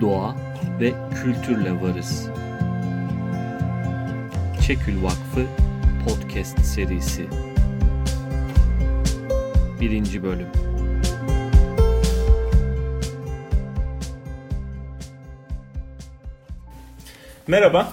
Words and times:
doğa 0.00 0.36
ve 0.80 0.92
kültürle 1.22 1.80
varız. 1.80 2.28
Çekül 4.66 5.02
Vakfı 5.02 5.46
Podcast 6.08 6.60
serisi 6.64 7.26
1. 9.80 10.22
bölüm 10.22 10.48
Merhaba. 17.46 17.92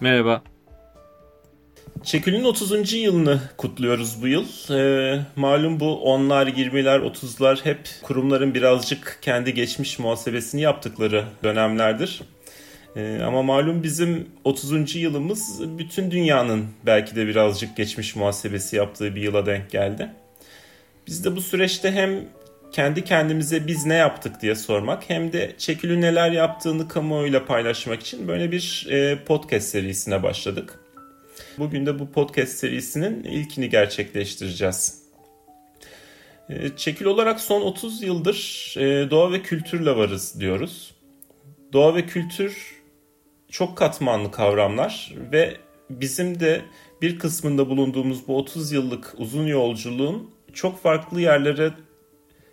Merhaba. 0.00 0.42
Çekül'ün 2.06 2.44
30. 2.44 2.92
yılını 2.92 3.40
kutluyoruz 3.56 4.22
bu 4.22 4.28
yıl. 4.28 4.44
Ee, 4.70 5.20
malum 5.36 5.80
bu 5.80 6.02
onlar, 6.02 6.46
20'ler, 6.46 7.00
30'lar 7.00 7.64
hep 7.64 7.78
kurumların 8.02 8.54
birazcık 8.54 9.18
kendi 9.22 9.54
geçmiş 9.54 9.98
muhasebesini 9.98 10.60
yaptıkları 10.60 11.24
dönemlerdir. 11.44 12.20
Ee, 12.96 13.20
ama 13.22 13.42
malum 13.42 13.82
bizim 13.82 14.28
30. 14.44 14.96
yılımız 14.96 15.60
bütün 15.78 16.10
dünyanın 16.10 16.66
belki 16.86 17.16
de 17.16 17.26
birazcık 17.26 17.76
geçmiş 17.76 18.16
muhasebesi 18.16 18.76
yaptığı 18.76 19.14
bir 19.14 19.22
yıla 19.22 19.46
denk 19.46 19.70
geldi. 19.70 20.10
Biz 21.06 21.24
de 21.24 21.36
bu 21.36 21.40
süreçte 21.40 21.92
hem 21.92 22.24
kendi 22.72 23.04
kendimize 23.04 23.66
biz 23.66 23.86
ne 23.86 23.94
yaptık 23.94 24.42
diye 24.42 24.54
sormak 24.54 25.10
hem 25.10 25.32
de 25.32 25.52
Çekül'ün 25.58 26.02
neler 26.02 26.30
yaptığını 26.30 26.88
kamuoyuyla 26.88 27.46
paylaşmak 27.46 28.00
için 28.00 28.28
böyle 28.28 28.52
bir 28.52 28.86
e, 28.90 29.24
podcast 29.24 29.68
serisine 29.68 30.22
başladık. 30.22 30.85
Bugün 31.58 31.86
de 31.86 31.98
bu 31.98 32.10
podcast 32.10 32.52
serisinin 32.52 33.24
ilkini 33.24 33.68
gerçekleştireceğiz. 33.68 35.02
E, 36.48 36.76
Çekil 36.76 37.04
olarak 37.04 37.40
son 37.40 37.62
30 37.62 38.02
yıldır 38.02 38.74
e, 38.78 39.10
doğa 39.10 39.32
ve 39.32 39.42
kültürle 39.42 39.96
varız 39.96 40.40
diyoruz. 40.40 40.94
Doğa 41.72 41.94
ve 41.94 42.06
kültür 42.06 42.82
çok 43.50 43.78
katmanlı 43.78 44.30
kavramlar 44.30 45.14
ve 45.32 45.56
bizim 45.90 46.40
de 46.40 46.62
bir 47.02 47.18
kısmında 47.18 47.68
bulunduğumuz 47.68 48.28
bu 48.28 48.36
30 48.38 48.72
yıllık 48.72 49.14
uzun 49.18 49.46
yolculuğun 49.46 50.30
çok 50.52 50.82
farklı 50.82 51.20
yerlere 51.20 51.72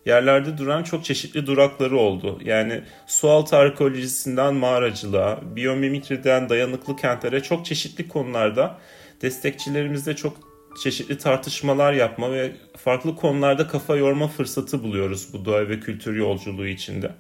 yerlerde 0.06 0.58
duran 0.58 0.84
çok 0.84 1.06
çeşitli 1.06 1.48
durakları 1.48 1.98
oldu. 1.98 2.40
Yani 2.44 2.82
sualtı 3.08 3.58
arkeolojisinden 3.58 4.54
mağaracılığa, 4.54 5.40
biyomimikriden 5.56 6.50
dayanıklı 6.50 6.96
kentlere 6.96 7.44
çok 7.44 7.66
çeşitli 7.66 8.08
konularda 8.08 8.80
destekçilerimizle 9.22 10.16
çok 10.16 10.38
çeşitli 10.84 11.18
tartışmalar 11.18 11.94
yapma 11.94 12.32
ve 12.32 12.52
farklı 12.78 13.16
konularda 13.16 13.68
kafa 13.68 13.96
yorma 13.96 14.28
fırsatı 14.28 14.84
buluyoruz 14.84 15.34
bu 15.34 15.46
doğa 15.46 15.70
ve 15.70 15.80
kültür 15.80 16.16
yolculuğu 16.16 16.68
içinde. 16.68 17.12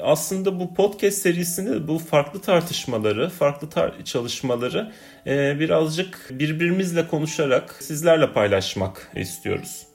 Aslında 0.00 0.60
bu 0.60 0.74
podcast 0.74 1.18
serisinde 1.18 1.88
bu 1.88 1.98
farklı 1.98 2.40
tartışmaları, 2.40 3.28
farklı 3.28 3.68
tar- 3.68 4.04
çalışmaları 4.04 4.92
e, 5.26 5.60
birazcık 5.60 6.28
birbirimizle 6.30 7.08
konuşarak 7.08 7.76
sizlerle 7.80 8.32
paylaşmak 8.32 9.10
istiyoruz 9.16 9.91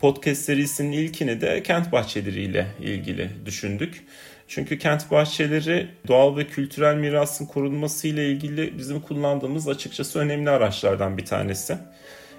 podcast 0.00 0.42
serisinin 0.42 0.92
ilkini 0.92 1.40
de 1.40 1.62
kent 1.62 1.92
bahçeleriyle 1.92 2.66
ilgili 2.80 3.30
düşündük. 3.46 4.04
Çünkü 4.48 4.78
kent 4.78 5.10
bahçeleri 5.10 5.88
doğal 6.08 6.36
ve 6.36 6.46
kültürel 6.46 6.96
mirasın 6.96 7.46
korunması 7.46 8.08
ile 8.08 8.30
ilgili 8.30 8.78
bizim 8.78 9.00
kullandığımız 9.00 9.68
açıkçası 9.68 10.18
önemli 10.18 10.50
araçlardan 10.50 11.18
bir 11.18 11.24
tanesi. 11.24 11.78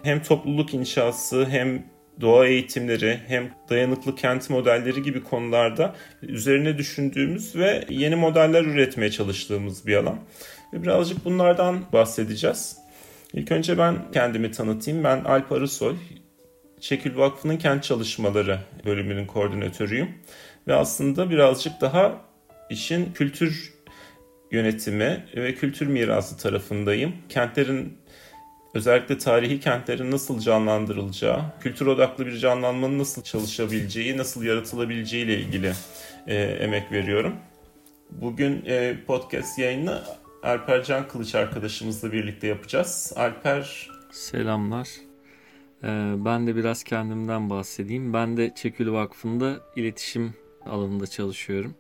Hem 0.04 0.24
topluluk 0.24 0.74
inşası 0.74 1.46
hem 1.46 1.84
doğa 2.22 2.46
eğitimleri 2.46 3.20
hem 3.28 3.52
dayanıklı 3.70 4.16
kent 4.16 4.50
modelleri 4.50 5.04
gibi 5.04 5.24
konularda 5.24 5.96
üzerine 6.22 6.78
düşündüğümüz 6.78 7.56
ve 7.56 7.86
yeni 7.90 8.16
modeller 8.16 8.64
üretmeye 8.64 9.12
çalıştığımız 9.12 9.88
bir 9.88 9.96
alan. 9.96 10.20
Ve 10.74 10.84
birazcık 10.84 11.26
bunlardan 11.26 11.80
bahsedeceğiz. 11.94 12.78
İlk 13.34 13.52
önce 13.52 13.78
ben 13.78 14.12
kendimi 14.14 14.52
tanıtayım. 14.52 15.04
Ben 15.04 15.24
Alp 15.24 15.52
Arısoy. 15.52 15.96
Çekil 16.82 17.18
Vakfı'nın 17.18 17.58
kent 17.58 17.84
çalışmaları 17.84 18.60
bölümünün 18.86 19.26
koordinatörüyüm. 19.26 20.10
Ve 20.68 20.76
aslında 20.76 21.30
birazcık 21.30 21.82
daha 21.82 22.22
işin 22.70 23.14
kültür 23.14 23.74
yönetimi 24.52 25.26
ve 25.36 25.56
kültür 25.56 25.88
mirası 25.88 26.38
tarafındayım. 26.38 27.14
Kentlerin 27.30 27.98
özellikle 28.74 29.18
tarihi 29.18 29.60
kentlerin 29.60 30.12
nasıl 30.12 30.40
canlandırılacağı, 30.40 31.42
kültür 31.62 31.86
odaklı 31.86 32.26
bir 32.26 32.38
canlanmanın 32.38 33.00
nasıl 33.00 33.24
çalışabileceği, 33.24 34.18
nasıl 34.18 34.44
yaratılabileceği 34.44 35.26
ile 35.26 35.40
ilgili 35.40 35.74
e, 36.28 36.36
emek 36.36 36.92
veriyorum. 36.92 37.36
Bugün 38.10 38.64
e, 38.66 38.98
podcast 39.08 39.60
yayını 39.60 40.04
Alper 40.44 40.84
Can 40.84 41.08
Kılıç 41.08 41.36
arkadaşımızla 41.36 42.12
birlikte 42.12 42.48
yapacağız. 42.48 43.14
Alper... 43.16 43.90
Selamlar. 44.12 45.09
Ee, 45.84 46.14
ben 46.18 46.48
de 46.48 46.56
biraz 46.56 46.84
kendimden 46.84 47.50
bahsedeyim. 47.50 48.14
Ben 48.14 48.38
de 48.38 48.52
Çekül 48.56 48.92
Vakfı'nda 48.92 49.60
iletişim 49.76 50.34
alanında 50.66 51.08
çalışıyorum. 51.08 51.76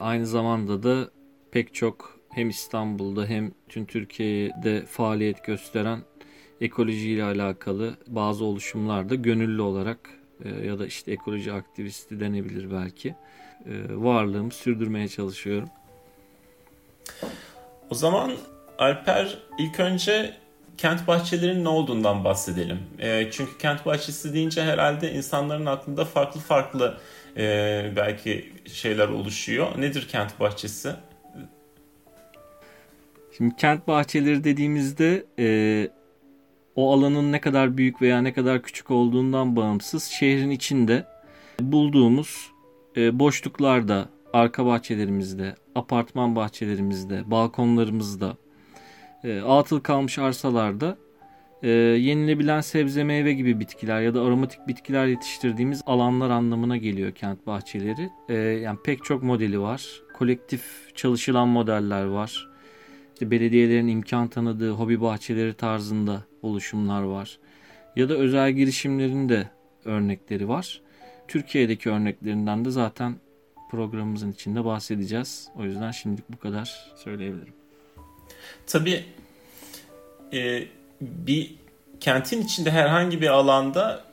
Aynı 0.00 0.26
zamanda 0.26 0.82
da 0.82 1.10
pek 1.50 1.74
çok 1.74 2.20
hem 2.30 2.48
İstanbul'da 2.48 3.26
hem 3.26 3.52
tüm 3.68 3.86
Türkiye'de 3.86 4.82
faaliyet 4.86 5.44
gösteren 5.44 6.00
ekolojiyle 6.60 7.24
alakalı 7.24 7.96
bazı 8.06 8.44
oluşumlarda 8.44 9.14
gönüllü 9.14 9.62
olarak 9.62 9.98
e, 10.44 10.48
ya 10.48 10.78
da 10.78 10.86
işte 10.86 11.12
ekoloji 11.12 11.52
aktivisti 11.52 12.20
denebilir 12.20 12.72
belki 12.72 13.08
e, 13.66 13.72
varlığımı 13.90 14.50
sürdürmeye 14.50 15.08
çalışıyorum. 15.08 15.68
O 17.90 17.94
zaman 17.94 18.32
Alper 18.78 19.38
ilk 19.58 19.80
önce 19.80 20.34
kent 20.80 21.06
bahçelerinin 21.06 21.64
ne 21.64 21.68
olduğundan 21.68 22.24
bahsedelim. 22.24 22.78
E, 22.98 23.30
çünkü 23.30 23.58
kent 23.58 23.86
bahçesi 23.86 24.34
deyince 24.34 24.62
herhalde 24.62 25.12
insanların 25.12 25.66
aklında 25.66 26.04
farklı 26.04 26.40
farklı 26.40 26.98
e, 27.36 27.92
belki 27.96 28.52
şeyler 28.72 29.08
oluşuyor. 29.08 29.66
Nedir 29.78 30.08
kent 30.08 30.40
bahçesi? 30.40 30.90
Şimdi 33.36 33.56
kent 33.56 33.88
bahçeleri 33.88 34.44
dediğimizde 34.44 35.24
e, 35.38 35.88
o 36.76 36.92
alanın 36.92 37.32
ne 37.32 37.40
kadar 37.40 37.76
büyük 37.76 38.02
veya 38.02 38.22
ne 38.22 38.32
kadar 38.32 38.62
küçük 38.62 38.90
olduğundan 38.90 39.56
bağımsız 39.56 40.04
şehrin 40.04 40.50
içinde 40.50 41.06
bulduğumuz 41.60 42.50
e, 42.96 43.18
boşluklarda, 43.18 44.08
arka 44.32 44.66
bahçelerimizde, 44.66 45.54
apartman 45.74 46.36
bahçelerimizde, 46.36 47.30
balkonlarımızda, 47.30 48.36
e, 49.24 49.40
atıl 49.40 49.80
kalmış 49.80 50.18
arsalarda 50.18 50.96
e, 51.62 51.68
yenilebilen 51.68 52.60
sebze 52.60 53.04
meyve 53.04 53.32
gibi 53.32 53.60
bitkiler 53.60 54.00
ya 54.00 54.14
da 54.14 54.22
aromatik 54.22 54.68
bitkiler 54.68 55.06
yetiştirdiğimiz 55.06 55.82
alanlar 55.86 56.30
anlamına 56.30 56.76
geliyor 56.76 57.12
kent 57.12 57.46
bahçeleri. 57.46 58.10
E, 58.28 58.34
yani 58.34 58.78
pek 58.84 59.04
çok 59.04 59.22
modeli 59.22 59.60
var. 59.60 60.02
Kolektif 60.14 60.62
çalışılan 60.94 61.48
modeller 61.48 62.04
var. 62.04 62.48
İşte 63.12 63.30
belediyelerin 63.30 63.88
imkan 63.88 64.28
tanıdığı 64.28 64.70
hobi 64.70 65.00
bahçeleri 65.00 65.54
tarzında 65.54 66.22
oluşumlar 66.42 67.02
var. 67.02 67.38
Ya 67.96 68.08
da 68.08 68.14
özel 68.14 68.52
girişimlerin 68.52 69.28
de 69.28 69.48
örnekleri 69.84 70.48
var. 70.48 70.80
Türkiye'deki 71.28 71.90
örneklerinden 71.90 72.64
de 72.64 72.70
zaten 72.70 73.14
programımızın 73.70 74.32
içinde 74.32 74.64
bahsedeceğiz. 74.64 75.48
O 75.56 75.64
yüzden 75.64 75.90
şimdilik 75.90 76.32
bu 76.32 76.38
kadar 76.38 76.92
söyleyebilirim. 76.96 77.59
Tabii 78.66 79.04
e, 80.32 80.62
bir 81.00 81.54
kentin 82.00 82.42
içinde 82.42 82.70
herhangi 82.70 83.20
bir 83.20 83.28
alanda 83.28 84.04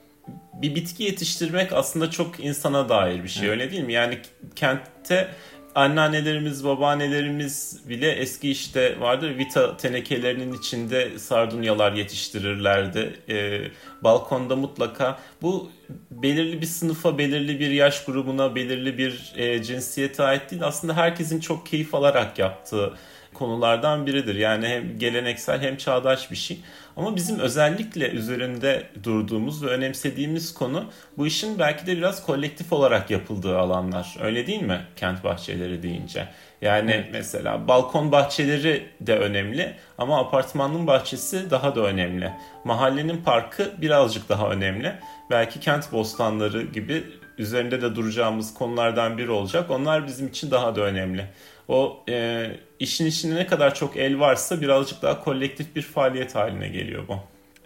bir 0.53 0.75
bitki 0.75 1.03
yetiştirmek 1.03 1.73
aslında 1.73 2.11
çok 2.11 2.39
insana 2.39 2.89
dair 2.89 3.23
bir 3.23 3.29
şey 3.29 3.47
evet. 3.47 3.51
öyle 3.51 3.71
değil 3.71 3.83
mi? 3.83 3.93
Yani 3.93 4.19
kentte 4.55 5.27
anneannelerimiz, 5.75 6.65
babaannelerimiz 6.65 7.81
bile 7.89 8.11
eski 8.11 8.51
işte 8.51 8.99
vardır 8.99 9.37
vita 9.37 9.77
tenekelerinin 9.77 10.53
içinde 10.53 11.19
sardunyalar 11.19 11.93
yetiştirirlerdi. 11.93 13.19
Ee, 13.29 13.61
balkonda 14.03 14.55
mutlaka 14.55 15.19
bu 15.41 15.71
belirli 16.11 16.61
bir 16.61 16.65
sınıfa, 16.65 17.17
belirli 17.17 17.59
bir 17.59 17.71
yaş 17.71 18.05
grubuna, 18.05 18.55
belirli 18.55 18.97
bir 18.97 19.33
e, 19.35 19.63
cinsiyete 19.63 20.23
ait 20.23 20.51
değil. 20.51 20.63
Aslında 20.65 20.95
herkesin 20.95 21.39
çok 21.39 21.65
keyif 21.65 21.95
alarak 21.95 22.39
yaptığı 22.39 22.93
konulardan 23.37 24.07
biridir. 24.07 24.35
Yani 24.35 24.67
hem 24.67 24.99
geleneksel 24.99 25.61
hem 25.61 25.77
çağdaş 25.77 26.31
bir 26.31 26.35
şey. 26.35 26.59
Ama 26.97 27.15
bizim 27.15 27.39
özellikle 27.39 28.09
üzerinde 28.09 28.83
durduğumuz 29.03 29.63
ve 29.63 29.67
önemsediğimiz 29.67 30.53
konu 30.53 30.85
bu 31.17 31.27
işin 31.27 31.59
belki 31.59 31.85
de 31.85 31.97
biraz 31.97 32.25
kolektif 32.25 32.73
olarak 32.73 33.11
yapıldığı 33.11 33.57
alanlar. 33.59 34.17
Öyle 34.21 34.47
değil 34.47 34.61
mi 34.61 34.81
kent 34.95 35.23
bahçeleri 35.23 35.83
deyince? 35.83 36.27
Yani 36.61 36.91
evet. 36.91 37.09
mesela 37.11 37.67
balkon 37.67 38.11
bahçeleri 38.11 38.89
de 39.01 39.17
önemli 39.17 39.75
ama 39.97 40.19
apartmanın 40.19 40.87
bahçesi 40.87 41.51
daha 41.51 41.75
da 41.75 41.81
önemli. 41.81 42.31
Mahallenin 42.63 43.17
parkı 43.17 43.71
birazcık 43.81 44.29
daha 44.29 44.49
önemli. 44.49 44.93
Belki 45.29 45.59
kent 45.59 45.91
bostanları 45.91 46.61
gibi 46.61 47.03
üzerinde 47.37 47.81
de 47.81 47.95
duracağımız 47.95 48.53
konulardan 48.53 49.17
biri 49.17 49.31
olacak. 49.31 49.71
Onlar 49.71 50.07
bizim 50.07 50.27
için 50.27 50.51
daha 50.51 50.75
da 50.75 50.81
önemli. 50.81 51.25
O 51.67 52.03
e, 52.09 52.47
işin 52.79 53.05
içinde 53.05 53.35
ne 53.35 53.47
kadar 53.47 53.75
çok 53.75 53.97
el 53.97 54.19
varsa 54.19 54.61
birazcık 54.61 55.01
daha 55.01 55.23
kolektif 55.23 55.75
bir 55.75 55.81
faaliyet 55.81 56.35
haline 56.35 56.67
geliyor 56.67 57.07
bu. 57.07 57.15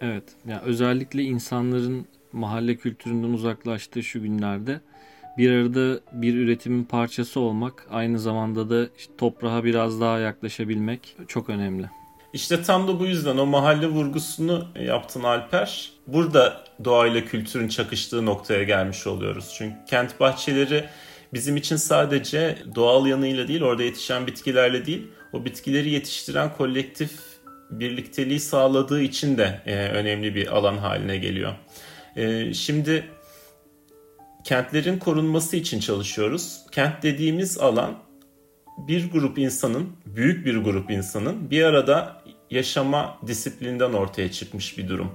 Evet. 0.01 0.23
Yani 0.47 0.61
özellikle 0.65 1.23
insanların 1.23 2.05
mahalle 2.31 2.75
kültüründen 2.75 3.29
uzaklaştığı 3.33 4.03
şu 4.03 4.21
günlerde 4.21 4.81
bir 5.37 5.51
arada 5.51 5.99
bir 6.11 6.35
üretimin 6.35 6.83
parçası 6.83 7.39
olmak, 7.39 7.87
aynı 7.91 8.19
zamanda 8.19 8.69
da 8.69 8.89
işte 8.97 9.13
toprağa 9.17 9.63
biraz 9.63 10.01
daha 10.01 10.19
yaklaşabilmek 10.19 11.15
çok 11.27 11.49
önemli. 11.49 11.89
İşte 12.33 12.63
tam 12.63 12.87
da 12.87 12.99
bu 12.99 13.05
yüzden 13.05 13.37
o 13.37 13.45
mahalle 13.45 13.87
vurgusunu 13.87 14.67
yaptın 14.79 15.23
Alper. 15.23 15.91
Burada 16.07 16.63
doğayla 16.83 17.25
kültürün 17.25 17.67
çakıştığı 17.67 18.25
noktaya 18.25 18.63
gelmiş 18.63 19.07
oluyoruz. 19.07 19.53
Çünkü 19.57 19.75
kent 19.89 20.19
bahçeleri 20.19 20.85
bizim 21.33 21.57
için 21.57 21.75
sadece 21.75 22.57
doğal 22.75 23.07
yanıyla 23.07 23.47
değil, 23.47 23.61
orada 23.61 23.83
yetişen 23.83 24.27
bitkilerle 24.27 24.85
değil, 24.85 25.07
o 25.33 25.45
bitkileri 25.45 25.89
yetiştiren 25.89 26.53
kolektif 26.53 27.11
birlikteliği 27.71 28.39
sağladığı 28.39 29.01
için 29.01 29.37
de 29.37 29.61
e, 29.65 29.75
önemli 29.75 30.35
bir 30.35 30.47
alan 30.47 30.77
haline 30.77 31.17
geliyor. 31.17 31.53
E, 32.15 32.53
şimdi 32.53 33.05
kentlerin 34.43 34.99
korunması 34.99 35.57
için 35.57 35.79
çalışıyoruz. 35.79 36.59
Kent 36.71 37.03
dediğimiz 37.03 37.57
alan 37.57 37.97
bir 38.77 39.11
grup 39.11 39.37
insanın, 39.37 39.89
büyük 40.05 40.45
bir 40.45 40.57
grup 40.57 40.91
insanın 40.91 41.51
bir 41.51 41.63
arada 41.63 42.21
yaşama 42.49 43.17
disiplinden 43.27 43.93
ortaya 43.93 44.31
çıkmış 44.31 44.77
bir 44.77 44.87
durum. 44.87 45.11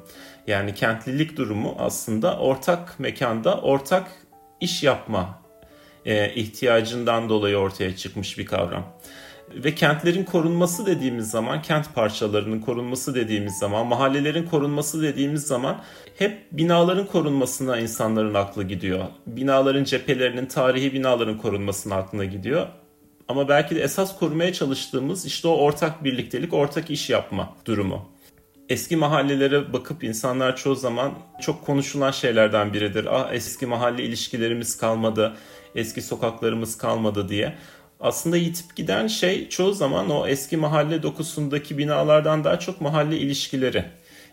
Yani 0.46 0.74
kentlilik 0.74 1.36
durumu 1.36 1.74
aslında 1.78 2.38
ortak 2.38 3.00
mekanda 3.00 3.60
ortak 3.60 4.10
iş 4.60 4.82
yapma 4.82 5.42
e, 6.06 6.34
ihtiyacından 6.34 7.28
dolayı 7.28 7.56
ortaya 7.56 7.96
çıkmış 7.96 8.38
bir 8.38 8.46
kavram. 8.46 8.96
Ve 9.54 9.74
kentlerin 9.74 10.24
korunması 10.24 10.86
dediğimiz 10.86 11.30
zaman, 11.30 11.62
kent 11.62 11.94
parçalarının 11.94 12.60
korunması 12.60 13.14
dediğimiz 13.14 13.58
zaman, 13.58 13.86
mahallelerin 13.86 14.46
korunması 14.46 15.02
dediğimiz 15.02 15.42
zaman 15.42 15.82
hep 16.18 16.38
binaların 16.52 17.06
korunmasına 17.06 17.78
insanların 17.78 18.34
aklı 18.34 18.64
gidiyor. 18.64 19.04
Binaların 19.26 19.84
cephelerinin, 19.84 20.46
tarihi 20.46 20.92
binaların 20.92 21.38
korunmasına 21.38 21.94
aklına 21.94 22.24
gidiyor. 22.24 22.66
Ama 23.28 23.48
belki 23.48 23.76
de 23.76 23.82
esas 23.82 24.18
korumaya 24.18 24.52
çalıştığımız 24.52 25.26
işte 25.26 25.48
o 25.48 25.56
ortak 25.56 26.04
birliktelik, 26.04 26.54
ortak 26.54 26.90
iş 26.90 27.10
yapma 27.10 27.54
durumu. 27.64 28.08
Eski 28.68 28.96
mahallelere 28.96 29.72
bakıp 29.72 30.04
insanlar 30.04 30.56
çoğu 30.56 30.74
zaman 30.74 31.14
çok 31.40 31.66
konuşulan 31.66 32.10
şeylerden 32.10 32.72
biridir. 32.72 33.06
Ah 33.10 33.32
eski 33.32 33.66
mahalle 33.66 34.02
ilişkilerimiz 34.02 34.76
kalmadı, 34.76 35.36
eski 35.74 36.02
sokaklarımız 36.02 36.78
kalmadı 36.78 37.28
diye. 37.28 37.54
Aslında 38.00 38.36
yitip 38.36 38.76
giden 38.76 39.06
şey 39.06 39.48
çoğu 39.48 39.72
zaman 39.72 40.10
o 40.10 40.26
eski 40.26 40.56
mahalle 40.56 41.02
dokusundaki 41.02 41.78
binalardan 41.78 42.44
daha 42.44 42.58
çok 42.58 42.80
mahalle 42.80 43.18
ilişkileri. 43.18 43.84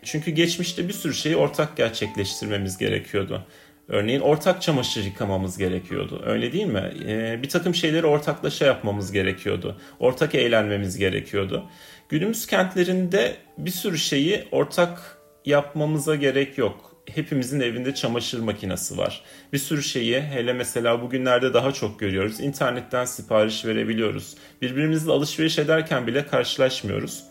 Çünkü 0.02 0.30
geçmişte 0.30 0.88
bir 0.88 0.92
sürü 0.92 1.14
şeyi 1.14 1.36
ortak 1.36 1.76
gerçekleştirmemiz 1.76 2.78
gerekiyordu. 2.78 3.46
Örneğin 3.88 4.20
ortak 4.20 4.62
çamaşır 4.62 5.04
yıkamamız 5.04 5.58
gerekiyordu. 5.58 6.22
Öyle 6.26 6.52
değil 6.52 6.66
mi? 6.66 6.92
Ee, 7.06 7.38
bir 7.42 7.48
takım 7.48 7.74
şeyleri 7.74 8.06
ortaklaşa 8.06 8.64
yapmamız 8.64 9.12
gerekiyordu. 9.12 9.80
Ortak 9.98 10.34
eğlenmemiz 10.34 10.98
gerekiyordu. 10.98 11.64
Günümüz 12.08 12.46
kentlerinde 12.46 13.36
bir 13.58 13.70
sürü 13.70 13.98
şeyi 13.98 14.44
ortak 14.52 15.18
yapmamıza 15.44 16.14
gerek 16.14 16.58
yok. 16.58 16.96
Hepimizin 17.14 17.60
evinde 17.60 17.94
çamaşır 17.94 18.38
makinesi 18.38 18.98
var. 18.98 19.22
Bir 19.52 19.58
sürü 19.58 19.82
şeyi 19.82 20.20
hele 20.20 20.52
mesela 20.52 21.02
bugünlerde 21.02 21.54
daha 21.54 21.72
çok 21.72 22.00
görüyoruz. 22.00 22.40
İnternetten 22.40 23.04
sipariş 23.04 23.64
verebiliyoruz. 23.64 24.34
Birbirimizle 24.62 25.12
alışveriş 25.12 25.58
ederken 25.58 26.06
bile 26.06 26.26
karşılaşmıyoruz. 26.26 27.24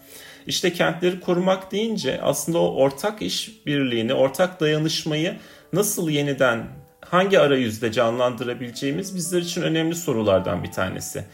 İşte 0.47 0.73
kentleri 0.73 1.19
korumak 1.19 1.71
deyince 1.71 2.21
aslında 2.21 2.59
o 2.59 2.75
ortak 2.75 3.21
iş 3.21 3.65
birliğini, 3.65 4.13
ortak 4.13 4.59
dayanışmayı 4.59 5.37
nasıl 5.73 6.09
yeniden 6.09 6.67
hangi 7.01 7.39
arayüzde 7.39 7.91
canlandırabileceğimiz 7.91 9.15
bizler 9.15 9.41
için 9.41 9.61
önemli 9.61 9.95
sorulardan 9.95 10.63
bir 10.63 10.71
tanesi. 10.71 11.25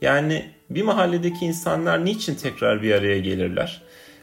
Yani 0.00 0.50
bir 0.70 0.82
mahalledeki 0.82 1.44
insanlar 1.44 2.04
niçin 2.04 2.34
tekrar 2.34 2.82
bir 2.82 2.94
araya 2.94 3.18
gelirler? 3.18 3.82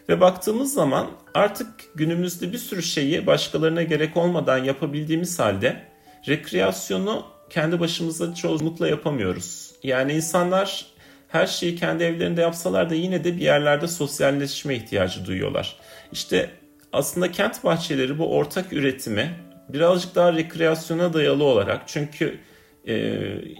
Ve 0.09 0.21
baktığımız 0.21 0.73
zaman 0.73 1.07
artık 1.33 1.67
günümüzde 1.95 2.53
bir 2.53 2.57
sürü 2.57 2.83
şeyi 2.83 3.27
başkalarına 3.27 3.83
gerek 3.83 4.17
olmadan 4.17 4.57
yapabildiğimiz 4.57 5.39
halde 5.39 5.83
rekreasyonu 6.27 7.25
kendi 7.49 7.79
başımıza 7.79 8.35
çoğunlukla 8.35 8.87
yapamıyoruz. 8.87 9.71
Yani 9.83 10.13
insanlar 10.13 10.85
her 11.27 11.47
şeyi 11.47 11.75
kendi 11.75 12.03
evlerinde 12.03 12.41
yapsalar 12.41 12.89
da 12.89 12.95
yine 12.95 13.23
de 13.23 13.35
bir 13.35 13.41
yerlerde 13.41 13.87
sosyalleşme 13.87 14.75
ihtiyacı 14.75 15.25
duyuyorlar. 15.25 15.75
İşte 16.11 16.49
aslında 16.93 17.31
kent 17.31 17.63
bahçeleri 17.63 18.19
bu 18.19 18.35
ortak 18.35 18.73
üretimi 18.73 19.31
birazcık 19.69 20.15
daha 20.15 20.33
rekreasyona 20.33 21.13
dayalı 21.13 21.43
olarak 21.43 21.81
çünkü 21.87 22.39
e, 22.87 22.93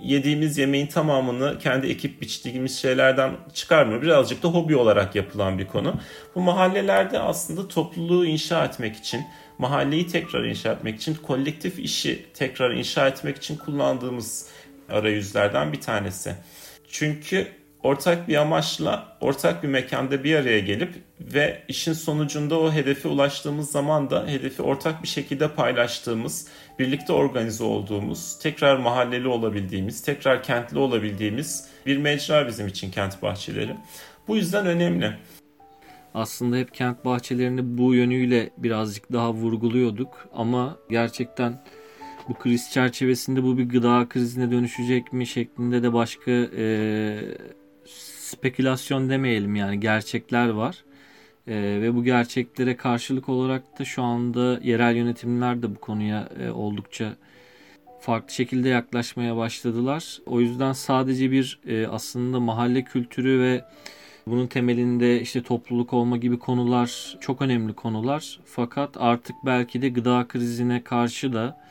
yediğimiz 0.03 0.57
yemeğin 0.57 0.87
tamamını 0.87 1.59
kendi 1.59 1.87
ekip 1.87 2.21
biçtiğimiz 2.21 2.79
şeylerden 2.79 3.31
çıkarmıyor. 3.53 4.01
Birazcık 4.01 4.43
da 4.43 4.47
hobi 4.47 4.75
olarak 4.75 5.15
yapılan 5.15 5.59
bir 5.59 5.67
konu. 5.67 5.95
Bu 6.35 6.41
mahallelerde 6.41 7.19
aslında 7.19 7.67
topluluğu 7.67 8.25
inşa 8.25 8.65
etmek 8.65 8.95
için, 8.95 9.21
mahalleyi 9.57 10.07
tekrar 10.07 10.43
inşa 10.43 10.71
etmek 10.71 10.95
için, 10.95 11.15
kolektif 11.15 11.79
işi 11.79 12.25
tekrar 12.33 12.71
inşa 12.71 13.07
etmek 13.07 13.37
için 13.37 13.57
kullandığımız 13.57 14.47
arayüzlerden 14.89 15.73
bir 15.73 15.81
tanesi. 15.81 16.35
Çünkü 16.87 17.47
ortak 17.83 18.27
bir 18.27 18.35
amaçla 18.35 19.17
ortak 19.21 19.63
bir 19.63 19.67
mekanda 19.67 20.23
bir 20.23 20.35
araya 20.35 20.59
gelip 20.59 20.93
ve 21.19 21.63
işin 21.67 21.93
sonucunda 21.93 22.59
o 22.59 22.71
hedefe 22.71 23.07
ulaştığımız 23.07 23.71
zaman 23.71 24.09
da 24.09 24.27
hedefi 24.27 24.61
ortak 24.61 25.03
bir 25.03 25.07
şekilde 25.07 25.47
paylaştığımız, 25.47 26.47
birlikte 26.79 27.13
organize 27.13 27.63
olduğumuz, 27.63 28.39
tekrar 28.39 28.77
mahalleli 28.77 29.27
olabildiğimiz, 29.27 30.01
tekrar 30.01 30.43
kentli 30.43 30.77
olabildiğimiz 30.77 31.67
bir 31.85 31.97
mecra 31.97 32.47
bizim 32.47 32.67
için 32.67 32.91
kent 32.91 33.21
bahçeleri. 33.21 33.75
Bu 34.27 34.35
yüzden 34.35 34.65
önemli. 34.65 35.13
Aslında 36.13 36.57
hep 36.57 36.73
kent 36.73 37.05
bahçelerini 37.05 37.77
bu 37.77 37.95
yönüyle 37.95 38.49
birazcık 38.57 39.11
daha 39.11 39.33
vurguluyorduk 39.33 40.29
ama 40.33 40.77
gerçekten 40.89 41.63
bu 42.29 42.33
kriz 42.33 42.71
çerçevesinde 42.71 43.43
bu 43.43 43.57
bir 43.57 43.69
gıda 43.69 44.09
krizine 44.09 44.51
dönüşecek 44.51 45.13
mi 45.13 45.27
şeklinde 45.27 45.83
de 45.83 45.93
başka 45.93 46.31
e, 46.31 47.19
spekülasyon 48.31 49.09
demeyelim 49.09 49.55
yani 49.55 49.79
gerçekler 49.79 50.49
var. 50.49 50.83
E, 51.47 51.55
ve 51.55 51.95
bu 51.95 52.03
gerçeklere 52.03 52.77
karşılık 52.77 53.29
olarak 53.29 53.79
da 53.79 53.85
şu 53.85 54.03
anda 54.03 54.59
yerel 54.63 54.95
yönetimler 54.95 55.63
de 55.63 55.75
bu 55.75 55.79
konuya 55.79 56.29
e, 56.39 56.49
oldukça 56.49 57.15
farklı 58.01 58.33
şekilde 58.33 58.69
yaklaşmaya 58.69 59.37
başladılar. 59.37 60.19
O 60.25 60.41
yüzden 60.41 60.73
sadece 60.73 61.31
bir 61.31 61.59
e, 61.67 61.87
aslında 61.87 62.39
mahalle 62.39 62.83
kültürü 62.83 63.39
ve 63.39 63.65
bunun 64.27 64.47
temelinde 64.47 65.21
işte 65.21 65.43
topluluk 65.43 65.93
olma 65.93 66.17
gibi 66.17 66.39
konular 66.39 67.17
çok 67.21 67.41
önemli 67.41 67.73
konular. 67.73 68.39
Fakat 68.45 68.89
artık 68.99 69.35
belki 69.45 69.81
de 69.81 69.89
gıda 69.89 70.27
krizine 70.27 70.83
karşı 70.83 71.33
da 71.33 71.61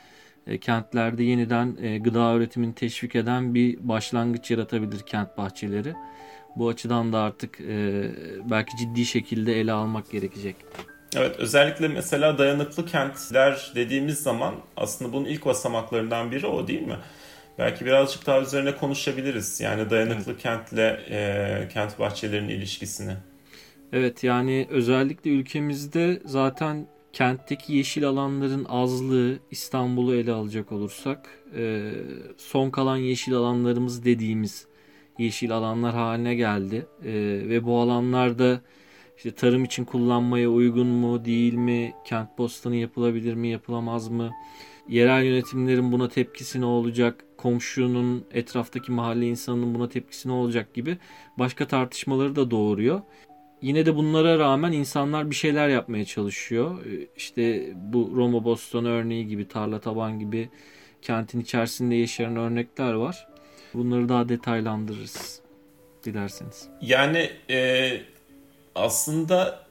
e, 0.47 0.57
kentlerde 0.57 1.23
yeniden 1.23 1.77
e, 1.81 1.97
gıda 1.97 2.35
üretimini 2.35 2.73
teşvik 2.75 3.15
eden 3.15 3.53
bir 3.55 3.87
başlangıç 3.87 4.51
yaratabilir 4.51 4.99
kent 4.99 5.37
bahçeleri. 5.37 5.93
Bu 6.55 6.69
açıdan 6.69 7.13
da 7.13 7.19
artık 7.19 7.61
e, 7.61 8.03
belki 8.49 8.77
ciddi 8.77 9.05
şekilde 9.05 9.59
ele 9.59 9.71
almak 9.71 10.11
gerekecek. 10.11 10.55
Evet 11.15 11.35
özellikle 11.37 11.87
mesela 11.87 12.37
dayanıklı 12.37 12.85
kentler 12.85 13.71
dediğimiz 13.75 14.19
zaman 14.19 14.55
aslında 14.77 15.13
bunun 15.13 15.25
ilk 15.25 15.45
basamaklarından 15.45 16.31
biri 16.31 16.47
o 16.47 16.67
değil 16.67 16.87
mi? 16.87 16.97
Belki 17.57 17.85
birazcık 17.85 18.25
daha 18.25 18.41
üzerine 18.41 18.75
konuşabiliriz. 18.75 19.61
Yani 19.61 19.89
dayanıklı 19.89 20.31
evet. 20.31 20.41
kentle 20.41 20.99
e, 21.09 21.67
kent 21.73 21.99
bahçelerinin 21.99 22.49
ilişkisini. 22.49 23.13
Evet 23.93 24.23
yani 24.23 24.67
özellikle 24.69 25.31
ülkemizde 25.31 26.21
zaten 26.25 26.87
kentteki 27.13 27.73
yeşil 27.73 28.07
alanların 28.07 28.65
azlığı 28.69 29.39
İstanbul'u 29.51 30.15
ele 30.15 30.31
alacak 30.31 30.71
olursak 30.71 31.29
e, 31.55 31.91
son 32.37 32.69
kalan 32.69 32.97
yeşil 32.97 33.33
alanlarımız 33.33 34.05
dediğimiz 34.05 34.65
yeşil 35.21 35.51
alanlar 35.51 35.93
haline 35.93 36.35
geldi. 36.35 36.85
E, 37.03 37.13
ve 37.49 37.65
bu 37.65 37.79
alanlarda 37.79 38.61
işte 39.17 39.31
tarım 39.31 39.63
için 39.63 39.85
kullanmaya 39.85 40.49
uygun 40.49 40.87
mu 40.87 41.25
değil 41.25 41.53
mi? 41.53 41.93
Kent 42.05 42.37
bostanı 42.37 42.75
yapılabilir 42.75 43.33
mi 43.33 43.47
yapılamaz 43.47 44.09
mı? 44.09 44.31
Yerel 44.89 45.23
yönetimlerin 45.23 45.91
buna 45.91 46.09
tepkisi 46.09 46.61
ne 46.61 46.65
olacak? 46.65 47.25
Komşunun 47.37 48.25
etraftaki 48.31 48.91
mahalle 48.91 49.27
insanının 49.27 49.75
buna 49.75 49.89
tepkisi 49.89 50.29
ne 50.29 50.31
olacak 50.31 50.73
gibi 50.73 50.97
başka 51.39 51.67
tartışmaları 51.67 52.35
da 52.35 52.51
doğuruyor. 52.51 53.01
Yine 53.61 53.85
de 53.85 53.95
bunlara 53.95 54.39
rağmen 54.39 54.71
insanlar 54.71 55.29
bir 55.29 55.35
şeyler 55.35 55.69
yapmaya 55.69 56.05
çalışıyor. 56.05 56.85
İşte 57.17 57.73
bu 57.75 58.11
Roma 58.15 58.43
Boston 58.43 58.85
örneği 58.85 59.27
gibi, 59.27 59.47
tarla 59.47 59.79
taban 59.79 60.19
gibi 60.19 60.49
kentin 61.01 61.39
içerisinde 61.39 61.95
yaşayan 61.95 62.35
örnekler 62.35 62.93
var. 62.93 63.30
Bunları 63.73 64.09
daha 64.09 64.29
detaylandırırız 64.29 65.41
dilerseniz. 66.03 66.67
Yani 66.81 67.29
e, 67.49 67.91
aslında 68.75 69.65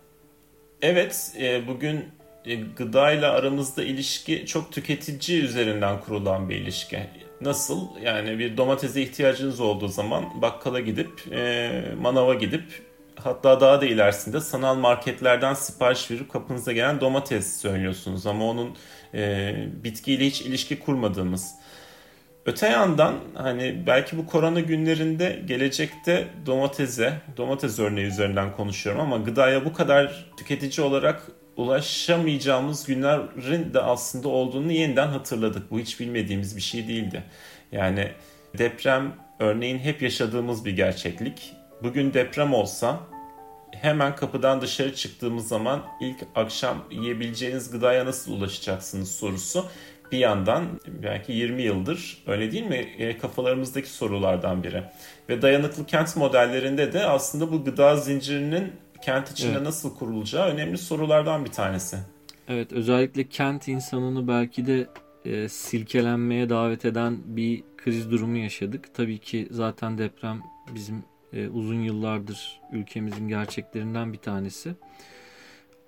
evet 0.82 1.32
e, 1.40 1.68
bugün 1.68 2.04
e, 2.44 2.54
gıdayla 2.54 3.32
aramızda 3.32 3.82
ilişki 3.84 4.46
çok 4.46 4.72
tüketici 4.72 5.42
üzerinden 5.42 6.00
kurulan 6.00 6.48
bir 6.48 6.56
ilişki. 6.56 7.00
Nasıl? 7.40 7.88
Yani 8.02 8.38
bir 8.38 8.56
domatese 8.56 9.02
ihtiyacınız 9.02 9.60
olduğu 9.60 9.88
zaman 9.88 10.42
bakkala 10.42 10.80
gidip, 10.80 11.32
e, 11.32 11.82
manava 12.00 12.34
gidip 12.34 12.64
hatta 13.24 13.60
daha 13.60 13.80
da 13.80 13.86
ilerisinde 13.86 14.40
sanal 14.40 14.74
marketlerden 14.74 15.54
sipariş 15.54 16.10
verip 16.10 16.32
kapınıza 16.32 16.72
gelen 16.72 17.00
domates 17.00 17.60
söylüyorsunuz. 17.60 18.26
Ama 18.26 18.44
onun 18.44 18.76
e, 19.14 19.54
bitkiyle 19.84 20.26
hiç 20.26 20.42
ilişki 20.42 20.78
kurmadığımız. 20.78 21.54
Öte 22.50 22.68
yandan 22.68 23.14
hani 23.34 23.82
belki 23.86 24.18
bu 24.18 24.26
korona 24.26 24.60
günlerinde 24.60 25.42
gelecekte 25.46 26.28
domatese, 26.46 27.12
domates 27.36 27.78
örneği 27.78 28.06
üzerinden 28.06 28.52
konuşuyorum 28.52 29.00
ama 29.00 29.16
gıdaya 29.16 29.64
bu 29.64 29.72
kadar 29.72 30.26
tüketici 30.36 30.86
olarak 30.86 31.22
ulaşamayacağımız 31.56 32.86
günlerin 32.86 33.74
de 33.74 33.80
aslında 33.80 34.28
olduğunu 34.28 34.72
yeniden 34.72 35.06
hatırladık. 35.06 35.70
Bu 35.70 35.78
hiç 35.78 36.00
bilmediğimiz 36.00 36.56
bir 36.56 36.62
şey 36.62 36.88
değildi. 36.88 37.24
Yani 37.72 38.08
deprem 38.58 39.12
örneğin 39.38 39.78
hep 39.78 40.02
yaşadığımız 40.02 40.64
bir 40.64 40.76
gerçeklik. 40.76 41.52
Bugün 41.82 42.14
deprem 42.14 42.54
olsa 42.54 43.00
hemen 43.72 44.16
kapıdan 44.16 44.60
dışarı 44.60 44.94
çıktığımız 44.94 45.48
zaman 45.48 45.82
ilk 46.00 46.16
akşam 46.34 46.84
yiyebileceğiniz 46.90 47.70
gıdaya 47.70 48.06
nasıl 48.06 48.32
ulaşacaksınız 48.32 49.10
sorusu 49.14 49.66
bir 50.12 50.18
yandan 50.18 50.64
belki 51.02 51.32
20 51.32 51.62
yıldır 51.62 52.22
öyle 52.26 52.52
değil 52.52 52.66
mi 52.66 52.76
e, 52.98 53.18
kafalarımızdaki 53.18 53.90
sorulardan 53.90 54.62
biri. 54.62 54.82
Ve 55.28 55.42
dayanıklı 55.42 55.86
kent 55.86 56.16
modellerinde 56.16 56.92
de 56.92 57.04
aslında 57.04 57.52
bu 57.52 57.64
gıda 57.64 57.96
zincirinin 57.96 58.72
kent 59.02 59.30
içinde 59.30 59.52
evet. 59.52 59.62
nasıl 59.62 59.96
kurulacağı 59.96 60.48
önemli 60.48 60.78
sorulardan 60.78 61.44
bir 61.44 61.50
tanesi. 61.50 61.96
Evet 62.48 62.72
özellikle 62.72 63.28
kent 63.28 63.68
insanını 63.68 64.28
belki 64.28 64.66
de 64.66 64.86
e, 65.24 65.48
silkelenmeye 65.48 66.50
davet 66.50 66.84
eden 66.84 67.18
bir 67.24 67.62
kriz 67.76 68.10
durumu 68.10 68.36
yaşadık. 68.36 68.94
Tabii 68.94 69.18
ki 69.18 69.48
zaten 69.50 69.98
deprem 69.98 70.42
bizim 70.74 71.04
e, 71.32 71.48
uzun 71.48 71.80
yıllardır 71.80 72.60
ülkemizin 72.72 73.28
gerçeklerinden 73.28 74.12
bir 74.12 74.18
tanesi. 74.18 74.74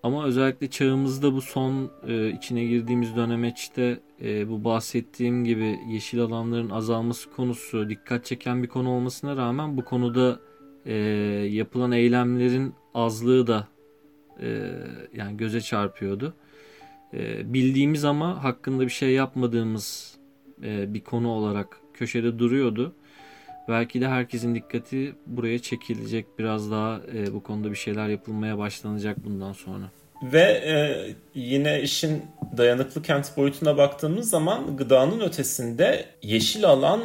Ama 0.02 0.25
özellikle 0.25 0.71
çağımızda 0.71 1.32
bu 1.35 1.40
son 1.40 1.90
e, 2.09 2.30
içine 2.30 2.64
girdiğimiz 2.64 3.16
dönemeçte 3.16 4.00
e, 4.23 4.49
bu 4.49 4.64
bahsettiğim 4.64 5.44
gibi 5.44 5.78
yeşil 5.88 6.21
alanların 6.21 6.71
azalması 6.71 7.30
konusu 7.30 7.88
dikkat 7.88 8.25
çeken 8.25 8.62
bir 8.62 8.68
konu 8.68 8.90
olmasına 8.90 9.37
rağmen 9.37 9.76
bu 9.76 9.85
konuda 9.85 10.40
e, 10.87 10.94
yapılan 11.50 11.92
eylemlerin 11.92 12.75
azlığı 12.94 13.47
da 13.47 13.68
e, 14.40 14.71
yani 15.14 15.37
göze 15.37 15.61
çarpıyordu. 15.61 16.35
E, 17.14 17.52
bildiğimiz 17.54 18.04
ama 18.04 18.44
hakkında 18.44 18.82
bir 18.82 18.88
şey 18.90 19.11
yapmadığımız 19.11 20.16
e, 20.62 20.94
bir 20.94 21.00
konu 21.00 21.28
olarak 21.28 21.80
köşede 21.94 22.38
duruyordu. 22.38 22.94
Belki 23.69 24.00
de 24.00 24.09
herkesin 24.09 24.54
dikkati 24.54 25.14
buraya 25.26 25.59
çekilecek. 25.59 26.26
Biraz 26.38 26.71
daha 26.71 27.00
e, 27.14 27.35
bu 27.35 27.42
konuda 27.42 27.71
bir 27.71 27.76
şeyler 27.76 28.09
yapılmaya 28.09 28.59
başlanacak 28.59 29.25
bundan 29.25 29.52
sonra. 29.52 29.85
Ve 30.23 30.42
e, 30.42 30.75
yine 31.35 31.83
işin 31.83 32.23
dayanıklı 32.57 33.02
kent 33.02 33.37
boyutuna 33.37 33.76
baktığımız 33.76 34.31
zaman 34.31 34.76
gıdanın 34.76 35.21
ötesinde 35.21 36.04
yeşil 36.23 36.64
alan 36.64 37.00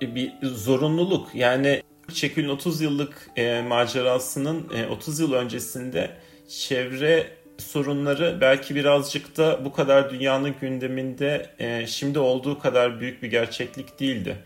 bir 0.00 0.32
zorunluluk. 0.42 1.34
Yani 1.34 1.82
Çekül'ün 2.12 2.48
30 2.48 2.80
yıllık 2.80 3.30
e, 3.36 3.62
macerasının 3.62 4.66
e, 4.76 4.86
30 4.86 5.20
yıl 5.20 5.32
öncesinde 5.32 6.10
çevre 6.48 7.26
sorunları 7.58 8.38
belki 8.40 8.74
birazcık 8.74 9.36
da 9.36 9.64
bu 9.64 9.72
kadar 9.72 10.10
dünyanın 10.10 10.54
gündeminde 10.60 11.50
e, 11.58 11.86
şimdi 11.86 12.18
olduğu 12.18 12.58
kadar 12.58 13.00
büyük 13.00 13.22
bir 13.22 13.30
gerçeklik 13.30 14.00
değildi. 14.00 14.36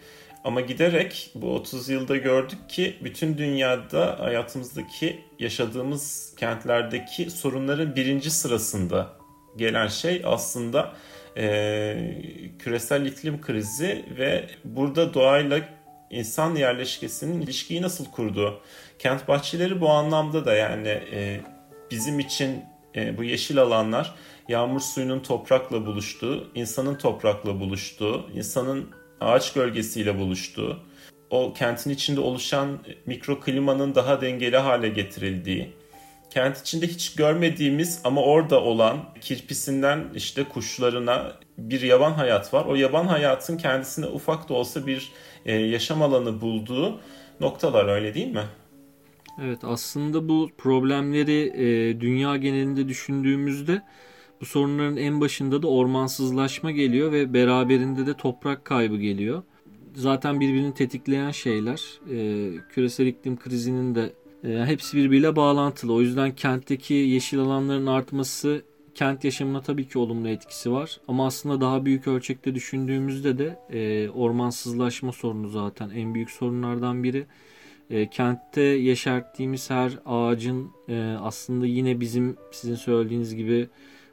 Ama 0.44 0.60
giderek 0.60 1.30
bu 1.34 1.54
30 1.54 1.88
yılda 1.88 2.16
gördük 2.16 2.58
ki 2.68 2.96
bütün 3.04 3.38
dünyada 3.38 4.16
hayatımızdaki 4.20 5.20
yaşadığımız 5.38 6.34
kentlerdeki 6.36 7.30
sorunların 7.30 7.96
birinci 7.96 8.30
sırasında 8.30 9.16
gelen 9.56 9.88
şey 9.88 10.22
aslında 10.24 10.92
e, 11.36 12.14
küresel 12.58 13.06
iklim 13.06 13.40
krizi 13.40 14.04
ve 14.18 14.46
burada 14.64 15.14
doğayla 15.14 15.60
insan 16.10 16.54
yerleşkesinin 16.54 17.40
ilişkiyi 17.40 17.82
nasıl 17.82 18.04
kurduğu. 18.04 18.60
Kent 18.98 19.28
bahçeleri 19.28 19.80
bu 19.80 19.90
anlamda 19.90 20.44
da 20.44 20.54
yani 20.54 20.88
e, 20.88 21.40
bizim 21.90 22.18
için 22.18 22.64
e, 22.96 23.18
bu 23.18 23.24
yeşil 23.24 23.58
alanlar 23.58 24.14
yağmur 24.48 24.80
suyunun 24.80 25.20
toprakla 25.20 25.86
buluştuğu, 25.86 26.50
insanın 26.54 26.94
toprakla 26.94 27.60
buluştuğu, 27.60 28.30
insanın 28.34 28.90
ağaç 29.20 29.52
gölgesiyle 29.52 30.18
buluştuğu, 30.18 30.76
o 31.30 31.52
kentin 31.52 31.90
içinde 31.90 32.20
oluşan 32.20 32.78
mikroklimanın 33.06 33.94
daha 33.94 34.20
dengeli 34.20 34.56
hale 34.56 34.88
getirildiği, 34.88 35.72
kent 36.30 36.60
içinde 36.60 36.86
hiç 36.86 37.14
görmediğimiz 37.14 38.00
ama 38.04 38.22
orada 38.22 38.62
olan 38.62 38.98
kirpisinden 39.20 40.04
işte 40.14 40.44
kuşlarına 40.44 41.32
bir 41.58 41.80
yaban 41.80 42.12
hayat 42.12 42.54
var. 42.54 42.64
O 42.66 42.74
yaban 42.74 43.06
hayatın 43.06 43.56
kendisine 43.56 44.06
ufak 44.06 44.48
da 44.48 44.54
olsa 44.54 44.86
bir 44.86 45.12
e, 45.46 45.54
yaşam 45.54 46.02
alanı 46.02 46.40
bulduğu 46.40 47.00
noktalar 47.40 47.88
öyle 47.88 48.14
değil 48.14 48.34
mi? 48.34 48.44
Evet 49.42 49.58
aslında 49.64 50.28
bu 50.28 50.50
problemleri 50.58 51.52
e, 51.54 52.00
dünya 52.00 52.36
genelinde 52.36 52.88
düşündüğümüzde 52.88 53.82
bu 54.40 54.44
sorunların 54.46 54.96
en 54.96 55.20
başında 55.20 55.62
da 55.62 55.68
ormansızlaşma 55.68 56.70
geliyor 56.70 57.12
ve 57.12 57.34
beraberinde 57.34 58.06
de 58.06 58.14
toprak 58.14 58.64
kaybı 58.64 58.96
geliyor. 58.96 59.42
Zaten 59.94 60.40
birbirini 60.40 60.74
tetikleyen 60.74 61.30
şeyler. 61.30 62.00
E, 62.10 62.50
küresel 62.72 63.06
iklim 63.06 63.36
krizinin 63.36 63.94
de 63.94 64.12
e, 64.44 64.66
hepsi 64.66 64.96
birbiriyle 64.96 65.36
bağlantılı. 65.36 65.92
O 65.92 66.00
yüzden 66.00 66.34
kentteki 66.34 66.94
yeşil 66.94 67.38
alanların 67.38 67.86
artması 67.86 68.62
kent 68.94 69.24
yaşamına 69.24 69.60
tabii 69.60 69.88
ki 69.88 69.98
olumlu 69.98 70.28
etkisi 70.28 70.72
var. 70.72 71.00
Ama 71.08 71.26
aslında 71.26 71.60
daha 71.60 71.84
büyük 71.84 72.06
ölçekte 72.06 72.54
düşündüğümüzde 72.54 73.38
de 73.38 73.58
e, 73.70 74.10
ormansızlaşma 74.10 75.12
sorunu 75.12 75.48
zaten 75.48 75.90
en 75.90 76.14
büyük 76.14 76.30
sorunlardan 76.30 77.04
biri. 77.04 77.26
E, 77.90 78.10
kentte 78.10 78.60
yeşerttiğimiz 78.60 79.70
her 79.70 79.92
ağacın 80.06 80.70
e, 80.88 81.16
aslında 81.20 81.66
yine 81.66 82.00
bizim 82.00 82.36
sizin 82.52 82.74
söylediğiniz 82.74 83.34
gibi 83.34 83.68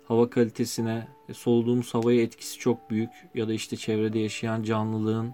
hava 0.07 0.29
kalitesine, 0.29 1.07
e, 1.29 1.33
soluduğumuz 1.33 1.93
havaya 1.93 2.21
etkisi 2.21 2.59
çok 2.59 2.89
büyük. 2.89 3.09
Ya 3.35 3.47
da 3.47 3.53
işte 3.53 3.77
çevrede 3.77 4.19
yaşayan 4.19 4.63
canlılığın 4.63 5.33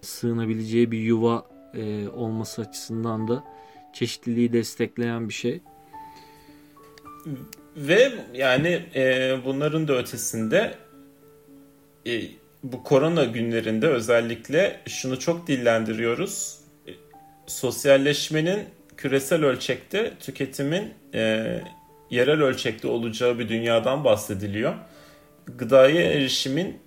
sığınabileceği 0.00 0.90
bir 0.90 0.98
yuva 0.98 1.46
e, 1.74 2.08
olması 2.08 2.62
açısından 2.62 3.28
da 3.28 3.44
çeşitliliği 3.92 4.52
destekleyen 4.52 5.28
bir 5.28 5.34
şey. 5.34 5.60
Ve 7.76 8.12
yani 8.34 8.82
e, 8.94 9.36
bunların 9.44 9.88
da 9.88 9.98
ötesinde 9.98 10.74
e, 12.06 12.22
bu 12.62 12.82
korona 12.82 13.24
günlerinde 13.24 13.88
özellikle 13.88 14.80
şunu 14.88 15.18
çok 15.18 15.46
dillendiriyoruz. 15.46 16.58
E, 16.86 16.90
sosyalleşmenin 17.46 18.60
küresel 18.96 19.44
ölçekte 19.44 20.12
tüketimin 20.20 20.94
e, 21.14 21.60
yerel 22.12 22.42
ölçekte 22.42 22.88
olacağı 22.88 23.38
bir 23.38 23.48
dünyadan 23.48 24.04
bahsediliyor. 24.04 24.74
Gıdaya 25.46 26.02
erişimin 26.02 26.78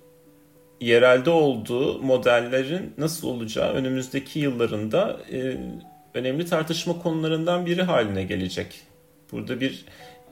yerelde 0.80 1.30
olduğu 1.30 2.02
modellerin 2.02 2.94
nasıl 2.98 3.28
olacağı 3.28 3.72
önümüzdeki 3.72 4.38
yıllarında 4.38 5.20
e, 5.32 5.56
önemli 6.14 6.46
tartışma 6.46 7.02
konularından 7.02 7.66
biri 7.66 7.82
haline 7.82 8.24
gelecek. 8.24 8.80
Burada 9.32 9.60
bir 9.60 9.84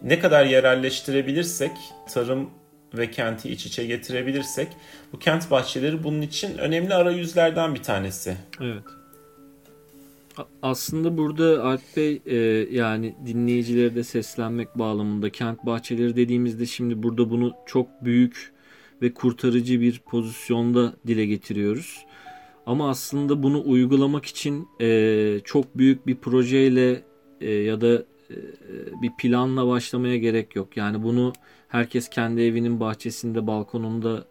ne 0.03 0.19
kadar 0.19 0.47
yerelleştirebilirsek, 0.47 1.73
tarım 2.15 2.51
ve 2.95 3.11
kenti 3.11 3.51
iç 3.51 3.67
içe 3.67 3.87
getirebilirsek 3.87 4.69
bu 5.13 5.19
kent 5.19 5.51
bahçeleri 5.51 6.05
bunun 6.05 6.23
için 6.23 6.59
önemli 6.59 6.95
arayüzlerden 6.95 7.75
bir 7.75 7.83
tanesi. 7.83 8.37
Evet. 8.61 8.85
Aslında 10.63 11.19
burada 11.19 11.65
Alp 11.65 11.97
Bey 11.97 12.23
e, 12.27 12.37
yani 12.71 13.15
dinleyicilere 13.27 13.95
de 13.95 14.05
seslenmek 14.05 14.79
bağlamında 14.79 15.31
kent 15.31 15.67
bahçeleri 15.67 16.17
dediğimizde 16.17 16.67
şimdi 16.67 17.03
burada 17.03 17.31
bunu 17.31 17.53
çok 17.67 18.05
büyük 18.05 18.53
ve 19.03 19.15
kurtarıcı 19.15 19.81
bir 19.81 19.99
pozisyonda 20.07 20.95
dile 21.07 21.27
getiriyoruz. 21.27 22.07
Ama 22.67 22.91
aslında 22.91 23.43
bunu 23.43 23.63
uygulamak 23.67 24.25
için 24.25 24.69
e, 24.81 25.41
çok 25.45 25.79
büyük 25.79 26.07
bir 26.07 26.17
projeyle 26.17 27.03
e, 27.41 27.51
ya 27.53 27.81
da 27.81 27.95
e, 28.31 28.37
bir 29.03 29.13
planla 29.19 29.67
başlamaya 29.67 30.17
gerek 30.17 30.57
yok. 30.57 30.77
Yani 30.77 31.03
bunu 31.03 31.33
herkes 31.69 32.09
kendi 32.09 32.43
evinin 32.43 32.81
bahçesinde, 32.81 33.47
balkonunda 33.47 34.25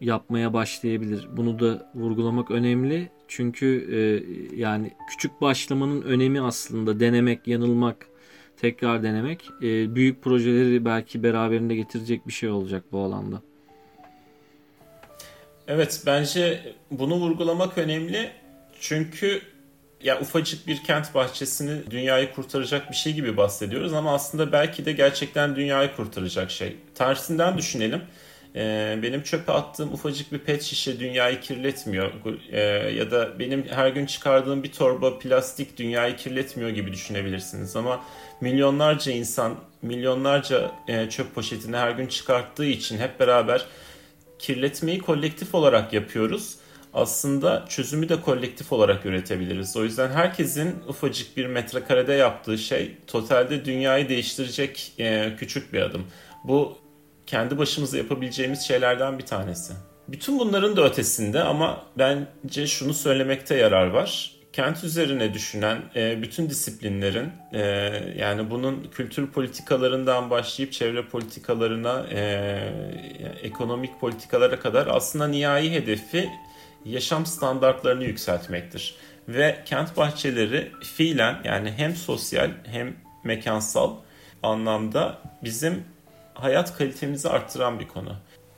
yapmaya 0.00 0.52
başlayabilir. 0.52 1.28
Bunu 1.36 1.58
da 1.58 1.92
vurgulamak 1.94 2.50
önemli. 2.50 3.10
Çünkü 3.36 3.66
e, 3.92 3.98
yani 4.56 4.90
küçük 5.10 5.40
başlamanın 5.40 6.02
önemi 6.02 6.40
aslında 6.40 7.00
denemek, 7.00 7.48
yanılmak, 7.48 8.06
tekrar 8.56 9.02
denemek 9.02 9.50
e, 9.62 9.94
büyük 9.94 10.22
projeleri 10.22 10.84
belki 10.84 11.22
beraberinde 11.22 11.74
getirecek 11.74 12.26
bir 12.26 12.32
şey 12.32 12.48
olacak 12.48 12.84
bu 12.92 13.00
alanda. 13.00 13.42
Evet 15.68 16.02
bence 16.06 16.74
bunu 16.90 17.14
vurgulamak 17.14 17.78
önemli. 17.78 18.30
Çünkü 18.80 19.42
ya 20.02 20.20
ufacık 20.20 20.66
bir 20.66 20.82
kent 20.82 21.14
bahçesini 21.14 21.90
dünyayı 21.90 22.34
kurtaracak 22.34 22.90
bir 22.90 22.96
şey 22.96 23.12
gibi 23.12 23.36
bahsediyoruz 23.36 23.92
ama 23.92 24.14
aslında 24.14 24.52
belki 24.52 24.84
de 24.84 24.92
gerçekten 24.92 25.56
dünyayı 25.56 25.96
kurtaracak 25.96 26.50
şey. 26.50 26.76
Tersinden 26.94 27.58
düşünelim. 27.58 28.02
Ee, 28.56 28.98
benim 29.02 29.22
çöpe 29.22 29.52
attığım 29.52 29.92
ufacık 29.92 30.32
bir 30.32 30.38
pet 30.38 30.62
şişe 30.62 31.00
dünyayı 31.00 31.40
kirletmiyor 31.40 32.12
ee, 32.50 32.60
ya 32.96 33.10
da 33.10 33.38
benim 33.38 33.66
her 33.68 33.88
gün 33.88 34.06
çıkardığım 34.06 34.62
bir 34.62 34.72
torba 34.72 35.18
plastik 35.18 35.76
dünyayı 35.76 36.16
kirletmiyor 36.16 36.70
gibi 36.70 36.92
düşünebilirsiniz 36.92 37.76
ama 37.76 38.04
milyonlarca 38.40 39.12
insan 39.12 39.54
milyonlarca 39.82 40.70
e, 40.88 41.10
çöp 41.10 41.34
poşetini 41.34 41.76
her 41.76 41.90
gün 41.90 42.06
çıkarttığı 42.06 42.64
için 42.64 42.98
hep 42.98 43.20
beraber 43.20 43.66
kirletmeyi 44.38 44.98
kolektif 44.98 45.54
olarak 45.54 45.92
yapıyoruz. 45.92 46.56
Aslında 46.94 47.64
çözümü 47.68 48.08
de 48.08 48.20
kolektif 48.20 48.72
olarak 48.72 49.06
üretebiliriz. 49.06 49.76
O 49.76 49.84
yüzden 49.84 50.10
herkesin 50.10 50.74
ufacık 50.88 51.36
bir 51.36 51.46
metrekarede 51.46 52.12
yaptığı 52.12 52.58
şey 52.58 52.96
totalde 53.06 53.64
dünyayı 53.64 54.08
değiştirecek 54.08 54.92
e, 54.98 55.32
küçük 55.38 55.72
bir 55.72 55.82
adım. 55.82 56.06
Bu 56.44 56.81
kendi 57.26 57.58
başımıza 57.58 57.98
yapabileceğimiz 57.98 58.60
şeylerden 58.60 59.18
bir 59.18 59.26
tanesi. 59.26 59.72
Bütün 60.08 60.38
bunların 60.38 60.76
da 60.76 60.84
ötesinde 60.84 61.42
ama 61.42 61.82
bence 61.98 62.66
şunu 62.66 62.94
söylemekte 62.94 63.56
yarar 63.56 63.86
var. 63.86 64.32
Kent 64.52 64.84
üzerine 64.84 65.34
düşünen 65.34 65.82
e, 65.96 66.22
bütün 66.22 66.50
disiplinlerin 66.50 67.28
e, 67.52 67.60
yani 68.18 68.50
bunun 68.50 68.90
kültür 68.94 69.26
politikalarından 69.26 70.30
başlayıp 70.30 70.72
çevre 70.72 71.06
politikalarına, 71.08 72.06
e, 72.12 72.58
ekonomik 73.42 74.00
politikalara 74.00 74.60
kadar 74.60 74.86
aslında 74.86 75.28
nihai 75.28 75.70
hedefi 75.70 76.30
yaşam 76.84 77.26
standartlarını 77.26 78.04
yükseltmektir. 78.04 78.94
Ve 79.28 79.58
kent 79.64 79.96
bahçeleri 79.96 80.72
fiilen 80.96 81.38
yani 81.44 81.72
hem 81.76 81.96
sosyal 81.96 82.50
hem 82.64 82.96
mekansal 83.24 83.96
anlamda 84.42 85.18
bizim 85.44 85.84
hayat 86.34 86.78
kalitemizi 86.78 87.28
arttıran 87.28 87.80
bir 87.80 87.88
konu. 87.88 88.16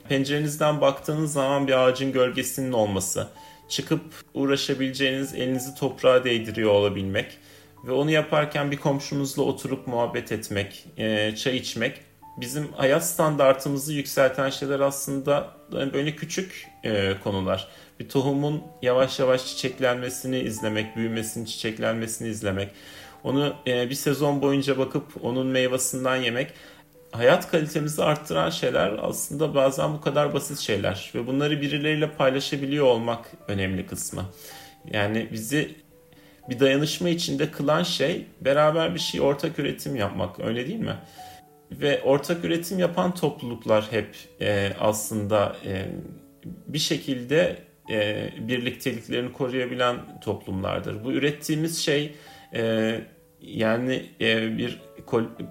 Pencerenizden 0.08 0.80
baktığınız 0.80 1.32
zaman 1.32 1.66
bir 1.66 1.72
ağacın 1.72 2.12
gölgesinin 2.12 2.72
olması, 2.72 3.28
çıkıp 3.68 4.02
uğraşabileceğiniz 4.34 5.34
elinizi 5.34 5.74
toprağa 5.74 6.24
değdiriyor 6.24 6.70
olabilmek 6.70 7.38
ve 7.86 7.92
onu 7.92 8.10
yaparken 8.10 8.70
bir 8.70 8.76
komşunuzla 8.76 9.42
oturup 9.42 9.86
muhabbet 9.86 10.32
etmek, 10.32 10.86
e, 10.96 11.36
çay 11.36 11.56
içmek 11.56 12.00
bizim 12.36 12.72
hayat 12.72 13.06
standartımızı 13.06 13.92
yükselten 13.92 14.50
şeyler 14.50 14.80
aslında 14.80 15.50
böyle 15.72 16.16
küçük 16.16 16.66
e, 16.84 17.14
konular. 17.24 17.68
Bir 18.00 18.08
tohumun 18.08 18.62
yavaş 18.82 19.18
yavaş 19.18 19.46
çiçeklenmesini 19.46 20.38
izlemek, 20.38 20.96
büyümesini, 20.96 21.46
çiçeklenmesini 21.46 22.28
izlemek, 22.28 22.70
onu 23.24 23.54
e, 23.66 23.90
bir 23.90 23.94
sezon 23.94 24.42
boyunca 24.42 24.78
bakıp 24.78 25.24
onun 25.24 25.46
meyvasından 25.46 26.16
yemek 26.16 26.52
hayat 27.16 27.50
kalitemizi 27.50 28.02
arttıran 28.04 28.50
şeyler 28.50 28.98
aslında 29.02 29.54
bazen 29.54 29.92
bu 29.92 30.00
kadar 30.00 30.34
basit 30.34 30.58
şeyler 30.58 31.12
ve 31.14 31.26
bunları 31.26 31.60
birileriyle 31.60 32.10
paylaşabiliyor 32.10 32.86
olmak 32.86 33.30
önemli 33.48 33.86
kısmı. 33.86 34.24
Yani 34.92 35.28
bizi 35.32 35.74
bir 36.48 36.60
dayanışma 36.60 37.08
içinde 37.08 37.50
kılan 37.50 37.82
şey 37.82 38.26
beraber 38.40 38.94
bir 38.94 39.00
şey 39.00 39.20
ortak 39.20 39.58
üretim 39.58 39.96
yapmak 39.96 40.40
öyle 40.40 40.66
değil 40.66 40.80
mi? 40.80 40.96
Ve 41.72 42.02
ortak 42.02 42.44
üretim 42.44 42.78
yapan 42.78 43.14
topluluklar 43.14 43.86
hep 43.90 44.16
e, 44.40 44.72
aslında 44.80 45.56
e, 45.66 45.86
bir 46.44 46.78
şekilde 46.78 47.56
e, 47.90 48.28
birlikteliklerini 48.38 49.32
koruyabilen 49.32 49.96
toplumlardır. 50.20 51.04
Bu 51.04 51.12
ürettiğimiz 51.12 51.78
şey 51.78 52.14
e, 52.54 52.94
yani 53.40 54.06
e, 54.20 54.58
bir 54.58 54.80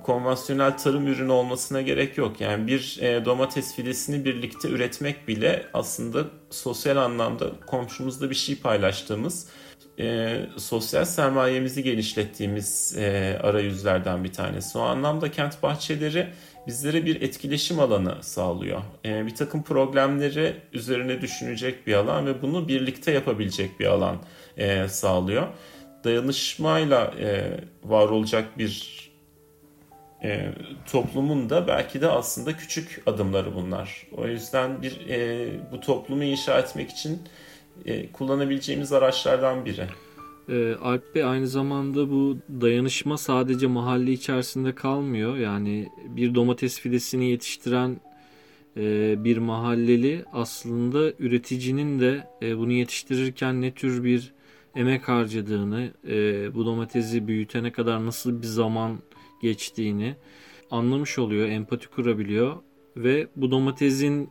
konvansiyonel 0.04 0.78
tarım 0.78 1.08
ürünü 1.08 1.32
olmasına 1.32 1.82
gerek 1.82 2.18
yok. 2.18 2.42
Yani 2.42 2.68
bir 2.68 3.00
e, 3.02 3.26
domates 3.26 3.76
fidesini 3.76 4.26
birlikte 4.26 4.70
üretmek 4.70 5.28
bile 5.28 5.66
aslında 5.74 6.26
sosyal 6.50 6.98
anlamda 6.98 7.52
komşumuzla 7.68 8.30
bir 8.30 8.36
şey 8.36 8.56
paylaştığımız, 8.56 9.48
e, 10.00 10.39
sosyal 10.58 11.06
sermayemizi 11.06 11.84
genişlettiğimiz 11.84 12.98
e, 12.98 13.39
arayüzlerden 13.44 14.24
bir 14.24 14.34
tanesi. 14.34 14.78
O 14.78 14.82
anlamda 14.82 15.32
kent 15.32 15.63
bahçeleri 15.63 16.28
bizlere 16.68 17.06
bir 17.06 17.22
etkileşim 17.22 17.80
alanı 17.80 18.24
sağlıyor. 18.24 18.82
E, 19.06 19.26
bir 19.26 19.36
takım 19.36 19.63
problemleri 19.63 20.56
üzerine 20.74 21.22
düşünecek 21.22 21.88
bir 21.88 21.94
alan 21.94 22.26
ve 22.26 22.42
bunu 22.42 22.68
birlikte 22.68 23.12
yapabilecek 23.12 23.80
bir 23.80 23.86
alan 23.86 24.18
sağlıyor 24.88 25.48
dayanışmayla 26.04 27.13
var 27.84 28.10
olacak 28.10 28.58
bir 28.58 29.12
e, 30.23 30.51
toplumun 30.91 31.49
da 31.49 31.67
belki 31.67 32.01
de 32.01 32.07
aslında 32.07 32.57
küçük 32.57 33.01
adımları 33.05 33.55
bunlar. 33.55 34.07
O 34.17 34.27
yüzden 34.27 34.81
bir 34.81 35.09
e, 35.09 35.49
bu 35.71 35.79
toplumu 35.79 36.23
inşa 36.23 36.59
etmek 36.59 36.89
için 36.89 37.21
e, 37.86 38.12
kullanabileceğimiz 38.12 38.93
araçlardan 38.93 39.65
biri. 39.65 39.86
E, 40.49 40.75
Alp 40.75 41.15
Bey 41.15 41.23
aynı 41.23 41.47
zamanda 41.47 42.09
bu 42.09 42.38
dayanışma 42.62 43.17
sadece 43.17 43.67
mahalle 43.67 44.12
içerisinde 44.12 44.75
kalmıyor. 44.75 45.38
Yani 45.38 45.89
bir 46.07 46.36
domates 46.36 46.79
fidesini 46.79 47.29
yetiştiren 47.29 47.97
e, 48.77 49.15
bir 49.23 49.38
mahalleli 49.38 50.25
aslında 50.33 51.12
üreticinin 51.19 51.99
de 51.99 52.27
e, 52.41 52.57
bunu 52.57 52.71
yetiştirirken 52.71 53.62
ne 53.62 53.71
tür 53.71 54.03
bir 54.03 54.33
emek 54.75 55.07
harcadığını, 55.07 55.91
e, 56.07 56.55
bu 56.55 56.65
domatesi 56.65 57.27
büyütene 57.27 57.71
kadar 57.71 58.05
nasıl 58.05 58.41
bir 58.41 58.47
zaman 58.47 58.99
geçtiğini 59.43 60.15
anlamış 60.71 61.19
oluyor, 61.19 61.47
empati 61.49 61.88
kurabiliyor 61.88 62.56
ve 62.97 63.27
bu 63.36 63.51
domatesin 63.51 64.29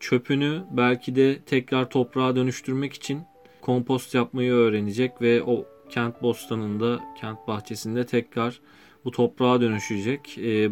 çöpünü 0.00 0.64
belki 0.70 1.16
de 1.16 1.38
tekrar 1.46 1.90
toprağa 1.90 2.36
dönüştürmek 2.36 2.92
için 2.92 3.22
kompost 3.60 4.14
yapmayı 4.14 4.52
öğrenecek 4.52 5.22
ve 5.22 5.42
o 5.42 5.66
kent 5.90 6.22
bostanında, 6.22 7.00
kent 7.20 7.48
bahçesinde 7.48 8.06
tekrar 8.06 8.60
bu 9.04 9.10
toprağa 9.10 9.60
dönüşecek. 9.60 10.38
E, 10.38 10.70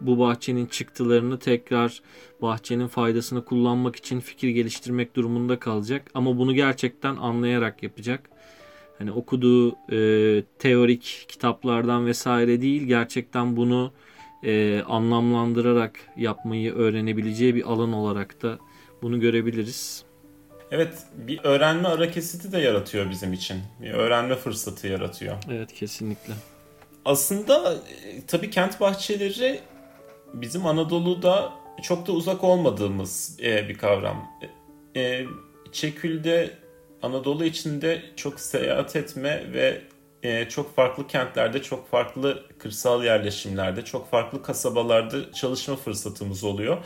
bu 0.00 0.18
bahçenin 0.18 0.66
çıktılarını 0.66 1.38
tekrar 1.38 2.02
bahçenin 2.42 2.86
faydasını 2.86 3.44
kullanmak 3.44 3.96
için 3.96 4.20
fikir 4.20 4.48
geliştirmek 4.48 5.16
durumunda 5.16 5.58
kalacak. 5.58 6.10
Ama 6.14 6.38
bunu 6.38 6.54
gerçekten 6.54 7.16
anlayarak 7.16 7.82
yapacak 7.82 8.30
hani 8.98 9.12
okuduğu 9.12 9.70
e, 9.92 10.42
teorik 10.58 11.24
kitaplardan 11.28 12.06
vesaire 12.06 12.60
değil 12.60 12.82
gerçekten 12.82 13.56
bunu 13.56 13.92
e, 14.42 14.82
anlamlandırarak 14.82 16.00
yapmayı 16.16 16.74
öğrenebileceği 16.74 17.54
bir 17.54 17.62
alan 17.62 17.92
olarak 17.92 18.42
da 18.42 18.58
bunu 19.02 19.20
görebiliriz. 19.20 20.04
Evet 20.70 20.92
bir 21.14 21.40
öğrenme 21.44 21.88
ara 21.88 22.10
kesiti 22.10 22.52
de 22.52 22.58
yaratıyor 22.58 23.10
bizim 23.10 23.32
için. 23.32 23.56
Bir 23.82 23.90
öğrenme 23.90 24.34
fırsatı 24.34 24.88
yaratıyor. 24.88 25.36
Evet 25.50 25.72
kesinlikle. 25.72 26.34
Aslında 27.04 27.74
e, 27.74 28.26
tabii 28.26 28.50
kent 28.50 28.80
bahçeleri 28.80 29.60
bizim 30.34 30.66
Anadolu'da 30.66 31.52
çok 31.82 32.06
da 32.06 32.12
uzak 32.12 32.44
olmadığımız 32.44 33.38
e, 33.42 33.68
bir 33.68 33.78
kavram. 33.78 34.30
E, 34.96 35.24
Çekül'de 35.72 36.50
Anadolu 37.04 37.44
içinde 37.44 38.02
çok 38.16 38.40
seyahat 38.40 38.96
etme 38.96 39.52
ve 39.52 39.80
e, 40.22 40.48
çok 40.48 40.76
farklı 40.76 41.06
kentlerde, 41.06 41.62
çok 41.62 41.88
farklı 41.88 42.42
kırsal 42.58 43.04
yerleşimlerde, 43.04 43.84
çok 43.84 44.10
farklı 44.10 44.42
kasabalarda 44.42 45.32
çalışma 45.32 45.76
fırsatımız 45.76 46.44
oluyor. 46.44 46.84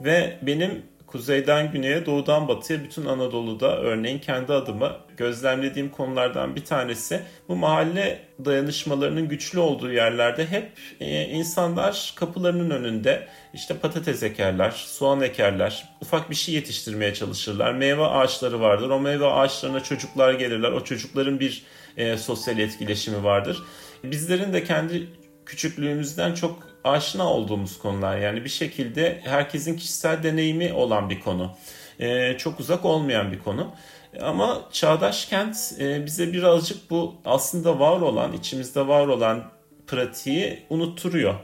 Ve 0.00 0.38
benim 0.42 0.82
kuzeyden 1.10 1.72
güneye, 1.72 2.06
doğudan 2.06 2.48
batıya 2.48 2.84
bütün 2.84 3.04
Anadolu'da 3.04 3.78
örneğin 3.78 4.18
kendi 4.18 4.52
adıma 4.52 4.96
gözlemlediğim 5.16 5.90
konulardan 5.90 6.56
bir 6.56 6.64
tanesi 6.64 7.20
bu 7.48 7.56
mahalle 7.56 8.22
dayanışmalarının 8.44 9.28
güçlü 9.28 9.58
olduğu 9.58 9.92
yerlerde 9.92 10.46
hep 10.46 10.72
e, 11.00 11.24
insanlar 11.24 12.12
kapılarının 12.16 12.70
önünde 12.70 13.28
işte 13.54 13.76
patates 13.76 14.22
ekerler, 14.22 14.70
soğan 14.70 15.20
ekerler, 15.20 15.88
ufak 16.00 16.30
bir 16.30 16.34
şey 16.34 16.54
yetiştirmeye 16.54 17.14
çalışırlar. 17.14 17.72
Meyve 17.72 18.04
ağaçları 18.04 18.60
vardır. 18.60 18.90
O 18.90 19.00
meyve 19.00 19.26
ağaçlarına 19.26 19.82
çocuklar 19.82 20.32
gelirler. 20.32 20.72
O 20.72 20.84
çocukların 20.84 21.40
bir 21.40 21.62
e, 21.96 22.16
sosyal 22.16 22.58
etkileşimi 22.58 23.24
vardır. 23.24 23.62
Bizlerin 24.04 24.52
de 24.52 24.64
kendi 24.64 25.08
küçüklüğümüzden 25.46 26.34
çok 26.34 26.69
aşina 26.84 27.32
olduğumuz 27.32 27.78
konular. 27.78 28.18
Yani 28.18 28.44
bir 28.44 28.50
şekilde 28.50 29.20
herkesin 29.24 29.76
kişisel 29.76 30.22
deneyimi 30.22 30.72
olan 30.72 31.10
bir 31.10 31.20
konu. 31.20 31.56
e, 31.98 32.38
çok 32.38 32.60
uzak 32.60 32.84
olmayan 32.84 33.32
bir 33.32 33.38
konu. 33.38 33.72
Ama 34.20 34.60
çağdaş 34.72 35.26
kent 35.26 35.56
e, 35.80 36.06
bize 36.06 36.32
birazcık 36.32 36.90
bu 36.90 37.14
aslında 37.24 37.78
var 37.80 38.00
olan, 38.00 38.32
içimizde 38.32 38.88
var 38.88 39.06
olan 39.06 39.44
pratiği 39.86 40.62
unutturuyor. 40.70 41.34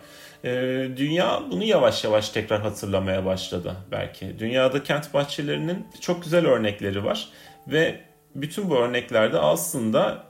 E, 0.44 0.50
dünya 0.96 1.42
bunu 1.50 1.64
yavaş 1.64 2.04
yavaş 2.04 2.28
tekrar 2.28 2.60
hatırlamaya 2.60 3.24
başladı 3.24 3.76
belki. 3.90 4.38
Dünyada 4.38 4.82
kent 4.82 5.14
bahçelerinin 5.14 5.86
çok 6.00 6.24
güzel 6.24 6.46
örnekleri 6.46 7.04
var 7.04 7.28
ve 7.68 8.00
bütün 8.34 8.70
bu 8.70 8.76
örneklerde 8.76 9.38
aslında 9.38 10.24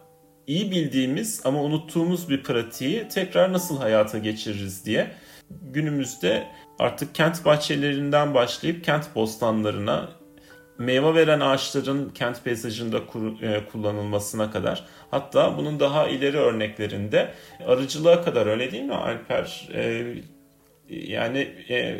iyi 0.46 0.70
bildiğimiz 0.70 1.40
ama 1.44 1.62
unuttuğumuz 1.62 2.30
bir 2.30 2.42
pratiği 2.42 3.08
tekrar 3.08 3.52
nasıl 3.52 3.78
hayata 3.78 4.18
geçiririz 4.18 4.86
diye 4.86 5.10
günümüzde 5.50 6.46
artık 6.78 7.14
kent 7.14 7.44
bahçelerinden 7.44 8.34
başlayıp 8.34 8.84
kent 8.84 9.14
bostanlarına 9.14 10.08
meyve 10.78 11.14
veren 11.14 11.40
ağaçların 11.40 12.10
kent 12.10 12.44
peyzajında 12.44 12.98
e, 13.42 13.66
kullanılmasına 13.72 14.50
kadar 14.50 14.84
hatta 15.10 15.56
bunun 15.58 15.80
daha 15.80 16.08
ileri 16.08 16.36
örneklerinde 16.36 17.30
arıcılığa 17.66 18.22
kadar 18.22 18.46
öyle 18.46 18.72
değil 18.72 18.84
mi 18.84 18.94
Alper? 18.94 19.68
E, 19.74 20.04
yani 20.90 21.38
e, 21.70 21.98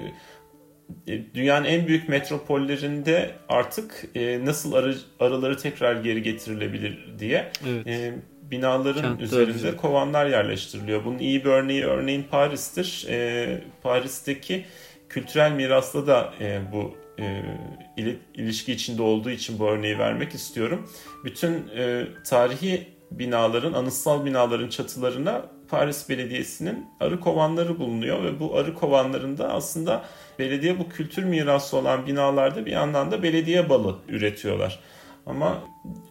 dünyanın 1.35 1.65
en 1.65 1.87
büyük 1.87 2.09
metropollerinde 2.09 3.31
artık 3.49 4.05
nasıl 4.45 4.73
arı, 4.73 4.97
arıları 5.21 5.59
tekrar 5.59 5.97
geri 5.97 6.23
getirilebilir 6.23 7.19
diye 7.19 7.53
evet. 7.69 8.15
Binaların 8.51 9.03
Kent 9.03 9.23
üzerinde 9.23 9.51
arıcılık. 9.51 9.79
kovanlar 9.79 10.27
yerleştiriliyor. 10.27 11.05
Bunun 11.05 11.19
iyi 11.19 11.45
bir 11.45 11.51
örneği 11.51 11.85
örneğin 11.85 12.23
Paris'tir. 12.31 13.07
Paris'teki 13.83 14.65
kültürel 15.09 15.53
mirasla 15.53 16.07
da 16.07 16.33
bu 16.73 16.95
e, 17.19 17.43
ilişki 18.35 18.73
içinde 18.73 19.03
olduğu 19.03 19.31
için 19.31 19.59
bu 19.59 19.67
örneği 19.67 19.99
vermek 19.99 20.35
istiyorum. 20.35 20.91
Bütün 21.25 21.69
e, 21.77 22.07
tarihi 22.25 22.87
binaların, 23.11 23.73
anıtsal 23.73 24.25
binaların 24.25 24.69
çatılarına 24.69 25.43
Paris 25.69 26.09
Belediyesi'nin 26.09 26.87
arı 27.01 27.21
kovanları 27.21 27.79
bulunuyor 27.79 28.25
ve 28.25 28.41
bu 28.41 28.57
arı 28.57 28.75
kovanlarında 28.75 29.53
aslında 29.53 30.05
belediye 30.39 30.79
bu 30.79 30.89
kültür 30.89 31.25
mirası 31.25 31.77
olan 31.77 32.07
binalarda 32.07 32.67
bir 32.67 32.71
yandan 32.71 33.11
da 33.11 33.23
belediye 33.23 33.69
balı 33.69 33.97
üretiyorlar. 34.09 34.81
Ama 35.27 35.63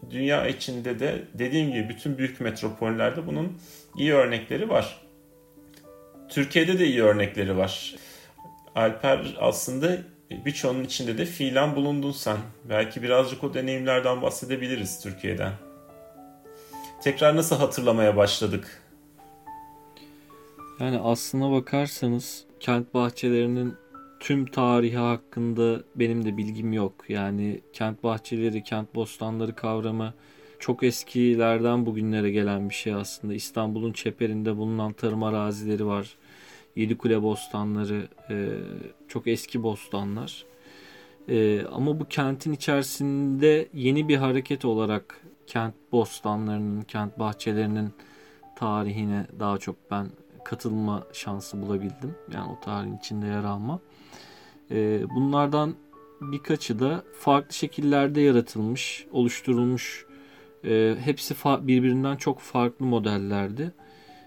dünya 0.10 0.48
içinde 0.48 1.00
de 1.00 1.24
dediğim 1.34 1.72
gibi 1.74 1.90
bütün 1.90 2.18
büyük 2.18 2.42
metropollerde 2.42 3.28
bunun 3.28 3.58
iyi 3.98 4.14
örnekleri 4.14 4.70
var. 4.70 5.02
Türkiye'de 6.30 6.80
de 6.80 6.86
iyi 6.86 7.04
örnekleri 7.04 7.58
var. 7.58 7.96
Alper 8.76 9.38
aslında 9.40 9.98
birçoğunun 10.46 10.84
içinde 10.84 11.18
de 11.18 11.26
fiilen 11.26 11.76
bulundun 11.76 12.12
sen. 12.12 12.38
Belki 12.64 13.04
birazcık 13.04 13.44
o 13.44 13.54
deneyimlerden 13.54 14.22
bahsedebiliriz 14.22 15.02
Türkiye'den. 15.02 15.52
Tekrar 17.04 17.36
nasıl 17.36 17.56
hatırlamaya 17.56 18.18
başladık? 18.18 18.82
Yani 20.80 21.00
aslına 21.00 21.52
bakarsanız 21.52 22.46
kent 22.60 22.94
bahçelerinin 22.94 23.76
tüm 24.26 24.46
tarihi 24.46 24.98
hakkında 24.98 25.84
benim 25.96 26.26
de 26.26 26.38
bilgim 26.38 26.74
yok. 26.74 27.10
Yani 27.10 27.62
kent 27.74 28.04
bahçeleri, 28.04 28.64
kent 28.64 28.96
bostanları 28.96 29.56
kavramı 29.56 30.14
çok 30.60 30.84
eskilerden 30.84 31.86
bugünlere 31.86 32.32
gelen 32.32 32.70
bir 32.70 32.76
şey 32.76 32.94
aslında. 32.94 33.34
İstanbul'un 33.34 33.94
çeperinde 33.94 34.58
bulunan 34.58 34.94
tarım 34.94 35.24
arazileri 35.24 35.86
var. 35.86 36.18
Yedikule 36.76 37.24
bostanları 37.24 38.08
e, 38.30 38.50
çok 39.08 39.28
eski 39.28 39.64
bostanlar. 39.64 40.46
E, 41.30 41.66
ama 41.72 42.00
bu 42.00 42.08
kentin 42.08 42.52
içerisinde 42.52 43.70
yeni 43.74 44.08
bir 44.08 44.18
hareket 44.18 44.66
olarak 44.66 45.22
kent 45.48 45.76
bostanlarının, 45.92 46.82
kent 46.82 47.20
bahçelerinin 47.20 47.94
tarihine 48.56 49.28
daha 49.40 49.58
çok 49.58 49.76
ben 49.92 50.08
katılma 50.46 51.04
şansı 51.14 51.62
bulabildim. 51.62 52.16
Yani 52.34 52.52
o 52.52 52.60
tarihin 52.60 52.98
içinde 52.98 53.28
yer 53.28 53.44
alma. 53.44 53.80
E, 54.72 55.04
bunlardan 55.16 55.76
birkaçı 56.22 56.80
da 56.80 57.04
farklı 57.20 57.54
şekillerde 57.54 58.22
yaratılmış, 58.22 59.06
oluşturulmuş. 59.12 60.06
E, 60.64 60.96
hepsi 61.00 61.36
birbirinden 61.46 62.16
çok 62.16 62.40
farklı 62.40 62.86
modellerdi. 62.86 63.74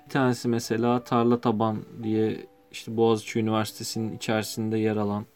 Bir 0.07 0.11
tanesi 0.11 0.48
mesela 0.48 1.05
Tarla 1.05 1.40
Taban 1.40 1.79
diye 2.03 2.46
işte 2.72 2.96
Boğaziçi 2.96 3.38
Üniversitesi'nin 3.38 4.16
içerisinde 4.16 4.79
yer 4.79 4.96
alan 4.96 5.27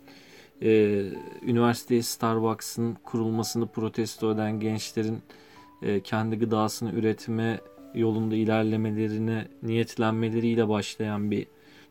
e, 0.62 1.02
üniversiteye 1.42 2.02
Starbucks'ın 2.02 2.94
kurulmasını 2.94 3.66
protesto 3.66 4.34
eden 4.34 4.60
gençlerin 4.60 5.22
e, 5.82 6.00
kendi 6.00 6.38
gıdasını 6.38 6.92
üretme 6.92 7.60
yolunda 7.94 8.36
ilerlemelerine 8.36 9.48
niyetlenmeleriyle 9.62 10.68
başlayan 10.68 11.30
bir 11.30 11.46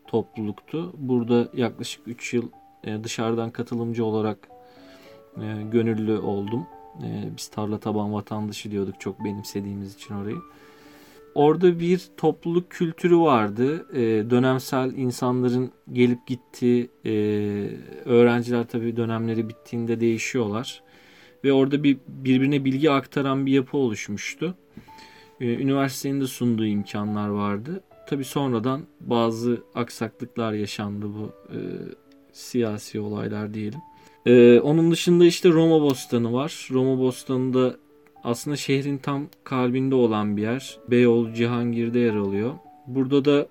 topluluktu. 0.06 0.92
Burada 0.98 1.48
yaklaşık 1.54 2.02
3 2.06 2.34
yıl 2.34 2.48
e, 2.84 3.04
dışarıdan 3.04 3.50
katılımcı 3.50 4.04
olarak 4.04 4.38
e, 5.36 5.62
gönüllü 5.72 6.18
oldum. 6.18 6.66
E, 7.02 7.28
biz 7.36 7.48
tarla 7.48 7.78
taban 7.78 8.12
vatandaşı 8.12 8.70
diyorduk 8.70 9.00
çok 9.00 9.24
benimsediğimiz 9.24 9.94
için 9.94 10.14
orayı. 10.14 10.36
Orada 11.34 11.80
bir 11.80 12.08
topluluk 12.16 12.70
kültürü 12.70 13.18
vardı. 13.18 13.86
Dönemsel 14.30 14.92
insanların 14.96 15.70
gelip 15.92 16.26
gittiği, 16.26 16.90
öğrenciler 18.04 18.66
tabii 18.66 18.96
dönemleri 18.96 19.48
bittiğinde 19.48 20.00
değişiyorlar. 20.00 20.82
Ve 21.44 21.52
orada 21.52 21.82
bir 21.82 21.98
birbirine 22.08 22.64
bilgi 22.64 22.90
aktaran 22.90 23.46
bir 23.46 23.52
yapı 23.52 23.76
oluşmuştu. 23.76 24.54
Üniversitenin 25.40 26.20
de 26.20 26.26
sunduğu 26.26 26.66
imkanlar 26.66 27.28
vardı. 27.28 27.82
Tabii 28.08 28.24
sonradan 28.24 28.82
bazı 29.00 29.62
aksaklıklar 29.74 30.52
yaşandı 30.52 31.06
bu 31.06 31.32
siyasi 32.32 33.00
olaylar 33.00 33.54
diyelim. 33.54 33.80
Ee, 34.26 34.60
onun 34.60 34.90
dışında 34.90 35.24
işte 35.24 35.48
Roma 35.48 35.80
Bostanı 35.80 36.32
var. 36.32 36.68
Roma 36.70 36.98
Bostanı'nda 36.98 37.76
aslında 38.24 38.56
şehrin 38.56 38.98
tam 38.98 39.26
kalbinde 39.44 39.94
olan 39.94 40.36
bir 40.36 40.42
yer. 40.42 40.78
Beyoğlu 40.90 41.34
Cihangir'de 41.34 41.98
yer 41.98 42.14
alıyor. 42.14 42.54
Burada 42.86 43.24
da 43.24 43.46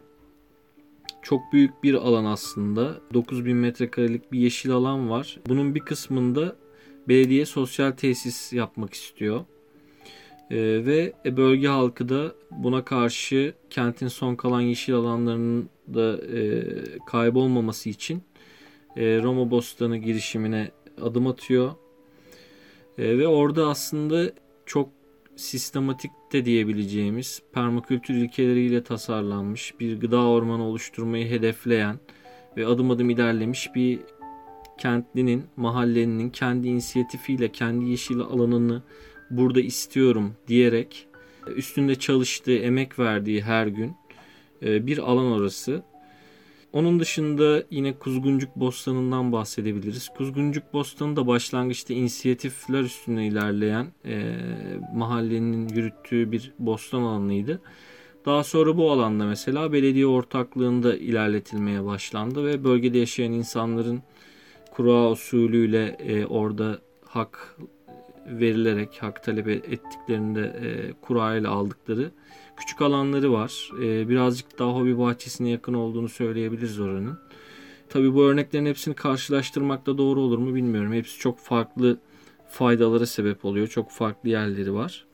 çok 1.22 1.42
büyük 1.54 1.84
bir 1.84 1.94
alan 1.94 2.26
aslında. 2.26 3.00
9000 3.14 3.58
metrekarelik 3.58 4.32
bir 4.32 4.40
yeşil 4.40 4.72
alan 4.72 5.10
var. 5.10 5.40
Bunun 5.50 5.76
bir 5.76 5.80
kısmında 5.80 6.56
belediye 7.08 7.46
sosyal 7.46 7.92
tesis 7.92 8.54
yapmak 8.54 8.94
istiyor. 8.94 9.46
Ee, 10.52 10.56
ve 10.86 11.14
bölge 11.26 11.68
halkı 11.68 12.10
da 12.10 12.32
buna 12.52 12.86
karşı 12.86 13.54
kentin 13.70 14.08
son 14.08 14.36
kalan 14.36 14.62
yeşil 14.62 14.96
alanlarının 14.96 15.70
da 15.94 16.18
e, 16.38 16.64
kaybolmaması 17.06 17.90
için 17.90 18.24
e, 18.98 19.22
Roma 19.24 19.52
Bostanı 19.52 19.98
girişimine 19.98 20.72
adım 21.02 21.28
atıyor. 21.28 21.72
E, 22.98 23.18
ve 23.18 23.28
orada 23.28 23.68
aslında 23.68 24.32
çok 24.66 24.90
sistematik 25.36 26.12
de 26.34 26.46
diyebileceğimiz 26.46 27.42
permakültür 27.54 28.14
ilkeleriyle 28.14 28.84
tasarlanmış 28.84 29.74
bir 29.80 30.00
gıda 30.00 30.28
ormanı 30.28 30.64
oluşturmayı 30.64 31.30
hedefleyen 31.30 32.00
ve 32.58 32.66
adım 32.68 32.92
adım 32.92 33.10
ilerlemiş 33.10 33.76
bir 33.76 34.00
kentlinin, 34.78 35.44
mahallenin 35.56 36.30
kendi 36.30 36.68
inisiyatifiyle 36.68 37.52
kendi 37.52 37.86
yeşil 37.86 38.20
alanını 38.20 38.84
burada 39.30 39.62
istiyorum 39.62 40.34
diyerek 40.48 41.08
üstünde 41.56 41.96
çalıştığı, 41.96 42.58
emek 42.58 43.00
verdiği 43.00 43.42
her 43.42 43.68
gün 43.68 43.96
e, 44.62 44.88
bir 44.88 44.98
alan 44.98 45.32
orası 45.32 45.84
onun 46.74 47.00
dışında 47.00 47.64
yine 47.72 47.94
Kuzguncuk 47.94 48.56
Bostanı'ndan 48.56 49.32
bahsedebiliriz. 49.32 50.10
Kuzguncuk 50.18 50.74
Bostanı 50.74 51.16
da 51.16 51.28
başlangıçta 51.28 51.94
inisiyatifler 51.94 52.82
üstüne 52.82 53.28
ilerleyen 53.28 53.88
e, 54.06 54.36
mahallenin 54.94 55.70
yürüttüğü 55.70 56.32
bir 56.32 56.54
bostan 56.60 57.02
alanıydı. 57.02 57.62
Daha 58.26 58.44
sonra 58.44 58.78
bu 58.78 58.92
alanda 58.92 59.26
mesela 59.26 59.74
belediye 59.74 60.08
ortaklığında 60.08 60.96
ilerletilmeye 60.96 61.86
başlandı 61.86 62.46
ve 62.46 62.64
bölgede 62.64 62.98
yaşayan 62.98 63.32
insanların 63.32 64.02
kura 64.72 65.10
usulüyle 65.12 65.86
e, 65.86 66.26
orada 66.26 66.80
hak 67.06 67.58
verilerek 68.26 68.98
hak 69.04 69.24
talep 69.24 69.48
ettiklerinde 69.48 70.42
e, 70.42 70.94
kura 71.02 71.36
ile 71.36 71.48
aldıkları 71.48 72.12
küçük 72.62 72.82
alanları 72.82 73.34
var. 73.34 73.70
E, 73.82 74.10
birazcık 74.10 74.60
daha 74.60 74.72
hobi 74.72 74.98
bahçesine 74.98 75.50
yakın 75.50 75.74
olduğunu 75.74 76.10
söyleyebiliriz 76.10 76.80
oranın. 76.80 77.20
Tabi 77.90 78.14
bu 78.14 78.24
örneklerin 78.24 78.66
hepsini 78.66 78.94
karşılaştırmakta 78.96 79.98
doğru 79.98 80.20
olur 80.20 80.38
mu 80.38 80.56
bilmiyorum. 80.56 80.94
Hepsi 80.94 81.20
çok 81.20 81.40
farklı 81.40 82.00
faydalara 82.50 83.06
sebep 83.06 83.46
oluyor. 83.46 83.68
Çok 83.68 83.92
farklı 83.92 84.30
yerleri 84.30 84.74
var. 84.74 85.06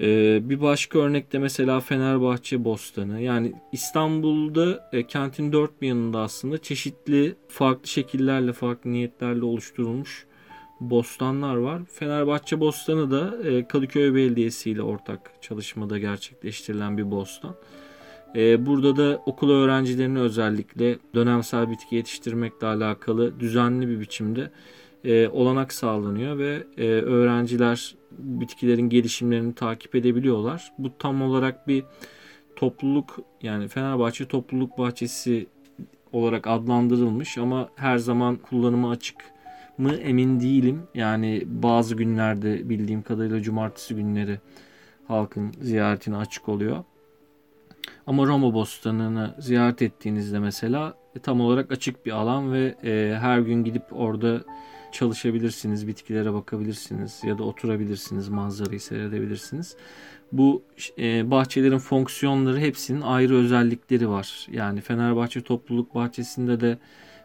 Ee, 0.00 0.40
bir 0.42 0.60
başka 0.60 0.98
örnekte 0.98 1.38
mesela 1.38 1.80
Fenerbahçe 1.80 2.64
Bostanı. 2.64 3.20
Yani 3.20 3.52
İstanbul'da 3.72 4.90
e, 4.92 5.06
kentin 5.06 5.52
dört 5.52 5.82
bir 5.82 5.88
yanında 5.88 6.20
aslında 6.20 6.58
çeşitli 6.58 7.34
farklı 7.48 7.86
şekillerle, 7.86 8.52
farklı 8.52 8.92
niyetlerle 8.92 9.44
oluşturulmuş 9.44 10.26
bostanlar 10.80 11.56
var. 11.56 11.82
Fenerbahçe 11.92 12.60
Bostanı 12.60 13.10
da 13.10 13.48
e, 13.48 13.68
Kadıköy 13.68 14.14
Belediyesi 14.14 14.70
ile 14.70 14.82
ortak 14.82 15.30
çalışmada 15.40 15.98
gerçekleştirilen 15.98 16.98
bir 16.98 17.10
bostan. 17.10 17.54
E, 18.36 18.66
burada 18.66 18.96
da 18.96 19.22
okul 19.26 19.50
öğrencilerini 19.50 20.18
özellikle 20.18 20.98
dönemsel 21.14 21.70
bitki 21.70 21.96
yetiştirmekle 21.96 22.66
alakalı 22.66 23.40
düzenli 23.40 23.88
bir 23.88 24.00
biçimde 24.00 24.50
e, 25.04 25.28
olanak 25.28 25.72
sağlanıyor 25.72 26.38
ve 26.38 26.66
öğrenciler 27.02 27.94
bitkilerin 28.18 28.88
gelişimlerini 28.88 29.54
takip 29.54 29.94
edebiliyorlar. 29.94 30.72
Bu 30.78 30.98
tam 30.98 31.22
olarak 31.22 31.68
bir 31.68 31.84
topluluk 32.56 33.18
yani 33.42 33.68
Fenerbahçe 33.68 34.28
topluluk 34.28 34.78
bahçesi 34.78 35.46
olarak 36.12 36.46
adlandırılmış 36.46 37.38
ama 37.38 37.68
her 37.76 37.98
zaman 37.98 38.36
kullanıma 38.36 38.90
açık 38.90 39.16
mı 39.78 39.94
emin 39.94 40.40
değilim. 40.40 40.82
Yani 40.94 41.42
bazı 41.46 41.94
günlerde 41.94 42.68
bildiğim 42.68 43.02
kadarıyla 43.02 43.42
cumartesi 43.42 43.94
günleri 43.94 44.40
halkın 45.08 45.52
ziyaretine 45.60 46.16
açık 46.16 46.48
oluyor. 46.48 46.84
Ama 48.06 48.26
Roma 48.26 48.54
Bostanı'nı 48.54 49.34
ziyaret 49.38 49.82
ettiğinizde 49.82 50.38
mesela 50.38 50.94
e, 51.16 51.18
tam 51.18 51.40
olarak 51.40 51.72
açık 51.72 52.06
bir 52.06 52.12
alan 52.12 52.52
ve 52.52 52.74
e, 52.84 53.16
her 53.20 53.38
gün 53.38 53.64
gidip 53.64 53.82
orada 53.92 54.40
çalışabilirsiniz, 54.92 55.86
bitkilere 55.86 56.32
bakabilirsiniz 56.32 57.20
ya 57.24 57.38
da 57.38 57.44
oturabilirsiniz, 57.44 58.28
manzarayı 58.28 58.80
seyredebilirsiniz. 58.80 59.76
Bu 60.32 60.62
e, 60.98 61.30
bahçelerin 61.30 61.78
fonksiyonları 61.78 62.58
hepsinin 62.58 63.00
ayrı 63.00 63.34
özellikleri 63.34 64.08
var. 64.08 64.46
Yani 64.50 64.80
Fenerbahçe 64.80 65.40
Topluluk 65.40 65.94
Bahçesi'nde 65.94 66.60
de 66.60 66.78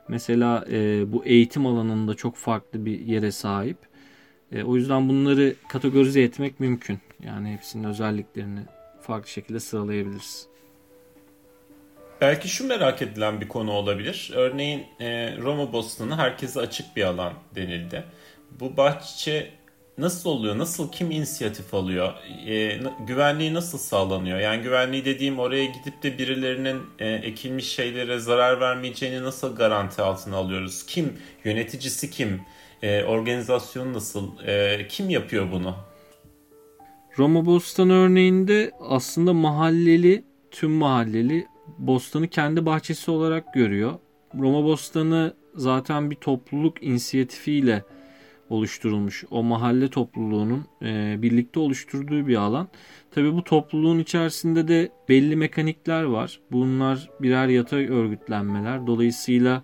mesela 0.07 0.65
e, 0.71 1.11
bu 1.11 1.25
eğitim 1.25 1.65
alanında 1.65 2.15
çok 2.15 2.35
farklı 2.35 2.85
bir 2.85 2.99
yere 2.99 3.31
sahip. 3.31 3.77
E, 4.51 4.63
o 4.63 4.75
yüzden 4.75 5.09
bunları 5.09 5.55
kategorize 5.69 6.21
etmek 6.21 6.59
mümkün. 6.59 6.99
Yani 7.23 7.53
hepsinin 7.53 7.83
özelliklerini 7.83 8.59
farklı 9.01 9.29
şekilde 9.29 9.59
sıralayabiliriz. 9.59 10.47
Belki 12.21 12.47
şu 12.49 12.67
merak 12.67 13.01
edilen 13.01 13.41
bir 13.41 13.47
konu 13.47 13.71
olabilir. 13.71 14.31
Örneğin 14.33 14.85
e, 14.99 15.37
Roma 15.37 15.73
Bostanı 15.73 16.15
herkese 16.15 16.59
açık 16.59 16.95
bir 16.95 17.03
alan 17.03 17.33
denildi. 17.55 18.03
Bu 18.59 18.77
bahçe 18.77 19.51
nasıl 19.97 20.29
oluyor? 20.29 20.57
Nasıl 20.57 20.91
kim 20.91 21.11
inisiyatif 21.11 21.73
alıyor? 21.73 22.13
E, 22.47 22.79
güvenliği 23.07 23.53
nasıl 23.53 23.77
sağlanıyor? 23.77 24.39
Yani 24.39 24.63
güvenliği 24.63 25.05
dediğim 25.05 25.39
oraya 25.39 25.65
gidip 25.65 26.03
de 26.03 26.17
birilerinin 26.17 26.81
e, 26.99 27.09
ekilmiş 27.09 27.67
şeylere 27.67 28.19
zarar 28.19 28.59
vermeyeceğini 28.59 29.23
nasıl 29.23 29.55
garanti 29.55 30.01
altına 30.01 30.37
alıyoruz? 30.37 30.85
Kim? 30.85 31.13
Yöneticisi 31.43 32.11
kim? 32.11 32.41
E, 32.81 33.03
organizasyonu 33.03 33.93
nasıl? 33.93 34.39
E, 34.47 34.87
kim 34.89 35.09
yapıyor 35.09 35.51
bunu? 35.51 35.75
Roma 37.17 37.45
Bostan 37.45 37.89
örneğinde 37.89 38.71
aslında 38.79 39.33
mahalleli, 39.33 40.23
tüm 40.51 40.71
mahalleli 40.71 41.47
Bostan'ı 41.77 42.27
kendi 42.27 42.65
bahçesi 42.65 43.11
olarak 43.11 43.53
görüyor. 43.53 43.93
Roma 44.39 44.63
Bostanı 44.63 45.33
zaten 45.55 46.11
bir 46.11 46.15
topluluk 46.15 46.83
inisiyatifiyle 46.83 47.83
oluşturulmuş. 48.53 49.23
O 49.31 49.43
mahalle 49.43 49.87
topluluğunun 49.89 50.65
e, 50.81 51.15
birlikte 51.21 51.59
oluşturduğu 51.59 52.27
bir 52.27 52.35
alan. 52.35 52.67
Tabi 53.11 53.33
bu 53.33 53.43
topluluğun 53.43 53.99
içerisinde 53.99 54.67
de 54.67 54.91
belli 55.09 55.35
mekanikler 55.35 56.03
var. 56.03 56.39
Bunlar 56.51 57.09
birer 57.21 57.47
yatay 57.47 57.87
örgütlenmeler. 57.87 58.87
Dolayısıyla 58.87 59.63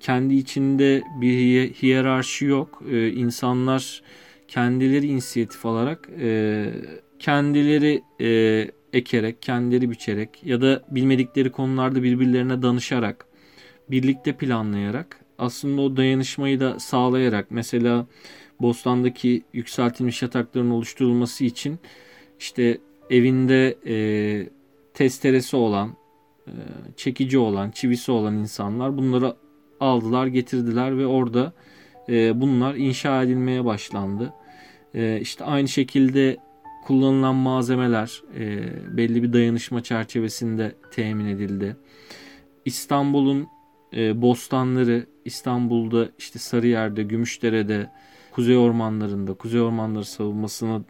kendi 0.00 0.34
içinde 0.34 1.02
bir 1.20 1.70
hiyerarşi 1.74 2.44
yok. 2.44 2.82
E, 2.90 3.08
insanlar 3.08 4.02
kendileri 4.48 5.06
inisiyatif 5.06 5.66
alarak 5.66 6.08
e, 6.20 6.66
kendileri 7.18 8.02
e, 8.20 8.70
ekerek, 8.92 9.42
kendileri 9.42 9.90
biçerek 9.90 10.28
ya 10.44 10.60
da 10.60 10.82
bilmedikleri 10.90 11.52
konularda 11.52 12.02
birbirlerine 12.02 12.62
danışarak, 12.62 13.26
birlikte 13.90 14.32
planlayarak 14.32 15.21
aslında 15.42 15.82
o 15.82 15.96
dayanışmayı 15.96 16.60
da 16.60 16.78
sağlayarak 16.78 17.46
mesela 17.50 18.06
Bostan'daki 18.60 19.42
yükseltilmiş 19.52 20.22
yatakların 20.22 20.70
oluşturulması 20.70 21.44
için 21.44 21.78
işte 22.38 22.78
evinde 23.10 23.78
e, 23.86 23.96
testeresi 24.94 25.56
olan, 25.56 25.96
e, 26.46 26.54
çekici 26.96 27.38
olan, 27.38 27.70
çivisi 27.70 28.12
olan 28.12 28.34
insanlar 28.34 28.96
bunları 28.96 29.36
aldılar, 29.80 30.26
getirdiler 30.26 30.98
ve 30.98 31.06
orada 31.06 31.52
e, 32.08 32.40
bunlar 32.40 32.74
inşa 32.74 33.22
edilmeye 33.22 33.64
başlandı. 33.64 34.32
E, 34.94 35.20
işte 35.20 35.44
aynı 35.44 35.68
şekilde 35.68 36.36
kullanılan 36.84 37.34
malzemeler 37.34 38.22
e, 38.38 38.68
belli 38.96 39.22
bir 39.22 39.32
dayanışma 39.32 39.82
çerçevesinde 39.82 40.74
temin 40.90 41.26
edildi. 41.26 41.76
İstanbul'un 42.64 43.48
e, 43.96 44.22
bostanları 44.22 45.06
İstanbul'da 45.24 46.08
işte 46.18 46.38
Sarıyer'de, 46.38 47.02
Gümüşdere'de, 47.02 47.90
Kuzey 48.32 48.56
Ormanları'nda, 48.56 49.34
Kuzey 49.34 49.60
Ormanları 49.60 50.04
savunmasına 50.04 50.82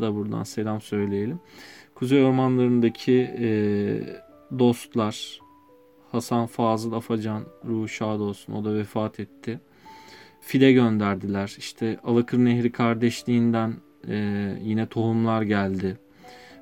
da 0.00 0.14
buradan 0.14 0.42
selam 0.42 0.80
söyleyelim. 0.80 1.40
Kuzey 1.94 2.24
Ormanları'ndaki 2.24 3.30
e, 3.38 3.48
dostlar 4.58 5.40
Hasan 6.12 6.46
Fazıl 6.46 6.92
Afacan 6.92 7.44
ruhu 7.64 7.88
şad 7.88 8.20
olsun 8.20 8.52
o 8.52 8.64
da 8.64 8.74
vefat 8.74 9.20
etti. 9.20 9.60
Fide 10.40 10.72
gönderdiler. 10.72 11.56
İşte 11.58 11.98
Alakır 12.04 12.38
Nehri 12.38 12.72
kardeşliğinden 12.72 13.74
e, 14.08 14.16
yine 14.62 14.86
tohumlar 14.86 15.42
geldi. 15.42 15.98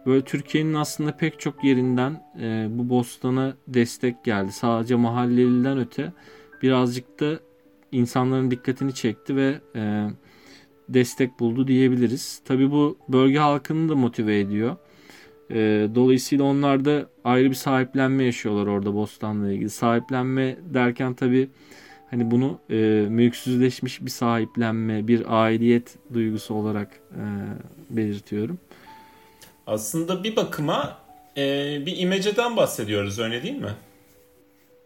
Böyle 0.07 0.25
Türkiye'nin 0.25 0.75
aslında 0.75 1.17
pek 1.17 1.41
çok 1.41 1.65
yerinden 1.65 2.23
e, 2.41 2.67
bu 2.71 2.89
bostana 2.89 3.57
destek 3.69 4.25
geldi. 4.25 4.53
Sadece 4.53 4.95
mahalleliden 4.95 5.79
öte 5.79 6.13
birazcık 6.63 7.21
da 7.21 7.41
insanların 7.93 8.51
dikkatini 8.51 8.95
çekti 8.95 9.37
ve 9.37 9.61
e, 9.77 10.09
destek 10.89 11.41
buldu 11.41 11.69
diyebiliriz. 11.69 12.43
Tabii 12.45 12.71
bu 12.71 12.99
bölge 13.09 13.39
halkını 13.39 13.89
da 13.89 13.95
motive 13.95 14.41
ediyor. 14.41 14.77
E, 15.51 15.89
dolayısıyla 15.95 16.45
onlar 16.45 16.85
da 16.85 17.09
ayrı 17.25 17.51
bir 17.51 17.55
sahiplenme 17.55 18.25
yaşıyorlar 18.25 18.67
orada 18.67 18.95
Bostan'la 18.95 19.53
ilgili. 19.53 19.71
Sahiplenme 19.71 20.57
derken 20.75 21.15
tabii 21.15 21.49
hani 22.11 22.31
bunu 22.31 22.59
e, 22.71 23.07
mülksüzleşmiş 23.11 24.05
bir 24.05 24.11
sahiplenme, 24.11 25.09
bir 25.09 25.45
aidiyet 25.45 25.99
duygusu 26.15 26.55
olarak 26.55 27.01
e, 27.13 27.23
belirtiyorum. 27.97 28.59
Aslında 29.67 30.25
bir 30.25 30.37
bakıma 30.37 30.99
e, 31.37 31.43
bir 31.87 31.99
imeceden 31.99 32.57
bahsediyoruz 32.57 33.19
öyle 33.19 33.43
değil 33.43 33.57
mi? 33.57 33.75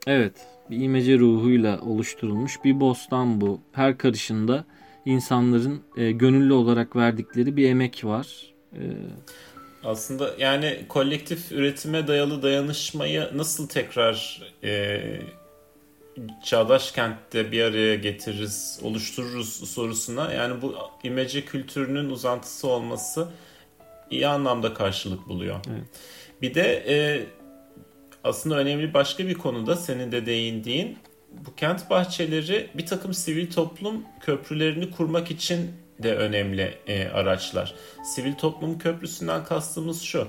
Evet 0.07 0.33
bir 0.71 0.81
imece 0.81 1.19
ruhuyla 1.19 1.81
oluşturulmuş 1.81 2.65
bir 2.65 2.81
bostan 2.81 3.41
bu. 3.41 3.61
Her 3.73 3.99
karışında 3.99 4.65
insanların 5.05 5.83
e, 5.97 6.11
gönüllü 6.11 6.53
olarak 6.53 6.97
verdikleri 6.97 7.57
bir 7.57 7.69
emek 7.69 8.05
var. 8.05 8.27
E, 8.73 8.83
Aslında 9.85 10.31
yani 10.39 10.79
kolektif 10.89 11.53
üretime 11.53 12.07
dayalı 12.07 12.43
dayanışmayı 12.43 13.29
nasıl 13.35 13.69
tekrar 13.69 14.43
e, 14.65 15.01
çağdaş 16.45 16.93
kentte 16.93 17.53
bir 17.53 17.63
araya 17.63 17.95
getiririz, 17.95 18.81
oluştururuz 18.83 19.71
sorusuna 19.71 20.33
yani 20.33 20.63
bu 20.63 20.75
imece 21.05 21.45
kültürünün 21.45 22.11
uzantısı 22.11 22.69
olması 22.69 23.29
iyi 24.11 24.27
anlamda 24.27 24.75
karşılık 24.75 25.29
buluyor. 25.29 25.57
Evet. 25.71 25.89
Bir 26.43 26.55
de 26.55 26.85
e, 26.89 26.97
aslında 28.25 28.57
önemli 28.57 28.95
başka 28.95 29.27
bir 29.27 29.35
konuda 29.35 29.77
senin 29.77 30.13
de 30.13 30.27
değindiğin 30.27 30.99
bu 31.33 31.55
kent 31.55 31.91
bahçeleri 31.91 32.71
bir 32.75 32.87
takım 32.87 33.15
sivil 33.15 33.51
toplum 33.51 34.05
köprülerini 34.21 34.91
kurmak 34.91 35.31
için 35.31 35.71
de 36.03 36.17
önemli 36.17 36.79
e, 36.87 37.09
araçlar. 37.09 37.75
Sivil 38.05 38.35
toplum 38.35 38.79
köprüsünden 38.79 39.45
kastımız 39.45 40.03
şu. 40.03 40.29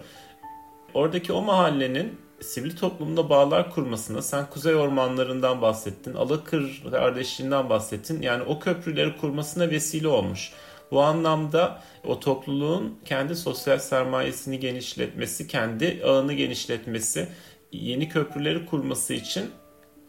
Oradaki 0.94 1.34
o 1.34 1.42
mahallenin 1.42 2.20
sivil 2.42 2.76
toplumda 2.76 3.30
bağlar 3.30 3.72
kurmasına 3.72 4.22
sen 4.22 4.50
kuzey 4.50 4.76
ormanlarından 4.76 5.62
bahsettin, 5.62 6.14
Alakır 6.14 6.84
kardeşliğinden 6.92 7.70
bahsettin. 7.70 8.22
Yani 8.22 8.44
o 8.44 8.60
köprüleri 8.60 9.18
kurmasına 9.18 9.70
vesile 9.70 10.08
olmuş. 10.08 10.52
Bu 10.92 11.02
anlamda 11.02 11.82
o 12.06 12.20
topluluğun 12.20 13.00
kendi 13.06 13.36
sosyal 13.36 13.80
sermayesini 13.80 14.60
genişletmesi, 14.60 15.48
kendi 15.48 16.02
ağını 16.06 16.34
genişletmesi, 16.34 17.28
yeni 17.72 18.10
köprüleri 18.10 18.66
kurması 18.66 19.14
için 19.14 19.46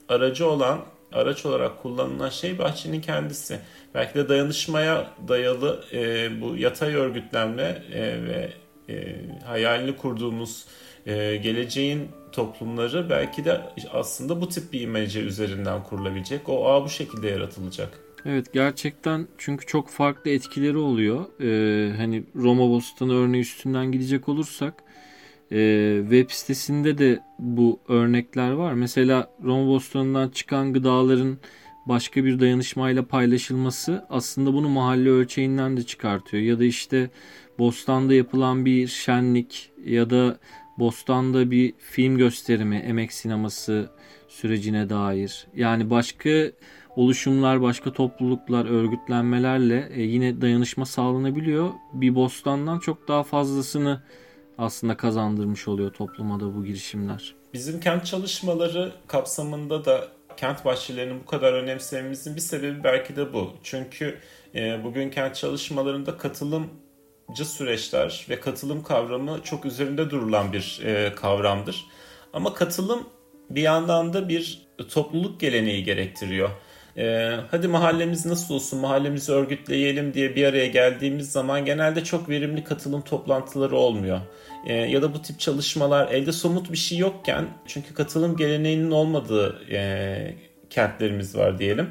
aracı 0.09 0.51
olan, 0.51 0.81
araç 1.13 1.47
olarak 1.47 1.83
kullanılan 1.83 2.29
şey 2.29 2.59
bahçenin 2.59 3.01
kendisi. 3.01 3.59
Belki 3.95 4.15
de 4.15 4.29
dayanışmaya 4.29 5.11
dayalı 5.29 5.85
e, 5.93 6.31
bu 6.41 6.57
yatay 6.57 6.95
örgütlenme 6.95 7.83
e, 7.93 8.01
ve 8.01 8.53
e, 8.89 9.17
hayalini 9.47 9.97
kurduğumuz 9.97 10.65
e, 11.07 11.37
geleceğin 11.37 12.09
toplumları 12.33 13.11
belki 13.11 13.45
de 13.45 13.61
aslında 13.93 14.41
bu 14.41 14.49
tip 14.49 14.73
bir 14.73 14.81
imece 14.81 15.21
üzerinden 15.21 15.85
kurulabilecek. 15.85 16.49
O 16.49 16.69
ağ 16.73 16.85
bu 16.85 16.89
şekilde 16.89 17.29
yaratılacak. 17.29 18.12
Evet 18.27 18.53
gerçekten 18.53 19.29
çünkü 19.39 19.67
çok 19.67 19.89
farklı 19.89 20.31
etkileri 20.31 20.77
oluyor. 20.77 21.25
Ee, 21.41 21.97
hani 21.97 22.25
Roma 22.37 22.69
Bostanı 22.69 23.15
örneği 23.15 23.41
üstünden 23.41 23.93
gidecek 23.93 24.29
olursak 24.29 24.75
e, 25.53 25.99
web 26.03 26.31
sitesinde 26.31 26.99
de 26.99 27.21
bu 27.39 27.81
örnekler 27.89 28.51
var. 28.51 28.73
Mesela 28.73 29.31
Roma 29.45 29.67
Bostanı'ndan 29.67 30.29
çıkan 30.29 30.73
gıdaların 30.73 31.39
başka 31.87 32.25
bir 32.25 32.41
dayanışmayla 32.41 33.07
paylaşılması 33.07 34.07
aslında 34.11 34.55
bunu 34.55 34.69
mahalle 34.69 35.11
ölçeğinden 35.11 35.77
de 35.77 35.83
çıkartıyor. 35.83 36.43
Ya 36.43 36.59
da 36.59 36.65
işte 36.65 37.11
Bostan'da 37.59 38.15
yapılan 38.15 38.65
bir 38.65 38.87
şenlik 38.87 39.71
ya 39.85 40.11
da 40.11 40.39
Bostan'da 40.79 41.51
bir 41.51 41.75
film 41.79 42.17
gösterimi, 42.17 42.77
emek 42.77 43.13
sineması 43.13 43.91
sürecine 44.29 44.91
dair. 44.91 45.47
Yani 45.57 45.91
başka 45.91 46.31
oluşumlar, 46.97 47.63
başka 47.63 47.93
topluluklar, 47.93 48.65
örgütlenmelerle 48.65 49.89
e, 49.95 50.03
yine 50.03 50.41
dayanışma 50.41 50.87
sağlanabiliyor. 50.87 51.71
Bir 51.93 52.15
bostandan 52.15 52.79
çok 52.79 53.09
daha 53.09 53.23
fazlasını 53.23 54.03
aslında 54.59 54.97
kazandırmış 54.97 55.69
oluyor 55.69 55.93
topluma 55.93 56.41
da 56.41 56.55
bu 56.57 56.65
girişimler. 56.65 57.35
Bizim 57.55 57.81
kent 57.81 58.07
çalışmaları 58.07 58.93
kapsamında 59.07 59.85
da 59.85 60.09
kent 60.37 60.65
bahçelerinin 60.65 61.21
bu 61.21 61.27
kadar 61.27 61.53
önemsememizin 61.53 62.37
bir 62.37 62.41
sebebi 62.41 62.85
belki 62.85 63.17
de 63.17 63.33
bu. 63.33 63.51
Çünkü 63.63 64.19
e, 64.55 64.85
bugün 64.85 65.11
kent 65.11 65.37
çalışmalarında 65.37 66.17
katılımcı 66.17 67.45
süreçler 67.45 68.27
ve 68.29 68.41
katılım 68.41 68.83
kavramı 68.83 69.41
çok 69.45 69.65
üzerinde 69.65 70.11
durulan 70.11 70.53
bir 70.53 70.81
e, 70.85 71.15
kavramdır. 71.15 71.87
Ama 72.33 72.55
katılım 72.55 73.05
bir 73.51 73.63
yandan 73.63 74.13
da 74.13 74.29
bir 74.29 74.69
topluluk 74.91 75.41
geleneği 75.41 75.85
gerektiriyor. 75.85 76.51
Ee, 76.97 77.37
hadi 77.51 77.69
mahallemiz 77.69 78.27
nasıl 78.27 78.55
olsun, 78.55 78.81
mahallemizi 78.81 79.33
örgütleyelim 79.33 80.15
diye 80.15 80.37
bir 80.37 80.45
araya 80.45 80.67
geldiğimiz 80.67 81.33
zaman 81.33 81.65
genelde 81.65 82.05
çok 82.05 82.29
verimli 82.29 82.65
katılım 82.65 83.03
toplantıları 83.03 83.77
olmuyor. 83.77 84.21
Ee, 84.67 84.75
ya 84.75 85.03
da 85.03 85.15
bu 85.15 85.23
tip 85.23 85.41
çalışmalar 85.41 86.13
elde 86.13 86.33
somut 86.33 86.73
bir 86.73 86.77
şey 86.77 86.99
yokken, 86.99 87.49
çünkü 87.67 87.95
katılım 87.95 88.37
geleneğinin 88.37 88.91
olmadığı 88.91 89.63
e, 89.71 90.35
kentlerimiz 90.71 91.37
var 91.37 91.59
diyelim. 91.59 91.89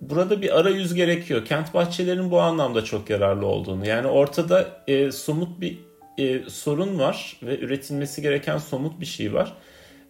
Burada 0.00 0.42
bir 0.42 0.60
arayüz 0.60 0.94
gerekiyor. 0.94 1.44
Kent 1.44 1.74
bahçelerinin 1.74 2.30
bu 2.30 2.40
anlamda 2.40 2.84
çok 2.84 3.10
yararlı 3.10 3.46
olduğunu. 3.46 3.86
Yani 3.86 4.06
ortada 4.06 4.66
e, 4.86 5.12
somut 5.12 5.60
bir 5.60 5.78
e, 6.18 6.50
sorun 6.50 6.98
var 6.98 7.36
ve 7.42 7.58
üretilmesi 7.58 8.22
gereken 8.22 8.58
somut 8.58 9.00
bir 9.00 9.06
şey 9.06 9.34
var. 9.34 9.52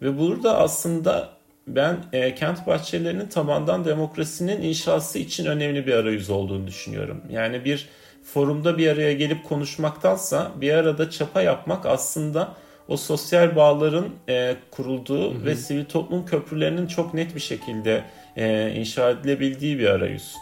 Ve 0.03 0.18
burada 0.18 0.59
aslında 0.59 1.39
ben 1.76 1.96
e, 2.12 2.35
kent 2.35 2.66
bahçelerinin 2.66 3.26
tabandan 3.26 3.85
demokrasinin 3.85 4.62
inşası 4.62 5.18
için 5.18 5.46
önemli 5.46 5.87
bir 5.87 5.92
arayüz 5.92 6.30
olduğunu 6.30 6.66
düşünüyorum. 6.66 7.20
Yani 7.30 7.64
bir 7.64 7.88
forumda 8.22 8.78
bir 8.78 8.88
araya 8.88 9.12
gelip 9.12 9.44
konuşmaktansa 9.44 10.52
bir 10.61 10.72
arada 10.72 11.11
çapa 11.11 11.42
yapmak 11.42 11.87
aslında 11.87 12.56
o 12.88 12.96
sosyal 12.96 13.56
bağların 13.56 14.06
e, 14.28 14.56
kurulduğu 14.70 15.35
hı 15.35 15.38
hı. 15.38 15.44
ve 15.44 15.56
sivil 15.56 15.85
toplum 15.85 16.26
köprülerinin 16.26 16.87
çok 16.87 17.14
net 17.14 17.35
bir 17.35 17.40
şekilde 17.40 18.04
e, 18.37 18.72
inşa 18.76 19.11
edilebildiği 19.11 19.78
bir 19.78 19.87
arayüz. 19.87 20.35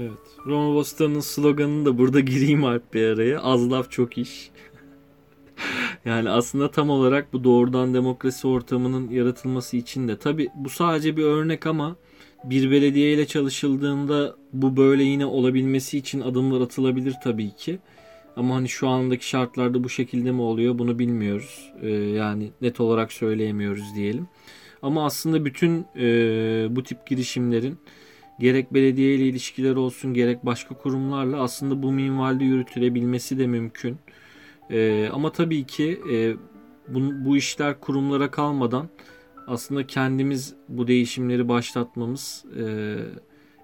Evet. 0.00 0.12
Roma 0.46 0.74
Bostan'ın 0.74 1.20
sloganını 1.20 1.86
da 1.86 1.98
burada 1.98 2.20
gireyim 2.20 2.64
Alp 2.64 2.94
bir 2.94 3.06
araya. 3.06 3.40
Az 3.40 3.70
laf 3.70 3.90
çok 3.90 4.18
iş. 4.18 4.50
yani 6.04 6.30
aslında 6.30 6.70
tam 6.70 6.90
olarak 6.90 7.32
bu 7.32 7.44
doğrudan 7.44 7.94
demokrasi 7.94 8.46
ortamının 8.46 9.10
yaratılması 9.10 9.76
için 9.76 10.08
de 10.08 10.18
tabi 10.18 10.48
bu 10.54 10.68
sadece 10.68 11.16
bir 11.16 11.24
örnek 11.24 11.66
ama 11.66 11.96
bir 12.44 12.70
belediye 12.70 13.12
ile 13.12 13.26
çalışıldığında 13.26 14.36
bu 14.52 14.76
böyle 14.76 15.02
yine 15.02 15.26
olabilmesi 15.26 15.98
için 15.98 16.20
adımlar 16.20 16.60
atılabilir 16.60 17.14
tabii 17.24 17.50
ki. 17.50 17.78
Ama 18.36 18.54
hani 18.54 18.68
şu 18.68 18.88
andaki 18.88 19.28
şartlarda 19.28 19.84
bu 19.84 19.88
şekilde 19.88 20.32
mi 20.32 20.40
oluyor 20.40 20.78
bunu 20.78 20.98
bilmiyoruz. 20.98 21.72
Ee, 21.82 21.88
yani 21.90 22.50
net 22.60 22.80
olarak 22.80 23.12
söyleyemiyoruz 23.12 23.94
diyelim. 23.96 24.28
Ama 24.82 25.06
aslında 25.06 25.44
bütün 25.44 25.86
e, 25.96 26.06
bu 26.70 26.82
tip 26.82 27.06
girişimlerin 27.06 27.78
gerek 28.40 28.74
belediye 28.74 29.14
ile 29.14 29.24
ilişkiler 29.24 29.76
olsun 29.76 30.14
gerek 30.14 30.46
başka 30.46 30.74
kurumlarla 30.74 31.42
aslında 31.42 31.82
bu 31.82 31.92
minvalde 31.92 32.44
yürütülebilmesi 32.44 33.38
de 33.38 33.46
mümkün. 33.46 33.96
E, 34.70 35.08
ama 35.12 35.32
tabii 35.32 35.66
ki 35.66 36.00
e, 36.12 36.34
bu, 36.88 37.00
bu 37.24 37.36
işler 37.36 37.80
kurumlara 37.80 38.30
kalmadan 38.30 38.88
aslında 39.46 39.86
kendimiz 39.86 40.54
bu 40.68 40.86
değişimleri 40.86 41.48
başlatmamız 41.48 42.44
e, 42.58 42.64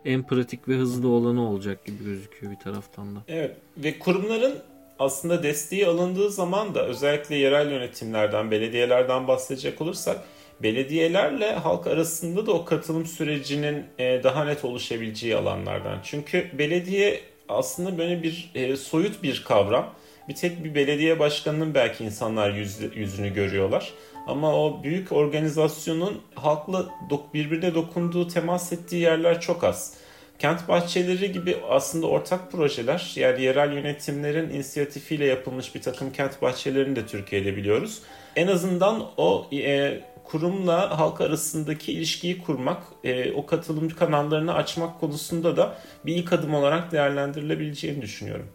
en 0.05 0.23
pratik 0.23 0.69
ve 0.69 0.75
hızlı 0.75 1.09
olanı 1.09 1.49
olacak 1.51 1.85
gibi 1.85 2.05
gözüküyor 2.05 2.53
bir 2.53 2.59
taraftan 2.59 3.17
da. 3.17 3.21
Evet 3.29 3.57
ve 3.77 3.99
kurumların 3.99 4.55
aslında 4.99 5.43
desteği 5.43 5.87
alındığı 5.87 6.31
zaman 6.31 6.75
da 6.75 6.87
özellikle 6.87 7.37
yerel 7.37 7.71
yönetimlerden, 7.71 8.51
belediyelerden 8.51 9.29
bahsedecek 9.29 9.81
olursak 9.81 10.25
belediyelerle 10.63 11.53
halk 11.53 11.87
arasında 11.87 12.47
da 12.47 12.53
o 12.53 12.65
katılım 12.65 13.07
sürecinin 13.07 13.85
e, 13.99 14.21
daha 14.23 14.45
net 14.45 14.65
oluşabileceği 14.65 15.37
alanlardan. 15.37 15.99
Çünkü 16.03 16.47
belediye 16.53 17.21
aslında 17.49 17.99
böyle 17.99 18.23
bir 18.23 18.51
e, 18.55 18.77
soyut 18.77 19.23
bir 19.23 19.45
kavram 19.45 19.95
bir 20.29 20.35
tek 20.35 20.65
bir 20.65 20.75
belediye 20.75 21.19
başkanının 21.19 21.75
belki 21.75 22.05
insanlar 22.05 22.51
yüz, 22.51 22.79
yüzünü 22.95 23.35
görüyorlar. 23.35 23.93
Ama 24.27 24.55
o 24.55 24.83
büyük 24.83 25.13
organizasyonun 25.13 26.21
halkla 26.35 26.87
birbirine 27.35 27.75
dokunduğu, 27.75 28.29
temas 28.29 28.73
ettiği 28.73 29.03
yerler 29.03 29.41
çok 29.41 29.65
az. 29.65 29.95
Kent 30.39 30.69
bahçeleri 30.69 31.33
gibi 31.33 31.57
aslında 31.71 32.07
ortak 32.07 32.53
projeler 32.53 33.13
yani 33.17 33.43
yerel 33.43 33.73
yönetimlerin 33.73 34.51
inisiyatifiyle 34.51 35.25
yapılmış 35.25 35.75
bir 35.75 35.83
takım 35.83 36.13
kent 36.13 36.43
bahçelerini 36.43 36.97
de 36.97 37.07
Türkiye'de 37.07 37.57
biliyoruz. 37.57 38.03
En 38.37 38.47
azından 38.47 39.07
o 39.17 39.47
e, 39.53 40.01
kurumla 40.25 40.99
halk 40.99 41.21
arasındaki 41.21 41.93
ilişkiyi 41.93 42.43
kurmak, 42.43 42.83
e, 43.05 43.33
o 43.33 43.47
katılımcı 43.47 43.97
kanallarını 43.97 44.55
açmak 44.55 45.01
konusunda 45.01 45.57
da 45.57 45.79
bir 46.07 46.17
ilk 46.17 46.33
adım 46.33 46.55
olarak 46.55 46.93
değerlendirilebileceğini 46.93 48.03
düşünüyorum. 48.03 48.47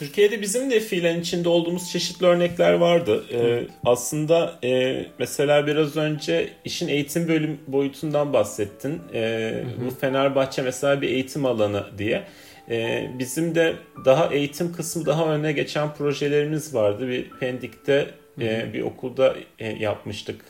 Türkiye'de 0.00 0.40
bizim 0.40 0.70
de 0.70 0.80
fiilen 0.80 1.20
içinde 1.20 1.48
olduğumuz 1.48 1.90
çeşitli 1.90 2.26
örnekler 2.26 2.72
vardı. 2.72 3.24
Ee, 3.32 3.66
aslında 3.84 4.58
e, 4.64 5.06
mesela 5.18 5.66
biraz 5.66 5.96
önce 5.96 6.48
işin 6.64 6.88
eğitim 6.88 7.28
bölüm 7.28 7.60
boyutundan 7.66 8.32
bahsettin. 8.32 9.00
Ee, 9.14 9.64
Bu 9.86 9.90
Fenerbahçe 9.90 10.62
mesela 10.62 11.02
bir 11.02 11.08
eğitim 11.08 11.46
alanı 11.46 11.86
diye. 11.98 12.24
Ee, 12.70 13.10
bizim 13.18 13.54
de 13.54 13.74
daha 14.04 14.34
eğitim 14.34 14.72
kısmı 14.72 15.06
daha 15.06 15.34
öne 15.34 15.52
geçen 15.52 15.94
projelerimiz 15.94 16.74
vardı. 16.74 17.08
Bir 17.08 17.30
Pendik'te 17.30 18.10
e, 18.40 18.72
bir 18.72 18.82
okulda 18.82 19.36
e, 19.58 19.68
yapmıştık. 19.68 20.44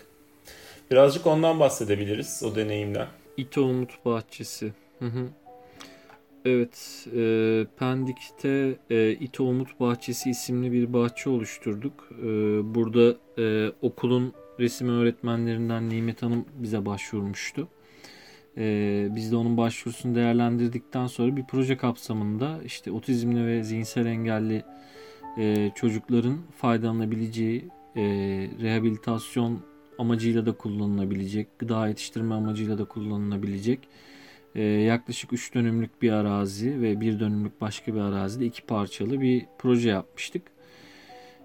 Birazcık 0.90 1.26
ondan 1.26 1.60
bahsedebiliriz 1.60 2.42
o 2.44 2.54
deneyimden. 2.54 3.06
İto 3.36 3.62
Umut 3.62 4.04
Bahçesi. 4.04 4.72
Hı 4.98 5.04
hı. 5.04 5.28
Evet, 6.44 7.06
e, 7.16 7.66
Pendik'te 7.78 8.78
e, 8.90 9.12
İto 9.12 9.44
Umut 9.44 9.80
Bahçesi 9.80 10.30
isimli 10.30 10.72
bir 10.72 10.92
bahçe 10.92 11.30
oluşturduk. 11.30 12.08
E, 12.22 12.24
burada 12.74 13.16
e, 13.38 13.72
okulun 13.82 14.32
resim 14.60 14.88
öğretmenlerinden 14.88 15.90
Nimet 15.90 16.22
Hanım 16.22 16.44
bize 16.54 16.86
başvurmuştu. 16.86 17.68
E, 18.56 19.08
biz 19.10 19.32
de 19.32 19.36
onun 19.36 19.56
başvurusunu 19.56 20.14
değerlendirdikten 20.14 21.06
sonra 21.06 21.36
bir 21.36 21.44
proje 21.44 21.76
kapsamında 21.76 22.60
işte 22.64 22.92
otizmli 22.92 23.46
ve 23.46 23.62
zihinsel 23.62 24.06
engelli 24.06 24.64
e, 25.38 25.70
çocukların 25.74 26.38
faydalanabileceği 26.56 27.68
e, 27.96 28.02
rehabilitasyon 28.62 29.60
amacıyla 29.98 30.46
da 30.46 30.52
kullanılabilecek, 30.52 31.58
gıda 31.58 31.88
yetiştirme 31.88 32.34
amacıyla 32.34 32.78
da 32.78 32.84
kullanılabilecek 32.84 33.88
e, 34.54 34.62
yaklaşık 34.62 35.32
3 35.32 35.54
dönümlük 35.54 36.02
bir 36.02 36.12
arazi 36.12 36.82
ve 36.82 37.00
1 37.00 37.20
dönümlük 37.20 37.60
başka 37.60 37.94
bir 37.94 38.00
arazide 38.00 38.46
iki 38.46 38.62
parçalı 38.62 39.20
bir 39.20 39.46
proje 39.58 39.88
yapmıştık. 39.88 40.42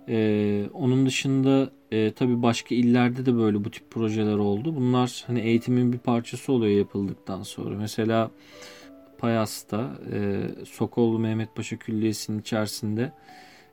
E, 0.10 0.70
onun 0.74 1.06
dışında 1.06 1.72
e, 1.92 2.12
tabii 2.12 2.42
başka 2.42 2.76
illerde 2.76 3.26
de 3.26 3.36
böyle 3.36 3.64
bu 3.66 3.72
tip 3.72 3.92
projeler 3.92 4.36
oldu. 4.36 4.76
Bunlar 4.76 5.24
hani 5.28 5.40
eğitimin 5.40 5.94
bir 5.94 5.98
parçası 5.98 6.54
oluyor 6.54 6.78
yapıldıktan 6.78 7.44
sonra. 7.44 7.76
Mesela 7.76 8.32
Payas'ta 9.18 9.92
e, 10.14 10.42
Sokollu 10.66 11.20
Mehmet 11.20 11.56
Paşa 11.56 11.76
Külliyesi'nin 11.76 12.40
içerisinde 12.40 13.12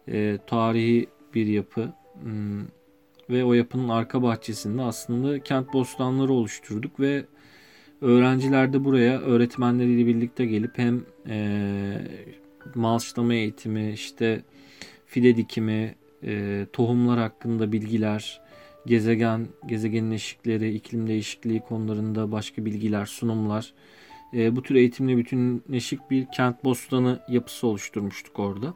e, 0.08 0.38
tarihi 0.46 1.06
bir 1.34 1.46
yapı 1.46 1.92
hmm, 2.22 2.62
ve 3.30 3.44
o 3.44 3.52
yapının 3.52 3.88
arka 3.88 4.22
bahçesinde 4.22 4.82
aslında 4.82 5.40
kent 5.40 5.72
bostanları 5.72 6.32
oluşturduk 6.32 7.00
ve 7.00 7.24
Öğrenciler 8.02 8.72
de 8.72 8.84
buraya 8.84 9.20
öğretmenleriyle 9.20 10.06
birlikte 10.06 10.46
gelip 10.46 10.78
hem 10.78 11.04
e, 11.28 11.38
malçlama 12.74 13.34
eğitimi, 13.34 13.92
işte 13.92 14.42
fide 15.06 15.36
dikimi, 15.36 15.94
e, 16.24 16.66
tohumlar 16.72 17.18
hakkında 17.18 17.72
bilgiler, 17.72 18.40
gezegen, 18.86 19.48
gezegenin 19.66 20.10
eşikleri, 20.10 20.74
iklim 20.74 21.06
değişikliği 21.06 21.60
konularında 21.60 22.32
başka 22.32 22.64
bilgiler, 22.64 23.06
sunumlar 23.06 23.72
e, 24.34 24.56
bu 24.56 24.62
tür 24.62 24.74
eğitimle 24.74 25.16
bütünleşik 25.16 26.10
bir 26.10 26.26
kent 26.34 26.64
bostanı 26.64 27.20
yapısı 27.28 27.66
oluşturmuştuk 27.66 28.38
orada. 28.38 28.74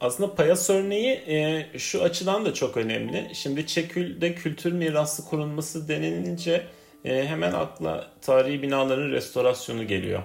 Aslında 0.00 0.34
Payas 0.34 0.70
örneği 0.70 1.12
e, 1.12 1.66
şu 1.78 2.02
açıdan 2.02 2.44
da 2.44 2.54
çok 2.54 2.76
önemli. 2.76 3.30
Şimdi 3.34 3.66
Çekül'de 3.66 4.34
kültür 4.34 4.72
mirası 4.72 5.24
korunması 5.24 5.88
denilince 5.88 6.66
e, 7.04 7.26
hemen 7.26 7.52
akla 7.52 8.06
tarihi 8.20 8.62
binaların 8.62 9.10
restorasyonu 9.10 9.86
geliyor. 9.86 10.22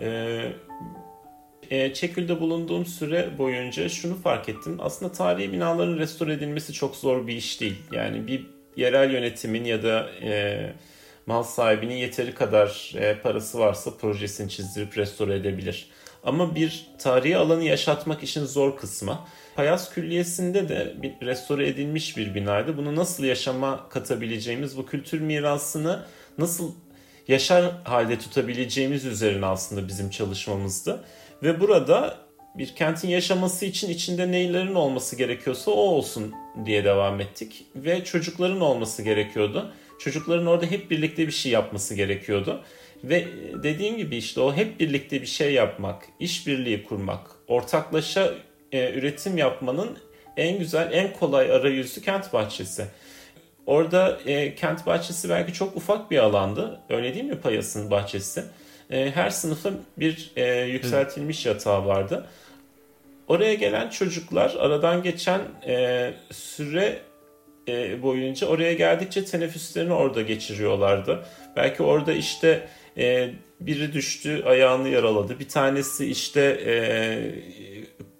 E, 0.00 0.40
e, 1.70 1.94
Çekül'de 1.94 2.40
bulunduğum 2.40 2.86
süre 2.86 3.38
boyunca 3.38 3.88
şunu 3.88 4.14
fark 4.14 4.48
ettim. 4.48 4.78
Aslında 4.80 5.12
tarihi 5.12 5.52
binaların 5.52 5.98
restore 5.98 6.32
edilmesi 6.32 6.72
çok 6.72 6.96
zor 6.96 7.26
bir 7.26 7.36
iş 7.36 7.60
değil. 7.60 7.76
Yani 7.92 8.26
bir 8.26 8.46
yerel 8.76 9.12
yönetimin 9.12 9.64
ya 9.64 9.82
da 9.82 10.10
e, 10.22 10.72
mal 11.26 11.42
sahibinin 11.42 11.94
yeteri 11.94 12.34
kadar 12.34 12.92
e, 12.96 13.14
parası 13.14 13.58
varsa 13.58 13.90
projesini 13.96 14.50
çizdirip 14.50 14.98
restore 14.98 15.34
edebilir. 15.34 15.88
Ama 16.24 16.54
bir 16.54 16.86
tarihi 16.98 17.36
alanı 17.36 17.64
yaşatmak 17.64 18.22
işin 18.22 18.44
zor 18.44 18.76
kısmı. 18.76 19.18
Payas 19.56 19.94
Külliyesi'nde 19.94 20.68
de 20.68 20.94
bir 21.02 21.26
restore 21.26 21.68
edilmiş 21.68 22.16
bir 22.16 22.34
binaydı. 22.34 22.76
Bunu 22.76 22.96
nasıl 22.96 23.24
yaşama 23.24 23.88
katabileceğimiz, 23.88 24.76
bu 24.76 24.86
kültür 24.86 25.20
mirasını 25.20 26.02
nasıl 26.40 26.72
yaşar 27.28 27.72
halde 27.84 28.18
tutabileceğimiz 28.18 29.04
üzerine 29.04 29.46
aslında 29.46 29.88
bizim 29.88 30.10
çalışmamızdı. 30.10 31.04
Ve 31.42 31.60
burada 31.60 32.18
bir 32.54 32.74
kentin 32.74 33.08
yaşaması 33.08 33.64
için 33.64 33.90
içinde 33.90 34.30
neylerin 34.32 34.74
olması 34.74 35.16
gerekiyorsa 35.16 35.70
o 35.70 35.74
olsun 35.74 36.34
diye 36.66 36.84
devam 36.84 37.20
ettik. 37.20 37.66
Ve 37.76 38.04
çocukların 38.04 38.60
olması 38.60 39.02
gerekiyordu. 39.02 39.72
Çocukların 39.98 40.46
orada 40.46 40.66
hep 40.66 40.90
birlikte 40.90 41.26
bir 41.26 41.32
şey 41.32 41.52
yapması 41.52 41.94
gerekiyordu. 41.94 42.62
Ve 43.04 43.28
dediğim 43.62 43.96
gibi 43.96 44.16
işte 44.16 44.40
o 44.40 44.54
hep 44.54 44.80
birlikte 44.80 45.22
bir 45.22 45.26
şey 45.26 45.52
yapmak, 45.52 46.02
işbirliği 46.20 46.84
kurmak, 46.84 47.30
ortaklaşa 47.48 48.34
e, 48.72 48.92
üretim 48.92 49.38
yapmanın 49.38 49.98
en 50.36 50.58
güzel, 50.58 50.92
en 50.92 51.12
kolay 51.12 51.52
arayüzü 51.52 52.02
kent 52.02 52.32
bahçesi. 52.32 52.86
Orada 53.70 54.18
e, 54.26 54.54
kent 54.54 54.86
bahçesi 54.86 55.28
belki 55.28 55.52
çok 55.52 55.76
ufak 55.76 56.10
bir 56.10 56.18
alandı. 56.18 56.80
Öyle 56.88 57.14
değil 57.14 57.24
mi 57.24 57.40
Payas'ın 57.40 57.90
bahçesi? 57.90 58.44
E, 58.90 59.10
her 59.10 59.30
sınıfın 59.30 59.80
bir 59.96 60.32
e, 60.36 60.60
yükseltilmiş 60.60 61.46
yatağı 61.46 61.86
vardı. 61.86 62.26
Oraya 63.28 63.54
gelen 63.54 63.88
çocuklar 63.88 64.56
aradan 64.58 65.02
geçen 65.02 65.40
e, 65.66 66.14
süre 66.30 66.98
e, 67.68 68.02
boyunca 68.02 68.46
oraya 68.46 68.72
geldikçe 68.72 69.24
teneffüslerini 69.24 69.92
orada 69.92 70.22
geçiriyorlardı. 70.22 71.24
Belki 71.56 71.82
orada 71.82 72.12
işte 72.12 72.68
e, 72.96 73.30
biri 73.60 73.92
düştü 73.92 74.42
ayağını 74.46 74.88
yaraladı. 74.88 75.38
Bir 75.38 75.48
tanesi 75.48 76.06
işte 76.06 76.60
e, 76.66 76.74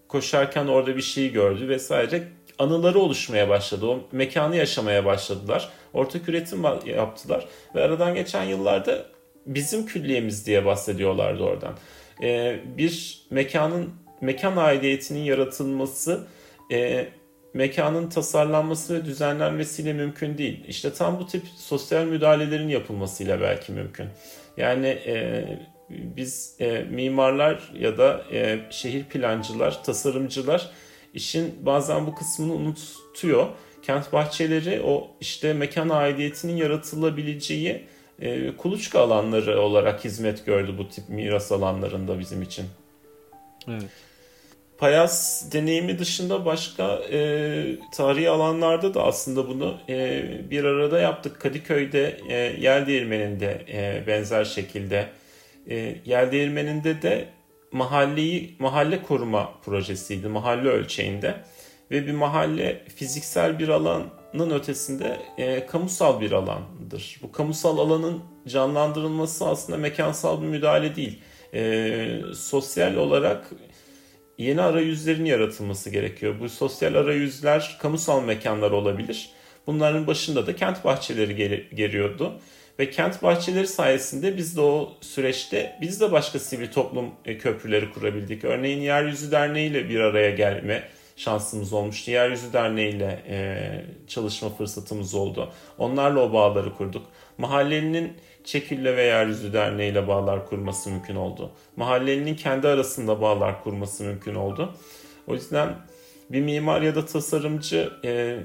koşarken 0.09 0.67
orada 0.67 0.97
bir 0.97 1.03
şey 1.03 1.33
gördü 1.33 1.69
vesaire. 1.69 2.23
Anıları 2.61 2.99
oluşmaya 2.99 3.49
başladı. 3.49 3.87
O 3.87 4.01
mekanı 4.13 4.57
yaşamaya 4.57 5.05
başladılar. 5.05 5.69
Ortak 5.93 6.29
üretim 6.29 6.63
yaptılar. 6.87 7.49
Ve 7.75 7.83
aradan 7.83 8.15
geçen 8.15 8.45
yıllarda 8.45 9.07
bizim 9.47 9.87
külliyemiz 9.87 10.47
diye 10.47 10.65
bahsediyorlardı 10.65 11.43
oradan. 11.43 11.75
E, 12.23 12.61
bir 12.77 13.23
mekanın 13.31 13.91
mekan 14.21 14.57
aidiyetinin 14.57 15.21
yaratılması 15.21 16.27
e, 16.73 17.09
mekanın 17.55 18.09
tasarlanması 18.09 18.95
ve 18.95 19.05
düzenlenmesiyle 19.05 19.93
mümkün 19.93 20.39
değil. 20.39 20.65
İşte 20.69 20.93
tam 20.93 21.21
bu 21.21 21.27
tip 21.27 21.43
sosyal 21.57 22.05
müdahalelerin 22.05 22.69
yapılmasıyla 22.69 23.41
belki 23.41 23.73
mümkün. 23.73 24.07
Yani 24.57 24.87
e, 24.87 25.45
biz 25.91 26.57
e, 26.61 26.87
mimarlar 26.91 27.73
ya 27.79 27.99
da 27.99 28.23
e, 28.33 28.59
şehir 28.71 29.05
plancılar, 29.05 29.85
tasarımcılar 29.85 30.71
işin 31.15 31.67
bazen 31.67 32.07
bu 32.07 32.15
kısmını 32.15 32.53
unutuyor. 32.53 33.47
Kent 33.83 34.13
bahçeleri 34.13 34.83
o 34.83 35.11
işte 35.21 35.53
mekan 35.53 35.89
aidiyetinin 35.89 36.57
yaratılabileceği 36.57 37.87
e, 38.21 38.57
kuluçka 38.57 39.01
alanları 39.01 39.61
olarak 39.61 40.05
hizmet 40.05 40.47
gördü 40.47 40.75
bu 40.79 40.89
tip 40.89 41.09
miras 41.09 41.53
alanlarında 41.53 42.19
bizim 42.19 42.43
için. 42.43 42.67
Evet. 43.69 43.83
Payas 44.79 45.45
deneyimi 45.53 45.99
dışında 45.99 46.45
başka 46.45 46.95
e, 47.13 47.63
tarihi 47.93 48.31
alanlarda 48.31 48.95
da 48.95 49.03
aslında 49.03 49.49
bunu 49.49 49.79
e, 49.89 50.23
bir 50.51 50.65
arada 50.65 51.01
yaptık. 51.01 51.41
Kadıköy'de 51.41 52.21
e, 52.29 52.37
Yel 52.61 52.87
Değirmeni'nde 52.87 53.65
e, 53.73 54.07
benzer 54.07 54.45
şekilde. 54.45 55.09
E, 55.71 55.97
Yel 56.05 56.33
Değirmeni'nde 56.33 57.03
de 57.03 57.29
mahalleyi 57.73 58.57
mahalle 58.59 59.03
koruma 59.03 59.53
projesiydi 59.65 60.29
mahalle 60.29 60.69
ölçeğinde 60.69 61.35
ve 61.91 62.07
bir 62.07 62.13
mahalle 62.13 62.85
fiziksel 62.97 63.59
bir 63.59 63.69
alanın 63.69 64.51
ötesinde 64.51 65.21
e, 65.39 65.67
kamusal 65.67 66.21
bir 66.21 66.33
alandır. 66.33 67.19
Bu 67.23 67.33
kamusal 67.33 67.79
alanın 67.79 68.23
canlandırılması 68.49 69.49
aslında 69.49 69.79
mekansal 69.79 70.43
bir 70.43 70.47
müdahale 70.47 70.97
değil. 70.97 71.19
E, 71.55 72.21
sosyal 72.35 72.97
olarak 72.97 73.51
yeni 74.39 74.63
arayüzlerin 74.63 75.25
yaratılması 75.25 75.91
gerekiyor. 75.91 76.35
Bu 76.41 76.49
sosyal 76.49 76.95
arayüzler 76.95 77.79
kamusal 77.81 78.23
mekanlar 78.25 78.71
olabilir. 78.71 79.31
Bunların 79.67 80.07
başında 80.07 80.47
da 80.47 80.57
kent 80.57 80.85
bahçeleri 80.85 81.37
gel- 81.37 81.71
geliyordu. 81.75 82.41
Ve 82.79 82.91
kent 82.91 83.23
bahçeleri 83.23 83.67
sayesinde 83.67 84.37
biz 84.37 84.57
de 84.57 84.61
o 84.61 84.93
süreçte 85.01 85.77
biz 85.81 86.01
de 86.01 86.13
başka 86.13 86.39
sivil 86.39 86.73
toplum 86.73 87.11
e, 87.25 87.39
köprüleri 87.39 87.93
kurabildik. 87.93 88.45
Örneğin 88.45 88.81
Yeryüzü 88.81 89.31
Derneği 89.31 89.71
ile 89.71 89.89
bir 89.89 90.01
araya 90.01 90.31
gelme 90.31 90.83
şansımız 91.17 91.73
olmuştu. 91.73 92.11
Yeryüzü 92.11 92.53
Derneği 92.53 92.95
ile 92.95 93.23
e, 93.29 93.39
çalışma 94.07 94.49
fırsatımız 94.49 95.15
oldu. 95.15 95.53
Onlarla 95.79 96.21
o 96.21 96.33
bağları 96.33 96.75
kurduk. 96.75 97.07
Mahallenin 97.39 98.13
Çekille 98.45 98.97
ve 98.97 99.03
Yeryüzü 99.03 99.53
Derneği 99.53 99.93
ile 99.93 100.09
bağlar 100.09 100.47
kurması 100.47 100.91
mümkün 100.91 101.17
oldu. 101.17 101.51
Mahallenin 101.77 102.35
kendi 102.35 102.69
arasında 102.69 103.21
bağlar 103.21 103.63
kurması 103.63 104.05
mümkün 104.05 104.35
oldu. 104.35 104.75
O 105.27 105.35
yüzden 105.35 105.75
bir 106.31 106.41
mimar 106.41 106.83
ya 106.83 106.95
da 106.95 107.07
tasarımcı 107.07 107.93
e, 108.05 108.37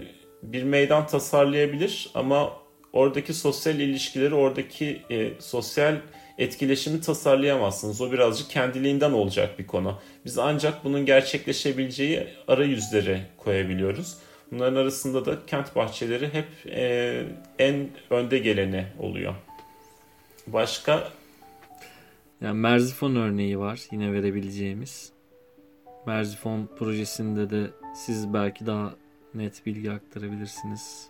bir 0.43 0.63
meydan 0.63 1.07
tasarlayabilir 1.07 2.09
ama 2.13 2.53
oradaki 2.95 3.33
sosyal 3.33 3.79
ilişkileri, 3.79 4.35
oradaki 4.35 5.01
e, 5.11 5.31
sosyal 5.39 5.95
etkileşimi 6.37 7.01
tasarlayamazsınız. 7.01 8.01
O 8.01 8.11
birazcık 8.11 8.49
kendiliğinden 8.49 9.11
olacak 9.11 9.59
bir 9.59 9.67
konu. 9.67 9.99
Biz 10.25 10.37
ancak 10.37 10.83
bunun 10.83 11.05
gerçekleşebileceği 11.05 12.27
arayüzleri 12.47 13.21
koyabiliyoruz. 13.37 14.17
Bunların 14.51 14.75
arasında 14.75 15.25
da 15.25 15.45
kent 15.47 15.75
bahçeleri 15.75 16.33
hep 16.33 16.47
e, 16.65 17.23
en 17.59 17.89
önde 18.09 18.37
geleni 18.37 18.85
oluyor. 18.99 19.35
Başka? 20.47 21.11
Yani 22.41 22.59
Merzifon 22.59 23.15
örneği 23.15 23.59
var 23.59 23.79
yine 23.91 24.13
verebileceğimiz. 24.13 25.11
Merzifon 26.05 26.69
projesinde 26.79 27.49
de 27.49 27.71
siz 27.95 28.33
belki 28.33 28.65
daha 28.65 28.93
net 29.33 29.65
bilgi 29.65 29.91
aktarabilirsiniz. 29.91 31.09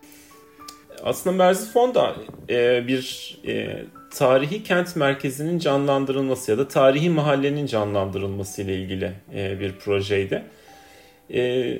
Aslında 1.02 1.36
Merzifon 1.36 1.94
da 1.94 2.16
e, 2.50 2.86
bir 2.86 3.36
e, 3.46 3.84
tarihi 4.10 4.62
kent 4.62 4.96
merkezinin 4.96 5.58
canlandırılması 5.58 6.50
ya 6.50 6.58
da 6.58 6.68
tarihi 6.68 7.10
mahallenin 7.10 7.66
canlandırılması 7.66 8.62
ile 8.62 8.76
ilgili 8.76 9.12
e, 9.34 9.60
bir 9.60 9.72
projeydi. 9.72 10.42
E, 11.34 11.72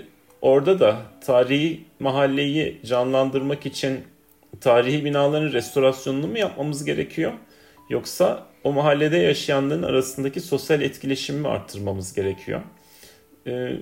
orada 0.42 0.80
da 0.80 0.96
tarihi 1.26 1.84
mahalleyi 2.00 2.80
canlandırmak 2.84 3.66
için 3.66 4.00
tarihi 4.60 5.04
binaların 5.04 5.52
restorasyonunu 5.52 6.26
mu 6.26 6.38
yapmamız 6.38 6.84
gerekiyor? 6.84 7.32
Yoksa 7.90 8.46
o 8.64 8.72
mahallede 8.72 9.16
yaşayanların 9.16 9.82
arasındaki 9.82 10.40
sosyal 10.40 10.82
etkileşimi 10.82 11.40
mi 11.40 11.48
arttırmamız 11.48 12.14
gerekiyor? 12.14 12.60
Ee, 13.46 13.72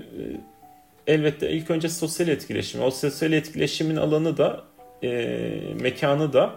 elbette 1.06 1.50
ilk 1.50 1.70
önce 1.70 1.88
sosyal 1.88 2.28
etkileşim. 2.28 2.82
O 2.82 2.90
sosyal 2.90 3.32
etkileşimin 3.32 3.96
alanı 3.96 4.36
da 4.36 4.64
e, 5.02 5.10
mekanı 5.80 6.32
da 6.32 6.54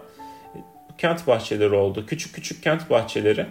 kent 0.98 1.26
bahçeleri 1.26 1.74
oldu. 1.74 2.06
Küçük 2.06 2.34
küçük 2.34 2.62
kent 2.62 2.90
bahçeleri 2.90 3.46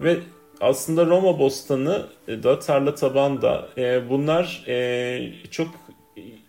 ve 0.00 0.16
aslında 0.60 1.06
Roma 1.06 1.38
Bostanı 1.38 2.06
da 2.28 2.58
Tarla 2.58 2.94
Taban 2.94 3.42
da 3.42 3.68
e, 3.78 4.10
bunlar 4.10 4.64
e, 4.68 5.32
çok 5.50 5.68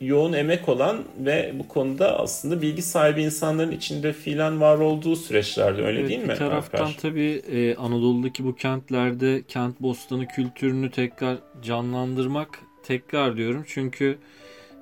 yoğun 0.02 0.34
emek 0.34 0.70
olan 0.70 1.04
ve 1.20 1.54
bu 1.60 1.68
konuda 1.68 2.20
aslında 2.20 2.62
bilgi 2.62 2.82
sahibi 2.82 3.24
insanların 3.24 3.72
içinde 3.72 4.14
fiilen 4.14 4.62
var 4.62 4.78
olduğu 4.78 5.16
süreçlerde 5.16 5.86
öyle 5.86 6.00
evet, 6.00 6.10
değil 6.10 6.22
mi? 6.22 6.30
Bir 6.30 6.36
taraftan 6.36 6.86
Alper? 6.86 6.98
tabii 7.02 7.42
e, 7.52 7.76
Anadolu'daki 7.76 8.46
bu 8.46 8.56
kentlerde 8.56 9.44
kent 9.48 9.82
bostanı 9.82 10.28
kültürünü 10.28 10.92
tekrar 10.92 11.38
canlandırmak 11.62 12.60
tekrar 12.84 13.38
diyorum 13.38 13.64
çünkü 13.68 14.18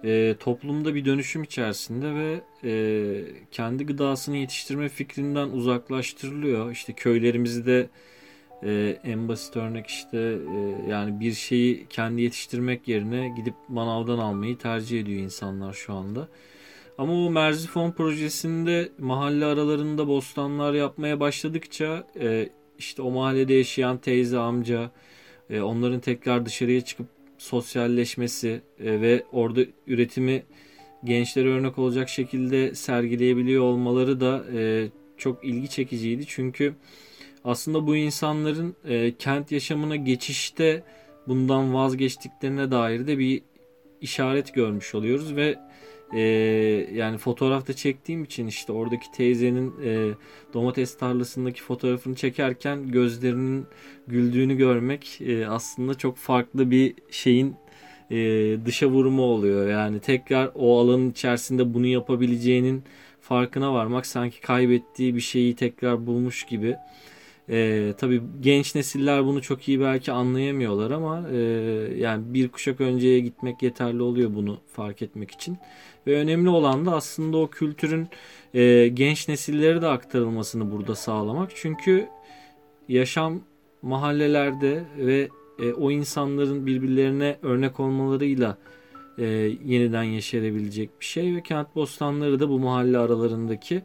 e, 0.04 0.36
toplumda 0.40 0.96
bir 0.96 1.06
dönüşüm 1.06 1.44
içerisinde 1.44 2.16
ve 2.16 2.42
e, 2.64 2.72
kendi 3.52 3.86
gıdasını 3.86 4.38
yetiştirme 4.38 4.90
fikrinden 4.90 5.50
uzaklaştırılıyor. 5.50 6.72
İşte 6.72 6.94
köylerimizde 6.94 7.90
e, 8.64 9.00
en 9.04 9.28
basit 9.28 9.58
örnek 9.58 9.88
işte 9.88 10.18
e, 10.18 10.90
yani 10.90 11.20
bir 11.20 11.34
şeyi 11.34 11.88
kendi 11.90 12.22
yetiştirmek 12.22 12.88
yerine 12.88 13.34
gidip 13.38 13.56
manavdan 13.68 14.18
almayı 14.18 14.58
tercih 14.58 15.02
ediyor 15.02 15.22
insanlar 15.22 15.74
şu 15.74 15.94
anda. 15.94 16.28
Ama 16.98 17.14
o 17.14 17.30
Merzifon 17.30 17.92
projesinde 17.92 18.92
mahalle 19.00 19.46
aralarında 19.46 20.08
bostanlar 20.08 20.74
yapmaya 20.74 21.20
başladıkça 21.20 22.08
e, 22.20 22.50
işte 22.80 23.02
o 23.02 23.12
mahallede 23.12 23.54
yaşayan 23.54 23.98
teyze 23.98 24.38
amca 24.38 24.92
e, 25.50 25.62
onların 25.62 26.00
tekrar 26.00 26.46
dışarıya 26.46 26.82
çıkıp 26.82 27.08
sosyalleşmesi 27.44 28.62
e, 28.80 29.02
ve 29.02 29.24
orada 29.32 29.62
üretimi 29.88 30.44
gençlere 31.04 31.50
örnek 31.50 31.78
olacak 31.78 32.10
şekilde 32.10 32.76
sergileyebiliyor 32.76 33.64
olmaları 33.64 34.20
da 34.20 34.44
e, 34.54 34.88
çok 35.18 35.46
ilgi 35.46 35.70
çekiciydi. 35.70 36.24
Çünkü 36.28 36.76
aslında 37.44 37.88
bu 37.88 37.96
insanların 37.96 38.76
e, 38.86 39.14
kent 39.18 39.52
yaşamına 39.52 39.96
geçişte 39.96 40.84
bundan 41.28 41.74
vazgeçtiklerine 41.74 42.72
dair 42.72 43.08
de 43.08 43.20
bir 43.20 43.42
işaret 44.02 44.54
görmüş 44.54 44.96
oluyoruz 44.96 45.36
ve 45.36 45.56
e, 46.16 46.22
yani 46.94 47.18
fotoğrafta 47.18 47.74
çektiğim 47.74 48.24
için 48.24 48.48
işte 48.48 48.72
oradaki 48.72 49.12
teyzenin 49.12 49.74
e, 49.86 50.12
domates 50.54 50.98
tarlasındaki 50.98 51.62
fotoğrafını 51.62 52.16
çekerken 52.16 52.88
gözlerinin 52.88 53.66
güldüğünü 54.08 54.58
görmek 54.58 55.22
e, 55.22 55.48
aslında 55.48 55.94
çok 55.96 56.18
farklı 56.18 56.72
bir 56.72 56.94
şeyin 57.12 57.56
e, 58.12 58.18
dışa 58.66 58.88
vurumu 58.88 59.24
oluyor. 59.24 59.70
Yani 59.70 60.00
tekrar 60.00 60.52
o 60.56 60.80
alanın 60.80 61.12
içerisinde 61.12 61.74
bunu 61.74 61.86
yapabileceğinin 61.86 62.84
farkına 63.22 63.74
varmak 63.74 64.06
sanki 64.06 64.42
kaybettiği 64.42 65.16
bir 65.16 65.22
şeyi 65.22 65.56
tekrar 65.56 66.06
bulmuş 66.08 66.44
gibi. 66.44 66.76
E, 67.50 67.94
tabii 67.98 68.22
genç 68.42 68.76
nesiller 68.76 69.26
bunu 69.26 69.42
çok 69.42 69.68
iyi 69.68 69.80
belki 69.82 70.12
anlayamıyorlar 70.12 70.92
ama 70.92 71.30
e, 71.30 71.38
yani 71.98 72.34
bir 72.34 72.50
kuşak 72.50 72.82
önceye 72.82 73.20
gitmek 73.20 73.64
yeterli 73.64 74.02
oluyor 74.02 74.36
bunu 74.36 74.60
fark 74.74 75.02
etmek 75.02 75.32
için. 75.32 75.58
Ve 76.08 76.18
önemli 76.18 76.50
olan 76.50 76.86
da 76.86 76.96
aslında 76.96 77.38
o 77.38 77.48
kültürün 77.48 78.08
e, 78.54 78.88
genç 78.88 79.28
nesillere 79.28 79.82
de 79.82 79.88
aktarılmasını 79.88 80.72
burada 80.72 80.96
sağlamak. 80.96 81.52
Çünkü 81.56 82.08
yaşam 82.88 83.42
mahallelerde 83.82 84.84
ve 84.98 85.30
e, 85.60 85.74
o 85.74 85.92
insanların 85.92 86.66
birbirlerine 86.66 87.38
örnek 87.42 87.80
olmalarıyla 87.80 88.58
e, 89.18 89.26
yeniden 89.66 90.04
yeşerebilecek 90.04 90.90
bir 91.00 91.06
şey 91.06 91.36
ve 91.36 91.44
kent 91.44 91.76
bostanları 91.76 92.40
da 92.40 92.50
bu 92.50 92.60
mahalle 92.60 92.98
aralarındaki 92.98 93.82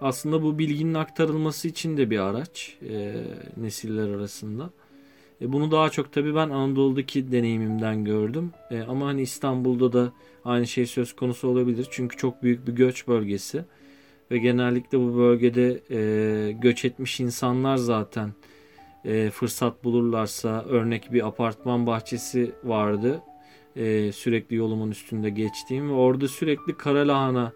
aslında 0.00 0.42
bu 0.42 0.58
bilginin 0.58 0.94
aktarılması 0.94 1.68
için 1.68 1.96
de 1.96 2.10
bir 2.10 2.18
araç 2.18 2.76
e, 2.88 3.14
nesiller 3.56 4.08
arasında. 4.08 4.70
E, 5.40 5.52
bunu 5.52 5.70
daha 5.70 5.90
çok 5.90 6.12
tabii 6.12 6.34
ben 6.34 6.50
Anadolu'daki 6.50 7.32
deneyimimden 7.32 8.04
gördüm. 8.04 8.50
E, 8.70 8.80
ama 8.82 9.06
hani 9.06 9.22
İstanbul'da 9.22 9.92
da 9.92 10.12
aynı 10.44 10.66
şey 10.66 10.86
söz 10.86 11.16
konusu 11.16 11.48
olabilir. 11.48 11.88
Çünkü 11.90 12.16
çok 12.16 12.42
büyük 12.42 12.66
bir 12.66 12.72
göç 12.72 13.08
bölgesi. 13.08 13.64
Ve 14.30 14.38
genellikle 14.38 14.98
bu 14.98 15.16
bölgede 15.16 15.80
e, 15.90 16.52
göç 16.52 16.84
etmiş 16.84 17.20
insanlar 17.20 17.76
zaten 17.76 18.32
e, 19.04 19.30
fırsat 19.30 19.84
bulurlarsa 19.84 20.64
örnek 20.68 21.12
bir 21.12 21.26
apartman 21.26 21.86
bahçesi 21.86 22.52
vardı. 22.64 23.22
E, 23.76 24.12
sürekli 24.12 24.56
yolumun 24.56 24.90
üstünde 24.90 25.30
geçtiğim 25.30 25.90
ve 25.90 25.94
orada 25.94 26.28
sürekli 26.28 26.76
kara 26.76 27.08
lahana 27.08 27.52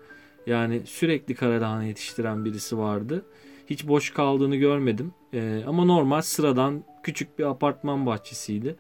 yani 0.47 0.81
sürekli 0.85 1.35
kara 1.35 1.61
lahana 1.61 1.85
yetiştiren 1.85 2.45
birisi 2.45 2.79
vardı. 2.79 3.25
Hiç 3.67 3.89
boş 3.89 4.11
kaldığını 4.11 4.57
görmedim. 4.57 5.13
E, 5.33 5.63
ama 5.67 5.85
normal 5.85 6.23
sıradan 6.23 6.85
küçük 7.03 7.39
bir 7.39 7.45
apartman 7.45 8.07
bahçesiydi. 8.07 8.77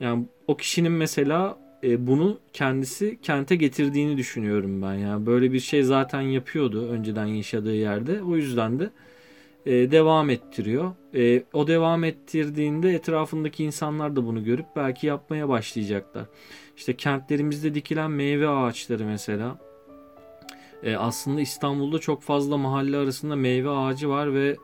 Yani 0.00 0.26
o 0.46 0.56
kişinin 0.56 0.92
mesela 0.92 1.63
e, 1.84 2.06
bunu 2.06 2.38
kendisi 2.52 3.18
kente 3.22 3.56
getirdiğini 3.56 4.16
düşünüyorum 4.16 4.82
ben. 4.82 4.94
Yani 4.94 5.26
böyle 5.26 5.52
bir 5.52 5.60
şey 5.60 5.82
zaten 5.82 6.20
yapıyordu 6.20 6.88
önceden 6.88 7.26
yaşadığı 7.26 7.74
yerde. 7.74 8.22
O 8.22 8.36
yüzden 8.36 8.78
de 8.78 8.90
e, 9.66 9.90
devam 9.90 10.30
ettiriyor. 10.30 10.92
E, 11.14 11.42
o 11.52 11.66
devam 11.66 12.04
ettirdiğinde 12.04 12.90
etrafındaki 12.90 13.64
insanlar 13.64 14.16
da 14.16 14.26
bunu 14.26 14.44
görüp 14.44 14.66
belki 14.76 15.06
yapmaya 15.06 15.48
başlayacaklar. 15.48 16.24
İşte 16.76 16.96
kentlerimizde 16.96 17.74
dikilen 17.74 18.10
meyve 18.10 18.48
ağaçları 18.48 19.04
mesela. 19.04 19.58
E, 20.82 20.96
aslında 20.96 21.40
İstanbul'da 21.40 21.98
çok 21.98 22.22
fazla 22.22 22.56
mahalle 22.56 22.96
arasında 22.96 23.36
meyve 23.36 23.70
ağacı 23.70 24.08
var 24.08 24.34
ve 24.34 24.56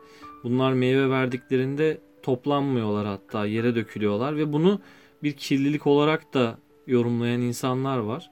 bunlar 0.44 0.72
meyve 0.72 1.10
verdiklerinde 1.10 1.98
toplanmıyorlar 2.22 3.06
hatta 3.06 3.46
yere 3.46 3.74
dökülüyorlar 3.74 4.36
ve 4.36 4.52
bunu 4.52 4.80
bir 5.22 5.32
kirlilik 5.32 5.86
olarak 5.86 6.34
da 6.34 6.58
yorumlayan 6.86 7.40
insanlar 7.40 7.98
var. 7.98 8.30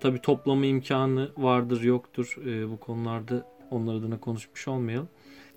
Tabi 0.00 0.18
toplama 0.18 0.66
imkanı 0.66 1.30
vardır 1.36 1.82
yoktur 1.82 2.36
e, 2.46 2.70
bu 2.70 2.80
konularda 2.80 3.46
onlar 3.70 3.94
adına 3.94 4.20
konuşmuş 4.20 4.68
olmayalım. 4.68 5.08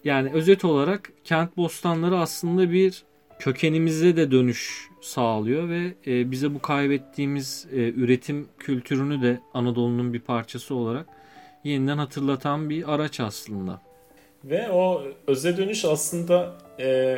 Yani 0.04 0.32
özet 0.34 0.66
olarak 0.66 1.12
kent 1.24 1.58
bostanları 1.58 2.18
aslında 2.18 2.72
bir 2.72 3.04
kökenimize 3.40 4.16
de 4.16 4.32
dönüş 4.32 4.90
sağlıyor 5.02 5.70
ve 5.70 5.94
e, 6.08 6.32
bize 6.32 6.54
bu 6.54 6.60
kaybettiğimiz 6.60 7.68
e, 7.72 7.76
üretim 7.76 8.48
kültürünü 8.60 9.22
de 9.22 9.40
Anadolu'nun 9.54 10.14
bir 10.14 10.20
parçası 10.20 10.76
olarak 10.76 11.08
yeniden 11.64 11.98
hatırlatan 11.98 12.70
bir 12.70 12.94
araç 12.94 13.20
aslında. 13.20 13.82
Ve 14.44 14.70
o 14.72 15.04
öze 15.28 15.58
dönüş 15.58 15.86
aslında 15.86 16.58
e, 16.80 17.16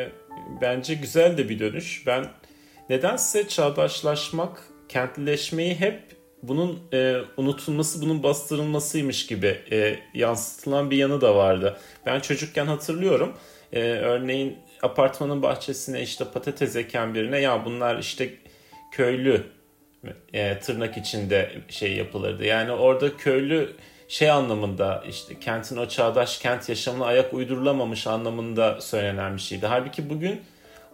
bence 0.61 0.93
güzel 0.93 1.37
de 1.37 1.49
bir 1.49 1.59
dönüş. 1.59 2.03
Ben 2.07 2.25
nedense 2.89 3.47
çağdaşlaşmak, 3.47 4.67
kentlileşmeyi 4.91 5.75
hep 5.75 6.01
bunun 6.43 6.79
e, 6.93 7.17
unutulması, 7.37 8.01
bunun 8.01 8.23
bastırılmasıymış 8.23 9.27
gibi 9.27 9.59
e, 9.71 9.99
yansıtılan 10.13 10.91
bir 10.91 10.97
yanı 10.97 11.21
da 11.21 11.35
vardı. 11.35 11.77
Ben 12.05 12.19
çocukken 12.19 12.65
hatırlıyorum. 12.65 13.33
E, 13.73 13.81
örneğin 13.81 14.57
apartmanın 14.81 15.41
bahçesine 15.41 16.01
işte 16.01 16.25
patates 16.33 16.75
eken 16.75 17.13
birine 17.13 17.39
ya 17.39 17.65
bunlar 17.65 17.99
işte 17.99 18.29
köylü 18.91 19.43
e, 20.33 20.59
tırnak 20.59 20.97
içinde 20.97 21.51
şey 21.69 21.95
yapılırdı. 21.95 22.45
Yani 22.45 22.71
orada 22.71 23.17
köylü 23.17 23.73
şey 24.07 24.31
anlamında 24.31 25.03
işte 25.09 25.39
kentin 25.39 25.77
o 25.77 25.87
çağdaş 25.87 26.37
kent 26.37 26.69
yaşamına 26.69 27.05
ayak 27.05 27.33
uydurulamamış 27.33 28.07
anlamında 28.07 28.81
söylenen 28.81 29.35
bir 29.35 29.41
şeydi. 29.41 29.65
Halbuki 29.65 30.09
bugün 30.09 30.41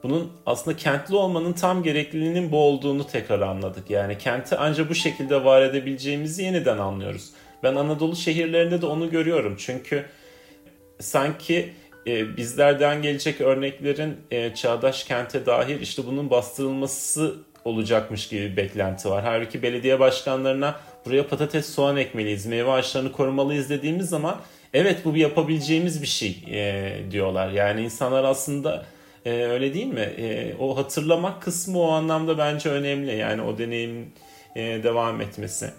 bunun 0.04 0.32
aslında 0.46 0.78
kentli 0.78 1.16
olmanın 1.16 1.54
tam 1.54 1.84
gerekliliğinin 1.84 2.52
bu 2.52 2.58
olduğunu 2.58 3.08
tekrar 3.08 3.42
anladık. 3.42 3.90
Yani 3.90 4.18
kenti 4.18 4.56
ancak 4.56 4.90
bu 4.90 4.96
şekilde 4.96 5.46
var 5.46 5.62
edebileceğimizi 5.62 6.44
yeniden 6.44 6.78
anlıyoruz. 6.78 7.30
Ben 7.64 7.76
Anadolu 7.76 8.16
şehirlerinde 8.16 8.82
de 8.82 8.86
onu 8.86 9.10
görüyorum. 9.10 9.56
Çünkü 9.60 10.06
sanki 11.00 11.74
e, 12.08 12.38
bizlerden 12.38 13.02
gelecek 13.02 13.42
örneklerin 13.42 14.18
e, 14.32 14.56
çağdaş 14.56 15.04
kente 15.04 15.46
dahil 15.46 15.82
işte 15.82 16.06
bunun 16.06 16.30
bastırılması 16.30 17.36
olacakmış 17.66 18.28
gibi 18.28 18.42
bir 18.42 18.58
beklenti 18.58 19.10
var. 19.10 19.24
Halbuki 19.24 19.62
belediye 19.62 20.00
başkanlarına 20.00 20.76
buraya 21.06 21.28
patates 21.28 21.66
soğan 21.66 21.98
ekmeliyiz, 21.98 22.46
meyve 22.46 22.72
ağaçlarını 22.72 23.12
korumalıyız 23.12 23.70
dediğimiz 23.70 24.10
zaman 24.10 24.42
evet 24.74 25.06
bu 25.06 25.16
bir 25.16 25.20
yapabileceğimiz 25.20 26.02
bir 26.02 26.08
şey 26.08 26.44
e, 26.52 26.94
diyorlar. 27.12 27.52
Yani 27.52 27.82
insanlar 27.82 28.24
aslında 28.24 28.86
e, 29.28 29.46
öyle 29.46 29.74
değil 29.74 29.86
mi? 29.86 30.14
E, 30.18 30.56
o 30.60 30.78
hatırlamak 30.78 31.42
kısmı 31.42 31.80
o 31.80 31.92
anlamda 31.92 32.38
bence 32.38 32.70
önemli. 32.70 33.16
Yani 33.16 33.42
o 33.42 33.58
deneyim 33.58 34.12
e, 34.56 34.84
devam 34.84 35.22
etmesi. 35.22 35.70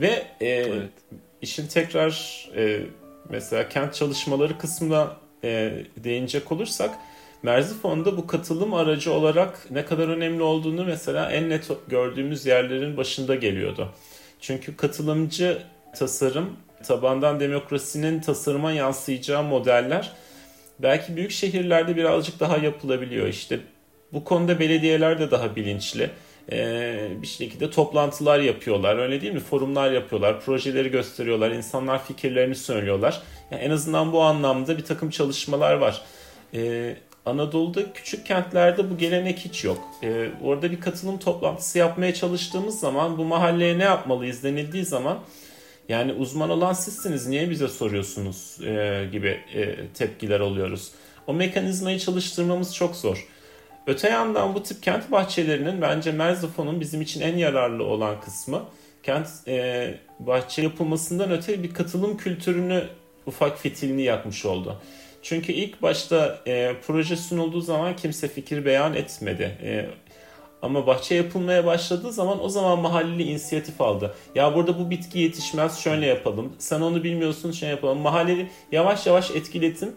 Ve 0.00 0.22
e, 0.40 0.46
evet. 0.48 0.88
işin 1.42 1.66
tekrar 1.66 2.44
e, 2.56 2.80
mesela 3.28 3.68
kent 3.68 3.94
çalışmaları 3.94 4.58
kısmına 4.58 5.16
e, 5.44 5.72
değinecek 5.96 6.52
olursak 6.52 6.90
Merzifon'da 7.42 8.16
bu 8.16 8.26
katılım 8.26 8.74
aracı 8.74 9.12
olarak 9.12 9.70
ne 9.70 9.84
kadar 9.84 10.08
önemli 10.08 10.42
olduğunu 10.42 10.84
mesela 10.84 11.32
en 11.32 11.50
net 11.50 11.70
gördüğümüz 11.88 12.46
yerlerin 12.46 12.96
başında 12.96 13.34
geliyordu. 13.34 13.92
Çünkü 14.40 14.76
katılımcı 14.76 15.62
tasarım, 15.96 16.56
tabandan 16.86 17.40
demokrasinin 17.40 18.20
tasarıma 18.20 18.72
yansıyacağı 18.72 19.42
modeller 19.42 20.12
belki 20.78 21.16
büyük 21.16 21.30
şehirlerde 21.30 21.96
birazcık 21.96 22.40
daha 22.40 22.56
yapılabiliyor. 22.56 23.26
İşte 23.26 23.60
bu 24.12 24.24
konuda 24.24 24.60
belediyeler 24.60 25.18
de 25.18 25.30
daha 25.30 25.56
bilinçli. 25.56 26.10
Ee, 26.52 27.08
bir 27.22 27.26
şekilde 27.26 27.70
toplantılar 27.70 28.40
yapıyorlar 28.40 28.98
öyle 28.98 29.20
değil 29.20 29.32
mi? 29.32 29.40
Forumlar 29.40 29.92
yapıyorlar, 29.92 30.40
projeleri 30.40 30.90
gösteriyorlar, 30.90 31.50
insanlar 31.50 32.04
fikirlerini 32.04 32.54
söylüyorlar. 32.54 33.22
Yani 33.50 33.62
en 33.62 33.70
azından 33.70 34.12
bu 34.12 34.22
anlamda 34.22 34.78
bir 34.78 34.84
takım 34.84 35.10
çalışmalar 35.10 35.74
var. 35.74 36.02
Ee, 36.54 36.96
Anadolu'da 37.26 37.92
küçük 37.92 38.26
kentlerde 38.26 38.90
bu 38.90 38.98
gelenek 38.98 39.38
hiç 39.38 39.64
yok. 39.64 39.78
Ee, 40.02 40.30
orada 40.44 40.70
bir 40.70 40.80
katılım 40.80 41.18
toplantısı 41.18 41.78
yapmaya 41.78 42.14
çalıştığımız 42.14 42.80
zaman 42.80 43.18
bu 43.18 43.24
mahalleye 43.24 43.78
ne 43.78 43.84
yapmalıyız 43.84 44.42
denildiği 44.42 44.84
zaman 44.84 45.18
yani 45.88 46.12
uzman 46.12 46.50
olan 46.50 46.72
sizsiniz 46.72 47.26
niye 47.26 47.50
bize 47.50 47.68
soruyorsunuz 47.68 48.58
e, 48.64 49.04
gibi 49.12 49.40
e, 49.54 49.86
tepkiler 49.94 50.40
alıyoruz. 50.40 50.90
o 51.26 51.34
mekanizmayı 51.34 51.98
çalıştırmamız 51.98 52.74
çok 52.74 52.96
zor. 52.96 53.28
Öte 53.86 54.08
yandan 54.08 54.54
bu 54.54 54.62
tip 54.62 54.82
kent 54.82 55.10
bahçelerinin 55.10 55.82
bence 55.82 56.12
Merzifon'un 56.12 56.80
bizim 56.80 57.00
için 57.00 57.20
en 57.20 57.36
yararlı 57.36 57.84
olan 57.84 58.20
kısmı 58.20 58.64
kent 59.02 59.28
e, 59.48 59.94
bahçe 60.20 60.62
yapılmasından 60.62 61.30
öte 61.32 61.62
bir 61.62 61.74
katılım 61.74 62.16
kültürünü 62.16 62.84
ufak 63.26 63.58
fitilini 63.58 64.02
yakmış 64.02 64.44
oldu. 64.44 64.82
Çünkü 65.22 65.52
ilk 65.52 65.82
başta 65.82 66.38
e, 66.46 66.74
proje 66.86 67.16
sunulduğu 67.16 67.60
zaman 67.60 67.96
kimse 67.96 68.28
fikir 68.28 68.64
beyan 68.64 68.94
etmedi. 68.94 69.58
E, 69.62 69.86
ama 70.62 70.86
bahçe 70.86 71.14
yapılmaya 71.14 71.66
başladığı 71.66 72.12
zaman 72.12 72.44
o 72.44 72.48
zaman 72.48 72.78
mahalleli 72.78 73.22
inisiyatif 73.22 73.80
aldı. 73.80 74.14
Ya 74.34 74.54
burada 74.54 74.78
bu 74.78 74.90
bitki 74.90 75.18
yetişmez 75.18 75.78
şöyle 75.78 76.06
yapalım. 76.06 76.52
Sen 76.58 76.80
onu 76.80 77.04
bilmiyorsun 77.04 77.52
şey 77.52 77.68
yapalım. 77.68 77.98
Mahalleli 77.98 78.48
yavaş 78.72 79.06
yavaş 79.06 79.30
etkiletim. 79.30 79.92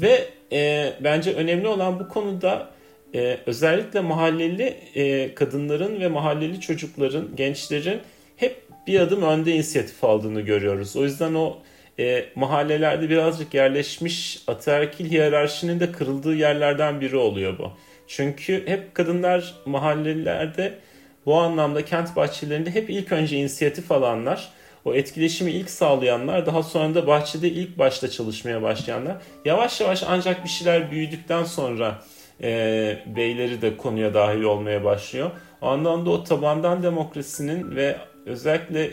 Ve 0.00 0.28
e, 0.52 0.92
bence 1.00 1.32
önemli 1.32 1.68
olan 1.68 2.00
bu 2.00 2.08
konuda 2.08 2.70
e, 3.14 3.38
özellikle 3.46 4.00
mahalleli 4.00 4.76
e, 4.94 5.34
kadınların 5.34 6.00
ve 6.00 6.08
mahalleli 6.08 6.60
çocukların, 6.60 7.36
gençlerin 7.36 8.00
hep 8.36 8.62
bir 8.86 9.00
adım 9.00 9.22
önde 9.22 9.52
inisiyatif 9.52 10.04
aldığını 10.04 10.40
görüyoruz. 10.40 10.96
O 10.96 11.04
yüzden 11.04 11.34
o 11.34 11.56
e, 11.98 12.24
mahallelerde 12.34 13.10
birazcık 13.10 13.54
yerleşmiş 13.54 14.42
ataerkil 14.46 15.10
hiyerarşinin 15.10 15.80
de 15.80 15.92
kırıldığı 15.92 16.34
yerlerden 16.34 17.00
biri 17.00 17.16
oluyor 17.16 17.58
bu. 17.58 17.72
Çünkü 18.08 18.66
hep 18.66 18.94
kadınlar 18.94 19.54
mahallelerde 19.66 20.78
bu 21.26 21.34
anlamda 21.34 21.84
kent 21.84 22.16
bahçelerinde 22.16 22.70
hep 22.70 22.90
ilk 22.90 23.12
önce 23.12 23.36
inisiyatif 23.36 23.92
alanlar, 23.92 24.48
o 24.84 24.94
etkileşimi 24.94 25.50
ilk 25.50 25.70
sağlayanlar, 25.70 26.46
daha 26.46 26.62
sonra 26.62 26.94
da 26.94 27.06
bahçede 27.06 27.48
ilk 27.48 27.78
başta 27.78 28.10
çalışmaya 28.10 28.62
başlayanlar. 28.62 29.16
Yavaş 29.44 29.80
yavaş 29.80 30.02
ancak 30.08 30.44
bir 30.44 30.48
şeyler 30.48 30.90
büyüdükten 30.90 31.44
sonra 31.44 32.02
e, 32.42 32.98
beyleri 33.16 33.62
de 33.62 33.76
konuya 33.76 34.14
dahil 34.14 34.42
olmaya 34.42 34.84
başlıyor. 34.84 35.30
O 35.60 35.66
anlamda 35.66 36.10
o 36.10 36.24
tabandan 36.24 36.82
demokrasinin 36.82 37.76
ve 37.76 37.96
özellikle 38.26 38.90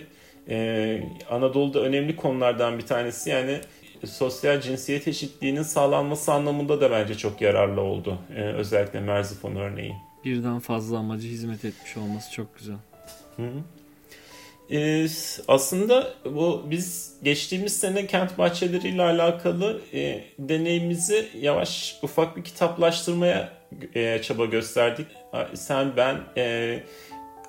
e, 0.49 0.99
Anadolu'da 1.29 1.79
önemli 1.79 2.15
konulardan 2.15 2.77
bir 2.77 2.85
tanesi 2.85 3.29
yani 3.29 3.59
sosyal 4.07 4.61
cinsiyet 4.61 5.07
eşitliğinin 5.07 5.63
sağlanması 5.63 6.33
anlamında 6.33 6.81
da 6.81 6.91
bence 6.91 7.15
çok 7.15 7.41
yararlı 7.41 7.81
oldu. 7.81 8.17
E, 8.35 8.41
özellikle 8.41 8.99
Merzifon 8.99 9.55
örneği. 9.55 9.93
Birden 10.25 10.59
fazla 10.59 10.97
amacı 10.97 11.27
hizmet 11.27 11.65
etmiş 11.65 11.97
olması 11.97 12.31
çok 12.31 12.57
güzel. 12.57 12.77
Hı 13.37 13.43
hı. 13.43 13.63
Ee, 14.71 15.07
aslında 15.47 16.13
bu 16.25 16.63
biz 16.69 17.17
geçtiğimiz 17.23 17.79
sene 17.79 18.07
kent 18.07 18.37
bahçeleriyle 18.37 19.01
alakalı 19.01 19.81
e, 19.93 20.23
deneyimimizi 20.39 21.27
yavaş 21.41 21.99
ufak 22.01 22.37
bir 22.37 22.43
kitaplaştırmaya 22.43 23.53
e, 23.95 24.21
çaba 24.21 24.45
gösterdik. 24.45 25.07
Sen, 25.53 25.97
ben, 25.97 26.17
e, 26.37 26.79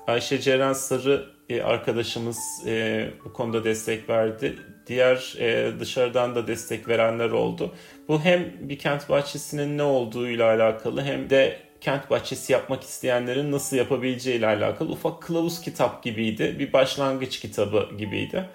Ayşe 0.07 0.41
Ceren 0.41 0.73
Sarı 0.73 1.25
e, 1.49 1.61
arkadaşımız 1.61 2.39
e, 2.65 3.07
bu 3.25 3.33
konuda 3.33 3.63
destek 3.63 4.09
verdi. 4.09 4.55
Diğer 4.87 5.35
e, 5.39 5.79
dışarıdan 5.79 6.35
da 6.35 6.47
destek 6.47 6.87
verenler 6.87 7.29
oldu. 7.29 7.71
Bu 8.07 8.21
hem 8.21 8.53
bir 8.59 8.79
kent 8.79 9.09
bahçesinin 9.09 9.77
ne 9.77 9.83
olduğuyla 9.83 10.45
alakalı 10.49 11.03
hem 11.03 11.29
de 11.29 11.59
kent 11.81 12.09
bahçesi 12.09 12.53
yapmak 12.53 12.83
isteyenlerin 12.83 13.51
nasıl 13.51 13.77
yapabileceği 13.77 14.37
ile 14.37 14.47
alakalı 14.47 14.91
ufak 14.91 15.21
kılavuz 15.21 15.61
kitap 15.61 16.03
gibiydi. 16.03 16.55
Bir 16.59 16.73
başlangıç 16.73 17.39
kitabı 17.39 17.89
gibiydi. 17.97 18.49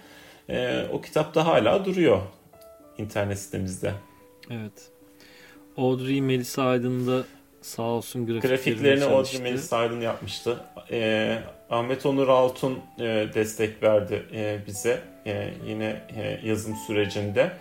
E, 0.48 0.84
o 0.92 1.00
kitap 1.00 1.34
da 1.34 1.46
hala 1.46 1.84
duruyor 1.84 2.20
internet 2.98 3.38
sitemizde. 3.38 3.92
Evet. 4.50 4.90
Audrey 5.76 6.20
Melisa 6.20 6.62
Aydın 6.62 7.06
da 7.06 7.24
sağ 7.62 7.82
olsun 7.82 8.26
grafiklerini, 8.26 8.56
grafiklerini 8.56 9.04
Audrey 9.04 9.40
Melisa 9.40 9.76
Aydın 9.76 10.00
yapmıştı. 10.00 10.60
E, 10.90 11.38
Ahmet 11.70 12.06
Onur 12.06 12.28
Altun 12.28 12.78
e, 12.98 13.04
destek 13.34 13.82
verdi 13.82 14.22
e, 14.34 14.58
bize 14.66 15.00
e, 15.26 15.50
yine 15.66 16.02
e, 16.16 16.40
yazım 16.44 16.76
sürecinde. 16.86 17.52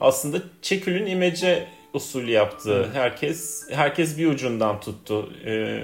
Aslında 0.00 0.38
Çekül'ün 0.62 1.06
imece 1.06 1.66
usulü 1.92 2.30
yaptı. 2.30 2.82
Evet. 2.86 2.94
Herkes 2.94 3.64
herkes 3.70 4.18
bir 4.18 4.26
ucundan 4.26 4.80
tuttu. 4.80 5.32
E, 5.44 5.82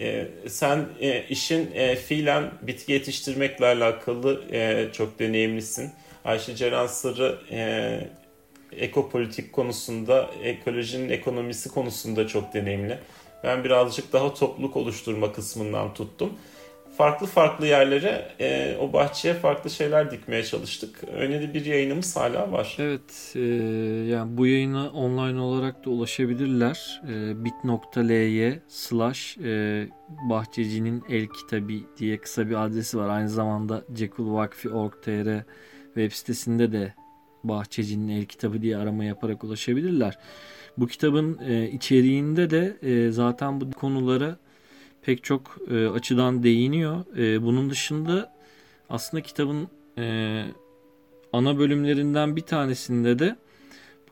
e, 0.00 0.28
sen 0.48 0.88
e, 1.00 1.24
işin 1.28 1.70
e, 1.74 1.96
fiilen 1.96 2.50
bitki 2.62 2.92
yetiştirmekle 2.92 3.66
alakalı 3.66 4.44
e, 4.52 4.88
çok 4.92 5.18
deneyimlisin. 5.18 5.90
Ayşe 6.24 6.56
Ceren 6.56 6.86
Sarı 6.86 7.38
e, 7.50 8.00
ekopolitik 8.72 9.52
konusunda, 9.52 10.30
ekolojinin 10.42 11.08
ekonomisi 11.08 11.68
konusunda 11.68 12.26
çok 12.26 12.54
deneyimli. 12.54 12.98
Ben 13.44 13.64
birazcık 13.64 14.12
daha 14.12 14.34
topluluk 14.34 14.76
oluşturma 14.76 15.32
kısmından 15.32 15.94
tuttum 15.94 16.30
farklı 17.00 17.26
farklı 17.26 17.66
yerlere 17.66 18.28
e, 18.40 18.76
o 18.80 18.92
bahçeye 18.92 19.34
farklı 19.34 19.70
şeyler 19.70 20.10
dikmeye 20.10 20.44
çalıştık. 20.44 21.00
Öyle 21.16 21.54
bir 21.54 21.64
yayınımız 21.64 22.16
hala 22.16 22.52
var. 22.52 22.76
Evet 22.78 23.32
e, 23.34 23.40
yani 24.10 24.36
bu 24.36 24.46
yayına 24.46 24.90
online 24.90 25.40
olarak 25.40 25.86
da 25.86 25.90
ulaşabilirler. 25.90 27.02
E, 27.08 27.44
bit.ly 27.44 28.58
slash 28.68 29.38
e, 29.38 29.86
bahçecinin 30.30 31.02
el 31.08 31.26
kitabı 31.26 31.72
diye 31.98 32.18
kısa 32.18 32.48
bir 32.48 32.64
adresi 32.64 32.98
var. 32.98 33.08
Aynı 33.08 33.28
zamanda 33.28 33.84
cekulvakfi.org.tr 33.92 35.44
web 35.94 36.12
sitesinde 36.12 36.72
de 36.72 36.94
bahçecinin 37.44 38.08
el 38.08 38.24
kitabı 38.24 38.62
diye 38.62 38.76
arama 38.76 39.04
yaparak 39.04 39.44
ulaşabilirler. 39.44 40.18
Bu 40.78 40.86
kitabın 40.86 41.38
e, 41.38 41.70
içeriğinde 41.70 42.50
de 42.50 42.76
e, 42.82 43.10
zaten 43.10 43.60
bu 43.60 43.70
konulara 43.70 44.38
pek 45.02 45.24
çok 45.24 45.58
e, 45.70 45.88
açıdan 45.88 46.42
değiniyor. 46.42 47.16
E, 47.16 47.42
bunun 47.42 47.70
dışında 47.70 48.32
aslında 48.90 49.22
kitabın 49.22 49.68
e, 49.98 50.44
ana 51.32 51.58
bölümlerinden 51.58 52.36
bir 52.36 52.42
tanesinde 52.42 53.18
de 53.18 53.36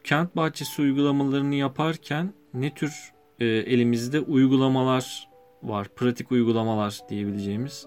kent 0.05 0.37
bahçesi 0.37 0.83
uygulamalarını 0.83 1.55
yaparken 1.55 2.33
ne 2.55 2.75
tür 2.75 3.13
e, 3.41 3.47
elimizde 3.47 4.21
uygulamalar 4.21 5.29
var, 5.63 5.89
pratik 5.97 6.33
uygulamalar 6.33 6.99
diyebileceğimiz. 7.09 7.87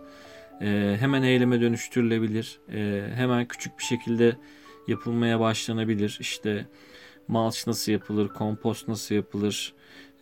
E, 0.61 0.97
hemen 0.99 1.23
eyleme 1.23 1.61
dönüştürülebilir, 1.61 2.59
e, 2.73 3.09
hemen 3.15 3.45
küçük 3.45 3.79
bir 3.79 3.83
şekilde 3.83 4.35
yapılmaya 4.87 5.39
başlanabilir. 5.39 6.17
İşte 6.21 6.67
mulch 7.27 7.67
nasıl 7.67 7.91
yapılır, 7.91 8.27
kompost 8.27 8.87
nasıl 8.87 9.15
yapılır, 9.15 9.73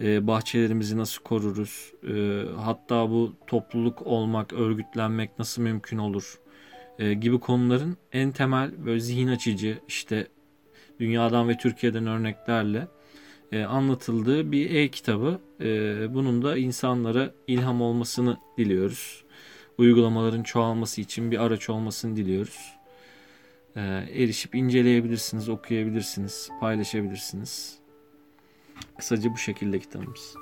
e, 0.02 0.28
bahçelerimizi 0.28 0.98
nasıl 0.98 1.24
koruruz, 1.24 1.94
e, 2.10 2.44
hatta 2.58 3.10
bu 3.10 3.34
topluluk 3.48 4.08
olmak, 4.08 4.54
örgütlenmek 4.54 5.40
nasıl 5.40 5.62
mümkün 5.62 5.98
olur 5.98 6.40
e, 7.00 7.14
gibi 7.14 7.40
konuların 7.40 7.98
en 8.12 8.32
temel 8.32 8.86
böyle 8.86 9.00
zihin 9.00 9.28
açıcı 9.28 9.80
işte 9.88 10.28
dünyadan 11.00 11.50
ve 11.50 11.58
Türkiye'den 11.58 12.08
örneklerle 12.08 12.88
anlatıldığı 13.68 14.52
bir 14.52 14.76
e-kitabı. 14.76 15.40
Bunun 16.14 16.42
da 16.42 16.58
insanlara 16.58 17.34
ilham 17.48 17.82
olmasını 17.82 18.38
diliyoruz. 18.58 19.24
Uygulamaların 19.78 20.44
çoğalması 20.44 21.02
için 21.02 21.32
bir 21.32 21.44
araç 21.44 21.70
olmasını 21.70 22.16
diliyoruz. 22.16 22.79
E, 23.76 23.82
erişip 24.24 24.56
inceleyebilirsiniz, 24.56 25.50
okuyabilirsiniz, 25.50 26.50
paylaşabilirsiniz. 26.60 27.78
Kısaca 28.98 29.30
bu 29.34 29.38
şekilde 29.38 29.80
kitabımız. 29.80 30.36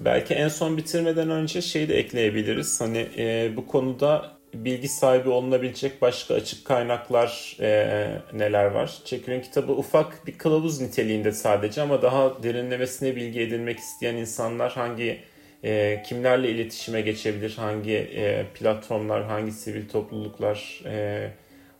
Belki 0.00 0.34
en 0.34 0.48
son 0.48 0.76
bitirmeden 0.76 1.30
önce 1.30 1.62
şey 1.62 1.88
de 1.88 1.98
ekleyebiliriz. 1.98 2.80
Hani 2.80 3.08
e, 3.18 3.52
bu 3.56 3.66
konuda 3.66 4.34
bilgi 4.54 4.88
sahibi 4.88 5.28
olunabilecek 5.28 6.02
başka 6.02 6.34
açık 6.34 6.64
kaynaklar 6.64 7.56
e, 7.60 8.08
neler 8.32 8.64
var? 8.64 8.98
Çekil'in 9.04 9.40
kitabı 9.40 9.72
ufak 9.72 10.26
bir 10.26 10.38
kılavuz 10.38 10.80
niteliğinde 10.80 11.32
sadece 11.32 11.82
ama 11.82 12.02
daha 12.02 12.42
derinlemesine 12.42 13.16
bilgi 13.16 13.40
edinmek 13.40 13.78
isteyen 13.78 14.14
insanlar 14.14 14.72
hangi 14.72 15.20
e, 15.64 16.02
kimlerle 16.06 16.50
iletişime 16.50 17.00
geçebilir, 17.00 17.54
hangi 17.56 17.92
e, 17.92 18.46
platformlar, 18.54 19.24
hangi 19.24 19.52
sivil 19.52 19.88
topluluklar 19.88 20.82
e, 20.84 21.30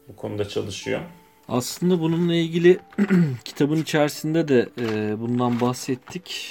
bu 0.08 0.16
konuda 0.16 0.48
çalışıyor? 0.48 1.00
Aslında 1.48 2.00
bununla 2.00 2.34
ilgili 2.34 2.78
kitabın 3.44 3.76
içerisinde 3.76 4.48
de 4.48 4.68
e, 4.80 5.20
bundan 5.20 5.60
bahsettik. 5.60 6.50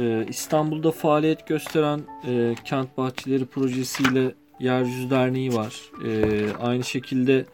E, 0.00 0.26
İstanbul'da 0.28 0.90
faaliyet 0.90 1.46
gösteren 1.46 2.00
e, 2.28 2.54
Kent 2.64 2.98
Bahçeleri 2.98 3.46
projesiyle 3.46 4.34
Yeryüzü 4.60 5.10
Derneği 5.10 5.54
var. 5.54 5.80
E, 6.06 6.46
aynı 6.60 6.84
şekilde 6.84 7.44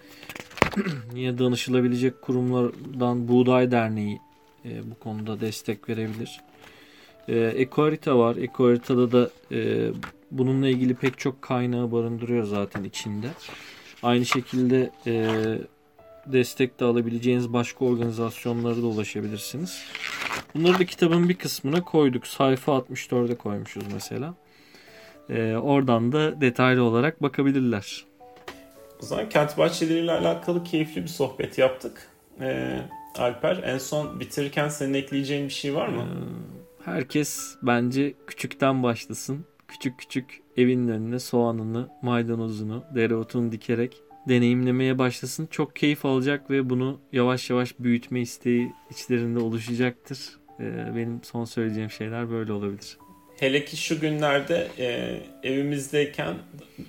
yine 1.15 1.39
danışılabilecek 1.39 2.23
kurumlardan 2.23 3.29
Buğday 3.29 3.71
Derneği 3.71 4.21
e, 4.65 4.91
bu 4.91 4.95
konuda 4.95 5.41
destek 5.41 5.89
verebilir. 5.89 6.41
E, 7.29 7.39
Ekoharita 7.39 8.19
var. 8.19 8.37
Ekoharita'da 8.37 9.13
da 9.13 9.31
e, 9.53 9.91
bununla 10.31 10.69
ilgili 10.69 10.95
pek 10.95 11.19
çok 11.19 11.43
kaynağı 11.43 11.93
barındırıyor 11.93 12.45
zaten 12.45 12.85
içinde. 12.85 13.27
Aynı 14.03 14.27
şekilde 14.27 14.91
e, 15.07 15.29
destek 16.27 16.81
de 16.81 16.85
alabileceğiniz 16.85 17.53
başka 17.53 17.85
organizasyonlara 17.85 18.77
da 18.77 18.87
ulaşabilirsiniz. 18.87 19.83
Bunları 20.55 20.79
da 20.79 20.85
kitabın 20.85 21.29
bir 21.29 21.35
kısmına 21.35 21.85
koyduk. 21.85 22.27
Sayfa 22.27 22.73
64'e 22.73 23.35
koymuşuz 23.35 23.85
mesela. 23.93 24.35
Ee, 25.31 25.57
oradan 25.57 26.13
da 26.13 26.41
detaylı 26.41 26.83
olarak 26.83 27.23
bakabilirler. 27.23 28.05
O 29.03 29.07
zaman 29.07 29.29
kent 29.29 29.59
bahçeleriyle 29.59 30.13
alakalı 30.13 30.65
keyifli 30.65 31.03
bir 31.03 31.09
sohbet 31.09 31.59
yaptık. 31.59 32.09
Ee, 32.41 32.79
Alper 33.19 33.57
en 33.57 33.79
son 33.79 34.21
bitirirken 34.21 34.69
senin 34.69 34.95
ekleyeceğin 34.95 35.45
bir 35.49 35.53
şey 35.53 35.75
var 35.75 35.89
mı? 35.89 36.03
Ee, 36.03 36.85
herkes 36.85 37.55
bence 37.63 38.15
küçükten 38.27 38.83
başlasın. 38.83 39.45
Küçük 39.71 39.99
küçük 39.99 40.41
evin 40.57 40.89
önüne 40.89 41.19
soğanını, 41.19 41.89
maydanozunu, 42.03 42.85
dereotunu 42.95 43.53
dikerek 43.53 43.97
deneyimlemeye 44.29 44.99
başlasın. 44.99 45.47
Çok 45.47 45.77
keyif 45.77 46.05
alacak 46.05 46.51
ve 46.51 46.71
bunu 46.71 47.01
yavaş 47.13 47.51
yavaş 47.51 47.79
büyütme 47.79 48.21
isteği 48.21 48.73
içlerinde 48.91 49.39
oluşacaktır. 49.39 50.19
Ee, 50.61 50.97
benim 50.97 51.21
son 51.25 51.45
söyleyeceğim 51.45 51.91
şeyler 51.91 52.31
böyle 52.31 52.53
olabilir. 52.53 52.99
Hele 53.41 53.65
ki 53.65 53.77
şu 53.77 54.01
günlerde 54.01 54.69
e, 54.79 55.17
evimizdeyken 55.43 56.35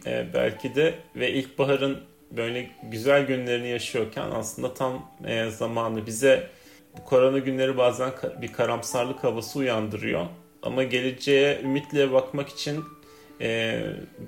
e, 0.06 0.28
belki 0.34 0.76
de 0.76 0.96
ve 1.16 1.32
ilkbaharın 1.34 1.98
böyle 2.32 2.70
güzel 2.84 3.28
günlerini 3.28 3.68
yaşıyorken 3.68 4.26
aslında 4.34 4.74
tam 4.74 5.12
e, 5.26 5.50
zamanı 5.50 6.06
bize 6.06 6.50
bu 6.98 7.04
korona 7.04 7.38
günleri 7.38 7.78
bazen 7.78 8.12
bir 8.42 8.54
karamsarlık 8.54 9.24
havası 9.24 9.60
uyandırıyor. 9.60 10.26
Ama 10.64 10.84
geleceğe 10.84 11.62
ümitle 11.64 12.12
bakmak 12.12 12.50
için 12.50 12.84
e, 13.42 13.82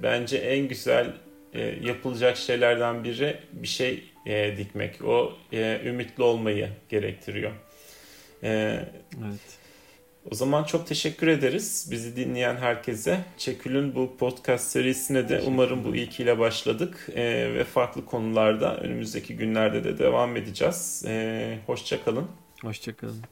bence 0.03 0.38
en 0.38 0.67
güzel 0.67 1.13
e, 1.53 1.61
yapılacak 1.61 2.38
şeylerden 2.38 3.03
biri 3.03 3.38
bir 3.53 3.67
şey 3.67 4.03
e, 4.25 4.57
dikmek. 4.57 5.05
O 5.05 5.34
e, 5.53 5.81
ümitli 5.86 6.23
olmayı 6.23 6.69
gerektiriyor. 6.89 7.51
E, 8.43 8.49
Evet. 9.19 9.39
o 10.31 10.36
zaman 10.36 10.63
çok 10.63 10.88
teşekkür 10.88 11.27
ederiz 11.27 11.88
bizi 11.91 12.15
dinleyen 12.15 12.55
herkese. 12.55 13.19
Çekül'ün 13.38 13.95
bu 13.95 14.17
podcast 14.17 14.67
serisine 14.71 15.29
de 15.29 15.41
umarım 15.47 15.84
bu 15.84 15.95
ilkiyle 15.95 16.39
başladık 16.39 17.09
Ee, 17.15 17.53
ve 17.53 17.63
farklı 17.63 18.05
konularda 18.05 18.77
önümüzdeki 18.77 19.36
günlerde 19.38 19.84
de 19.84 19.97
devam 19.97 20.38
edeceğiz. 20.38 21.03
Ee, 21.07 21.57
Hoşçakalın. 21.67 22.27
Hoşçakalın. 22.61 23.23